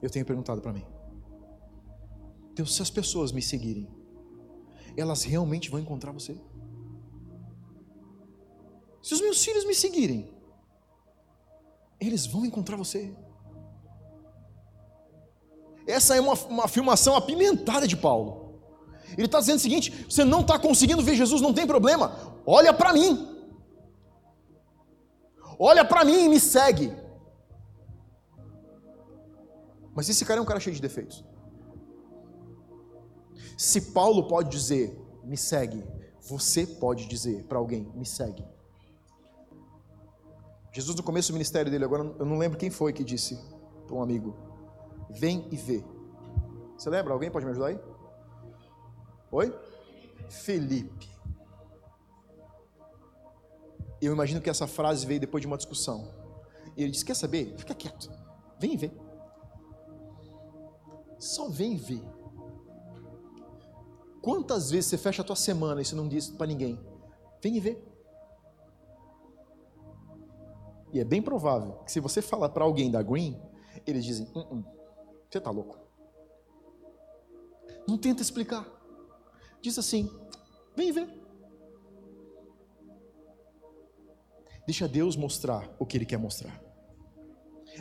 Eu 0.00 0.08
tenho 0.08 0.24
perguntado 0.24 0.60
para 0.60 0.72
mim. 0.72 0.84
Deus, 2.54 2.74
se 2.74 2.82
as 2.82 2.90
pessoas 2.90 3.32
me 3.32 3.42
seguirem, 3.42 3.88
elas 4.96 5.24
realmente 5.24 5.68
vão 5.68 5.80
encontrar 5.80 6.12
você? 6.12 6.40
Se 9.02 9.14
os 9.14 9.20
meus 9.20 9.44
filhos 9.44 9.64
me 9.66 9.74
seguirem, 9.74 10.35
eles 12.00 12.26
vão 12.26 12.44
encontrar 12.44 12.76
você. 12.76 13.14
Essa 15.86 16.16
é 16.16 16.20
uma, 16.20 16.34
uma 16.34 16.64
afirmação 16.64 17.14
apimentada 17.14 17.86
de 17.86 17.96
Paulo. 17.96 18.60
Ele 19.12 19.26
está 19.26 19.38
dizendo 19.38 19.58
o 19.58 19.60
seguinte: 19.60 20.06
você 20.08 20.24
não 20.24 20.40
está 20.40 20.58
conseguindo 20.58 21.02
ver 21.02 21.14
Jesus, 21.14 21.40
não 21.40 21.54
tem 21.54 21.66
problema, 21.66 22.40
olha 22.46 22.72
para 22.72 22.92
mim. 22.92 23.34
Olha 25.58 25.84
para 25.84 26.04
mim 26.04 26.24
e 26.24 26.28
me 26.28 26.38
segue. 26.38 26.92
Mas 29.94 30.08
esse 30.08 30.24
cara 30.24 30.38
é 30.38 30.42
um 30.42 30.46
cara 30.46 30.60
cheio 30.60 30.76
de 30.76 30.82
defeitos. 30.82 31.24
Se 33.56 33.92
Paulo 33.92 34.28
pode 34.28 34.50
dizer, 34.50 34.94
me 35.24 35.36
segue, 35.36 35.82
você 36.20 36.66
pode 36.66 37.06
dizer 37.06 37.44
para 37.44 37.58
alguém, 37.58 37.90
me 37.94 38.04
segue. 38.04 38.44
Jesus, 40.76 40.94
no 40.94 41.02
começo 41.02 41.32
do 41.32 41.32
ministério 41.32 41.70
dele, 41.72 41.86
agora 41.86 42.02
eu 42.18 42.26
não 42.26 42.36
lembro 42.36 42.58
quem 42.58 42.68
foi 42.68 42.92
que 42.92 43.02
disse 43.02 43.42
para 43.86 43.96
um 43.96 44.02
amigo: 44.02 44.36
Vem 45.08 45.48
e 45.50 45.56
vê. 45.56 45.82
Você 46.76 46.90
lembra? 46.90 47.14
Alguém 47.14 47.30
pode 47.30 47.46
me 47.46 47.52
ajudar 47.52 47.68
aí? 47.68 47.80
Oi? 49.32 49.58
Felipe. 50.28 51.08
Eu 54.02 54.12
imagino 54.12 54.42
que 54.42 54.50
essa 54.50 54.66
frase 54.66 55.06
veio 55.06 55.18
depois 55.18 55.40
de 55.40 55.46
uma 55.46 55.56
discussão. 55.56 56.12
E 56.76 56.82
ele 56.82 56.92
disse: 56.92 57.06
Quer 57.06 57.16
saber? 57.16 57.54
Fica 57.56 57.74
quieto. 57.74 58.12
Vem 58.60 58.74
e 58.74 58.76
vê. 58.76 58.90
Só 61.18 61.48
vem 61.48 61.72
e 61.72 61.78
vê. 61.78 62.02
Quantas 64.20 64.70
vezes 64.70 64.90
você 64.90 64.98
fecha 64.98 65.22
a 65.22 65.24
tua 65.24 65.36
semana 65.36 65.80
e 65.80 65.86
você 65.86 65.94
não 65.94 66.06
diz 66.06 66.28
para 66.28 66.46
ninguém? 66.46 66.78
Vem 67.40 67.56
e 67.56 67.60
vê. 67.60 67.95
E 70.96 71.00
é 71.00 71.04
bem 71.04 71.20
provável 71.20 71.74
que 71.84 71.92
se 71.92 72.00
você 72.00 72.22
falar 72.22 72.48
para 72.48 72.64
alguém 72.64 72.90
da 72.90 73.02
Green, 73.02 73.38
eles 73.86 74.02
dizem: 74.02 74.26
uh 74.34 74.38
-uh, 74.38 74.64
você 75.28 75.36
está 75.36 75.50
louco. 75.50 75.78
Não 77.86 77.98
tenta 77.98 78.22
explicar. 78.22 78.66
Diz 79.60 79.78
assim: 79.78 80.10
vem 80.74 80.90
ver. 80.92 81.06
Deixa 84.64 84.88
Deus 84.88 85.16
mostrar 85.16 85.70
o 85.78 85.84
que 85.84 85.98
Ele 85.98 86.06
quer 86.06 86.16
mostrar. 86.16 86.58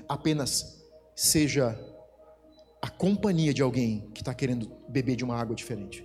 Apenas 0.09 0.85
seja 1.15 1.73
a 2.81 2.89
companhia 2.89 3.53
de 3.53 3.61
alguém 3.61 4.11
que 4.11 4.21
está 4.21 4.33
querendo 4.33 4.67
beber 4.89 5.15
de 5.15 5.23
uma 5.23 5.37
água 5.37 5.55
diferente. 5.55 6.03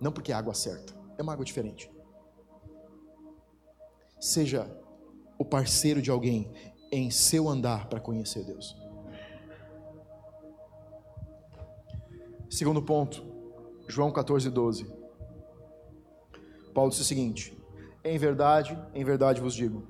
Não 0.00 0.10
porque 0.10 0.32
é 0.32 0.34
água 0.34 0.52
certa, 0.52 0.92
é 1.16 1.22
uma 1.22 1.32
água 1.32 1.44
diferente. 1.44 1.93
Seja 4.24 4.66
o 5.38 5.44
parceiro 5.44 6.00
de 6.00 6.10
alguém 6.10 6.50
em 6.90 7.10
seu 7.10 7.46
andar 7.46 7.90
para 7.90 8.00
conhecer 8.00 8.42
Deus. 8.42 8.74
Segundo 12.48 12.80
ponto, 12.80 13.22
João 13.86 14.10
14, 14.10 14.48
12. 14.48 14.90
Paulo 16.72 16.88
disse 16.88 17.02
o 17.02 17.04
seguinte: 17.04 17.62
Em 18.02 18.16
verdade, 18.16 18.82
em 18.94 19.04
verdade 19.04 19.42
vos 19.42 19.52
digo, 19.52 19.86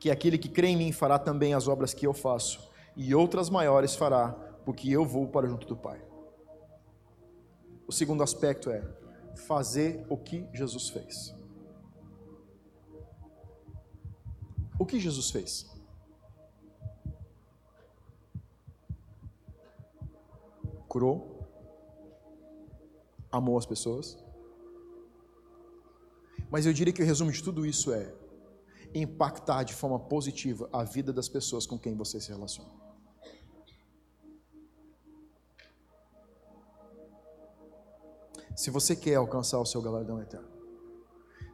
que 0.00 0.10
aquele 0.10 0.38
que 0.38 0.48
crê 0.48 0.66
em 0.66 0.76
mim 0.76 0.90
fará 0.90 1.16
também 1.16 1.54
as 1.54 1.68
obras 1.68 1.94
que 1.94 2.04
eu 2.04 2.12
faço, 2.12 2.68
e 2.96 3.14
outras 3.14 3.48
maiores 3.48 3.94
fará, 3.94 4.30
porque 4.64 4.90
eu 4.90 5.04
vou 5.04 5.28
para 5.28 5.46
junto 5.46 5.68
do 5.68 5.76
Pai. 5.76 6.02
O 7.86 7.92
segundo 7.92 8.24
aspecto 8.24 8.70
é 8.70 8.82
fazer 9.46 10.04
o 10.08 10.16
que 10.16 10.44
Jesus 10.52 10.88
fez. 10.88 11.35
O 14.78 14.84
que 14.84 15.00
Jesus 15.00 15.30
fez? 15.30 15.66
Curou, 20.88 21.46
amou 23.30 23.56
as 23.58 23.66
pessoas. 23.66 24.18
Mas 26.50 26.66
eu 26.66 26.72
diria 26.72 26.92
que 26.92 27.02
o 27.02 27.06
resumo 27.06 27.32
de 27.32 27.42
tudo 27.42 27.66
isso 27.66 27.92
é 27.92 28.14
impactar 28.94 29.62
de 29.62 29.74
forma 29.74 29.98
positiva 29.98 30.68
a 30.72 30.84
vida 30.84 31.12
das 31.12 31.28
pessoas 31.28 31.66
com 31.66 31.78
quem 31.78 31.94
você 31.94 32.20
se 32.20 32.30
relaciona. 32.30 32.70
Se 38.54 38.70
você 38.70 38.96
quer 38.96 39.16
alcançar 39.16 39.58
o 39.58 39.66
seu 39.66 39.82
galardão 39.82 40.20
eterno, 40.20 40.48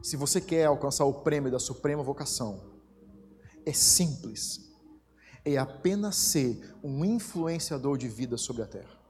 se 0.00 0.16
você 0.16 0.40
quer 0.40 0.66
alcançar 0.66 1.04
o 1.04 1.14
prêmio 1.14 1.50
da 1.50 1.58
suprema 1.58 2.02
vocação, 2.02 2.71
é 3.64 3.72
simples. 3.72 4.70
É 5.44 5.56
apenas 5.56 6.16
ser 6.16 6.76
um 6.82 7.04
influenciador 7.04 7.98
de 7.98 8.08
vida 8.08 8.36
sobre 8.36 8.62
a 8.62 8.66
terra. 8.66 9.00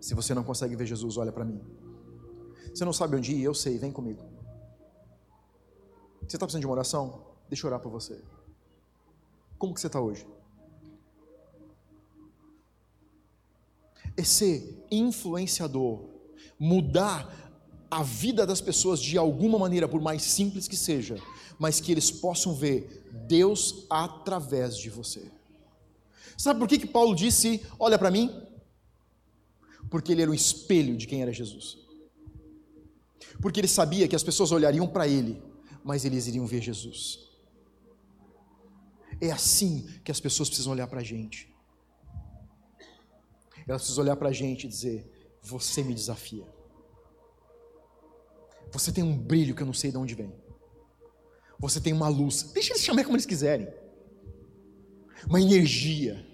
Se 0.00 0.14
você 0.14 0.32
não 0.32 0.44
consegue 0.44 0.76
ver 0.76 0.86
Jesus, 0.86 1.16
olha 1.16 1.32
para 1.32 1.44
mim. 1.44 1.60
Você 2.72 2.84
não 2.84 2.92
sabe 2.92 3.16
onde 3.16 3.32
ir? 3.32 3.42
Eu 3.42 3.54
sei, 3.54 3.78
vem 3.78 3.90
comigo. 3.90 4.22
Você 6.20 6.36
está 6.36 6.46
precisando 6.46 6.60
de 6.60 6.66
uma 6.66 6.74
oração? 6.74 7.26
Deixa 7.48 7.66
eu 7.66 7.68
orar 7.68 7.80
por 7.80 7.90
você. 7.90 8.22
Como 9.58 9.74
que 9.74 9.80
você 9.80 9.88
está 9.88 10.00
hoje? 10.00 10.26
é 14.18 14.24
ser 14.24 14.84
influenciador, 14.90 16.00
mudar 16.58 17.47
a 17.90 18.02
vida 18.02 18.46
das 18.46 18.60
pessoas 18.60 19.00
de 19.00 19.16
alguma 19.16 19.58
maneira, 19.58 19.88
por 19.88 20.00
mais 20.00 20.22
simples 20.22 20.68
que 20.68 20.76
seja, 20.76 21.16
mas 21.58 21.80
que 21.80 21.90
eles 21.90 22.10
possam 22.10 22.54
ver 22.54 23.08
Deus 23.26 23.86
através 23.88 24.76
de 24.76 24.90
você. 24.90 25.30
Sabe 26.36 26.60
por 26.60 26.68
que, 26.68 26.78
que 26.78 26.86
Paulo 26.86 27.14
disse: 27.14 27.64
Olha 27.78 27.98
para 27.98 28.10
mim? 28.10 28.30
Porque 29.90 30.12
ele 30.12 30.22
era 30.22 30.30
o 30.30 30.34
espelho 30.34 30.96
de 30.96 31.06
quem 31.06 31.22
era 31.22 31.32
Jesus. 31.32 31.78
Porque 33.40 33.60
ele 33.60 33.68
sabia 33.68 34.06
que 34.06 34.16
as 34.16 34.22
pessoas 34.22 34.52
olhariam 34.52 34.86
para 34.86 35.08
ele, 35.08 35.42
mas 35.82 36.04
eles 36.04 36.26
iriam 36.26 36.46
ver 36.46 36.60
Jesus. 36.60 37.26
É 39.20 39.30
assim 39.30 39.88
que 40.04 40.12
as 40.12 40.20
pessoas 40.20 40.48
precisam 40.48 40.72
olhar 40.72 40.86
para 40.86 41.00
a 41.00 41.04
gente. 41.04 41.52
Elas 43.66 43.82
precisam 43.82 44.04
olhar 44.04 44.16
para 44.16 44.28
a 44.28 44.32
gente 44.32 44.64
e 44.64 44.68
dizer: 44.68 45.38
Você 45.42 45.82
me 45.82 45.94
desafia. 45.94 46.57
Você 48.72 48.92
tem 48.92 49.02
um 49.02 49.16
brilho 49.16 49.54
que 49.54 49.62
eu 49.62 49.66
não 49.66 49.72
sei 49.72 49.90
de 49.90 49.96
onde 49.96 50.14
vem. 50.14 50.32
Você 51.58 51.80
tem 51.80 51.92
uma 51.92 52.08
luz. 52.08 52.42
Deixa 52.54 52.72
eles 52.72 52.82
chamar 52.82 53.04
como 53.04 53.16
eles 53.16 53.26
quiserem. 53.26 53.68
Uma 55.26 55.40
energia. 55.40 56.24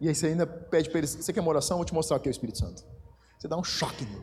E 0.00 0.08
aí 0.08 0.14
você 0.14 0.28
ainda 0.28 0.46
pede 0.46 0.88
para 0.90 0.98
eles: 0.98 1.14
Você 1.14 1.32
quer 1.32 1.40
uma 1.40 1.50
oração? 1.50 1.76
Eu 1.76 1.78
vou 1.78 1.84
te 1.84 1.94
mostrar 1.94 2.16
o 2.16 2.20
que 2.20 2.28
é 2.28 2.30
o 2.30 2.32
Espírito 2.32 2.58
Santo. 2.58 2.84
Você 3.38 3.48
dá 3.48 3.56
um 3.56 3.64
choque 3.64 4.04
nele. 4.04 4.22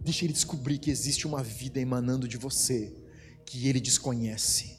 Deixa 0.00 0.24
ele 0.24 0.32
descobrir 0.32 0.78
que 0.78 0.90
existe 0.90 1.26
uma 1.26 1.42
vida 1.42 1.78
emanando 1.78 2.26
de 2.26 2.38
você 2.38 2.94
que 3.44 3.68
ele 3.68 3.80
desconhece. 3.80 4.78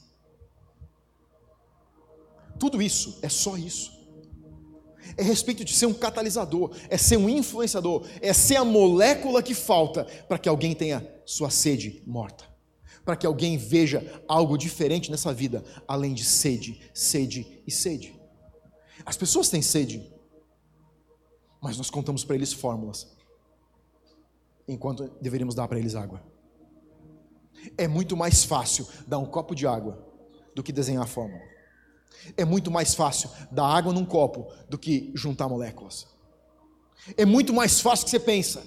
Tudo 2.57 2.81
isso 2.81 3.19
é 3.21 3.29
só 3.29 3.57
isso. 3.57 4.00
É 5.17 5.23
respeito 5.23 5.65
de 5.65 5.73
ser 5.73 5.85
um 5.85 5.93
catalisador, 5.93 6.75
é 6.89 6.97
ser 6.97 7.17
um 7.17 7.29
influenciador, 7.29 8.07
é 8.21 8.33
ser 8.33 8.55
a 8.55 8.65
molécula 8.65 9.41
que 9.43 9.53
falta 9.53 10.05
para 10.27 10.37
que 10.37 10.47
alguém 10.47 10.73
tenha 10.73 11.05
sua 11.25 11.49
sede 11.49 12.01
morta, 12.05 12.45
para 13.03 13.15
que 13.15 13.25
alguém 13.25 13.57
veja 13.57 14.23
algo 14.27 14.57
diferente 14.57 15.11
nessa 15.11 15.33
vida, 15.33 15.63
além 15.87 16.13
de 16.13 16.23
sede, 16.23 16.81
sede 16.93 17.61
e 17.65 17.71
sede. 17.71 18.15
As 19.05 19.17
pessoas 19.17 19.49
têm 19.49 19.61
sede, 19.61 20.11
mas 21.61 21.77
nós 21.77 21.89
contamos 21.89 22.23
para 22.23 22.35
eles 22.35 22.53
fórmulas, 22.53 23.07
enquanto 24.67 25.09
deveríamos 25.21 25.55
dar 25.55 25.67
para 25.67 25.79
eles 25.79 25.95
água. 25.95 26.23
É 27.77 27.87
muito 27.87 28.15
mais 28.15 28.43
fácil 28.43 28.87
dar 29.07 29.19
um 29.19 29.25
copo 29.25 29.53
de 29.53 29.67
água 29.67 30.07
do 30.55 30.63
que 30.63 30.71
desenhar 30.71 31.03
a 31.03 31.07
fórmula. 31.07 31.50
É 32.37 32.45
muito 32.45 32.69
mais 32.69 32.93
fácil 32.93 33.29
dar 33.51 33.65
água 33.65 33.93
num 33.93 34.05
copo 34.05 34.51
do 34.69 34.77
que 34.77 35.11
juntar 35.15 35.47
moléculas. 35.47 36.07
É 37.17 37.25
muito 37.25 37.53
mais 37.53 37.79
fácil 37.79 38.05
que 38.05 38.11
você 38.11 38.19
pensa. 38.19 38.63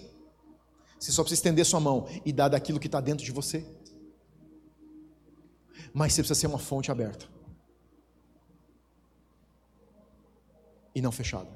Você 0.99 1.13
só 1.13 1.23
precisa 1.23 1.41
estender 1.41 1.65
sua 1.65 1.81
mão 1.81 2.09
e 2.25 2.33
dar 2.33 2.49
daquilo 2.49 2.81
que 2.81 2.87
está 2.87 3.01
dentro 3.01 3.25
de 3.25 3.31
você. 3.31 3.65
Mas 5.93 6.13
você 6.13 6.23
precisa 6.23 6.41
ser 6.41 6.47
uma 6.47 6.59
fonte 6.59 6.91
aberta. 6.91 7.27
E 10.95 11.01
não 11.01 11.13
fechada. 11.13 11.51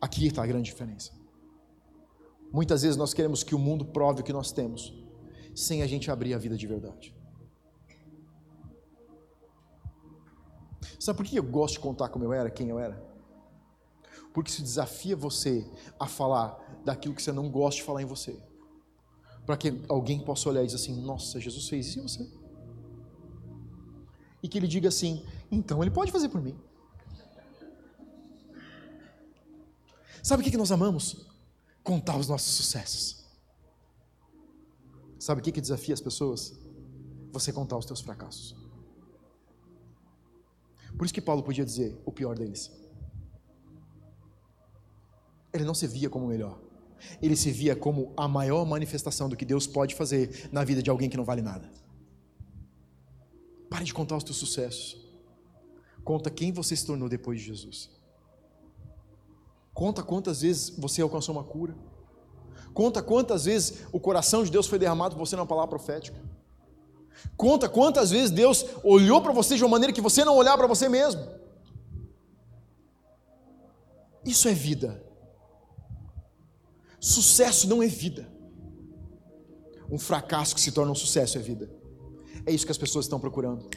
Aqui 0.00 0.26
está 0.26 0.42
a 0.42 0.46
grande 0.46 0.70
diferença. 0.70 1.12
Muitas 2.52 2.82
vezes 2.82 2.96
nós 2.96 3.14
queremos 3.14 3.42
que 3.42 3.54
o 3.54 3.58
mundo 3.58 3.84
prove 3.84 4.22
o 4.22 4.24
que 4.24 4.32
nós 4.32 4.50
temos, 4.50 4.92
sem 5.54 5.82
a 5.82 5.86
gente 5.86 6.10
abrir 6.10 6.34
a 6.34 6.38
vida 6.38 6.56
de 6.56 6.66
verdade. 6.66 7.14
Sabe 10.98 11.16
por 11.16 11.26
que 11.26 11.36
eu 11.36 11.42
gosto 11.42 11.74
de 11.74 11.80
contar 11.80 12.08
como 12.08 12.24
eu 12.24 12.32
era, 12.32 12.50
quem 12.50 12.68
eu 12.68 12.78
era? 12.78 13.10
Porque 14.32 14.50
isso 14.50 14.62
desafia 14.62 15.16
você 15.16 15.68
a 15.98 16.06
falar 16.06 16.80
daquilo 16.84 17.14
que 17.14 17.22
você 17.22 17.32
não 17.32 17.50
gosta 17.50 17.80
de 17.80 17.86
falar 17.86 18.02
em 18.02 18.06
você. 18.06 18.38
Para 19.44 19.56
que 19.56 19.82
alguém 19.88 20.20
possa 20.20 20.48
olhar 20.48 20.62
e 20.62 20.66
dizer 20.66 20.76
assim: 20.76 21.00
Nossa, 21.00 21.40
Jesus 21.40 21.68
fez 21.68 21.88
isso 21.88 21.98
em 21.98 22.02
você. 22.02 22.30
E 24.42 24.48
que 24.48 24.56
ele 24.58 24.68
diga 24.68 24.88
assim: 24.88 25.26
Então 25.50 25.82
ele 25.82 25.90
pode 25.90 26.12
fazer 26.12 26.28
por 26.28 26.40
mim. 26.40 26.56
Sabe 30.22 30.42
o 30.42 30.50
que 30.50 30.56
nós 30.56 30.70
amamos? 30.70 31.26
Contar 31.82 32.16
os 32.16 32.28
nossos 32.28 32.52
sucessos. 32.52 33.24
Sabe 35.18 35.40
o 35.40 35.44
que 35.44 35.60
desafia 35.60 35.94
as 35.94 36.00
pessoas? 36.00 36.58
Você 37.32 37.52
contar 37.52 37.76
os 37.76 37.86
teus 37.86 38.00
fracassos. 38.00 38.59
Por 40.96 41.04
isso 41.04 41.14
que 41.14 41.20
Paulo 41.20 41.42
podia 41.42 41.64
dizer 41.64 42.00
o 42.04 42.12
pior 42.12 42.36
deles. 42.36 42.70
Ele 45.52 45.64
não 45.64 45.74
se 45.74 45.86
via 45.86 46.08
como 46.08 46.26
o 46.26 46.28
melhor. 46.28 46.58
Ele 47.20 47.34
se 47.34 47.50
via 47.50 47.74
como 47.74 48.12
a 48.16 48.28
maior 48.28 48.64
manifestação 48.66 49.28
do 49.28 49.36
que 49.36 49.44
Deus 49.44 49.66
pode 49.66 49.94
fazer 49.94 50.48
na 50.52 50.64
vida 50.64 50.82
de 50.82 50.90
alguém 50.90 51.08
que 51.08 51.16
não 51.16 51.24
vale 51.24 51.42
nada. 51.42 51.70
Pare 53.68 53.84
de 53.84 53.94
contar 53.94 54.16
os 54.16 54.24
teus 54.24 54.36
sucessos. 54.36 55.08
Conta 56.04 56.30
quem 56.30 56.52
você 56.52 56.74
se 56.76 56.86
tornou 56.86 57.08
depois 57.08 57.40
de 57.40 57.46
Jesus. 57.46 57.90
Conta 59.72 60.02
quantas 60.02 60.42
vezes 60.42 60.70
você 60.70 61.00
alcançou 61.00 61.34
uma 61.34 61.44
cura. 61.44 61.74
Conta 62.74 63.02
quantas 63.02 63.44
vezes 63.44 63.86
o 63.92 63.98
coração 63.98 64.44
de 64.44 64.50
Deus 64.50 64.66
foi 64.66 64.78
derramado 64.78 65.16
por 65.16 65.26
você 65.26 65.36
numa 65.36 65.46
palavra 65.46 65.70
profética. 65.70 66.20
Conta 67.36 67.68
quantas 67.68 68.10
vezes 68.10 68.30
Deus 68.30 68.64
olhou 68.82 69.20
para 69.22 69.32
você 69.32 69.56
de 69.56 69.62
uma 69.62 69.70
maneira 69.70 69.92
que 69.92 70.00
você 70.00 70.24
não 70.24 70.36
olhava 70.36 70.58
para 70.58 70.66
você 70.66 70.88
mesmo. 70.88 71.26
Isso 74.24 74.48
é 74.48 74.52
vida. 74.52 75.02
Sucesso 77.00 77.68
não 77.68 77.82
é 77.82 77.86
vida. 77.86 78.30
Um 79.90 79.98
fracasso 79.98 80.54
que 80.54 80.60
se 80.60 80.70
torna 80.70 80.92
um 80.92 80.94
sucesso 80.94 81.38
é 81.38 81.40
vida. 81.40 81.70
É 82.46 82.52
isso 82.52 82.64
que 82.64 82.72
as 82.72 82.78
pessoas 82.78 83.06
estão 83.06 83.18
procurando. 83.18 83.68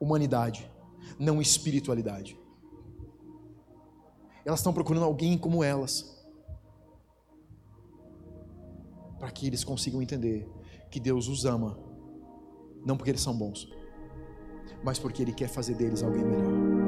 Humanidade, 0.00 0.70
não 1.18 1.40
espiritualidade. 1.40 2.38
Elas 4.44 4.60
estão 4.60 4.72
procurando 4.72 5.04
alguém 5.04 5.36
como 5.36 5.62
elas. 5.62 6.16
Para 9.18 9.30
que 9.30 9.46
eles 9.46 9.62
consigam 9.62 10.00
entender 10.00 10.48
que 10.90 10.98
Deus 10.98 11.28
os 11.28 11.44
ama 11.44 11.87
não 12.84 12.96
porque 12.96 13.10
eles 13.10 13.20
são 13.20 13.34
bons, 13.36 13.68
mas 14.82 14.98
porque 14.98 15.22
Ele 15.22 15.32
quer 15.32 15.48
fazer 15.48 15.74
deles 15.74 16.02
alguém 16.02 16.24
melhor. 16.24 16.87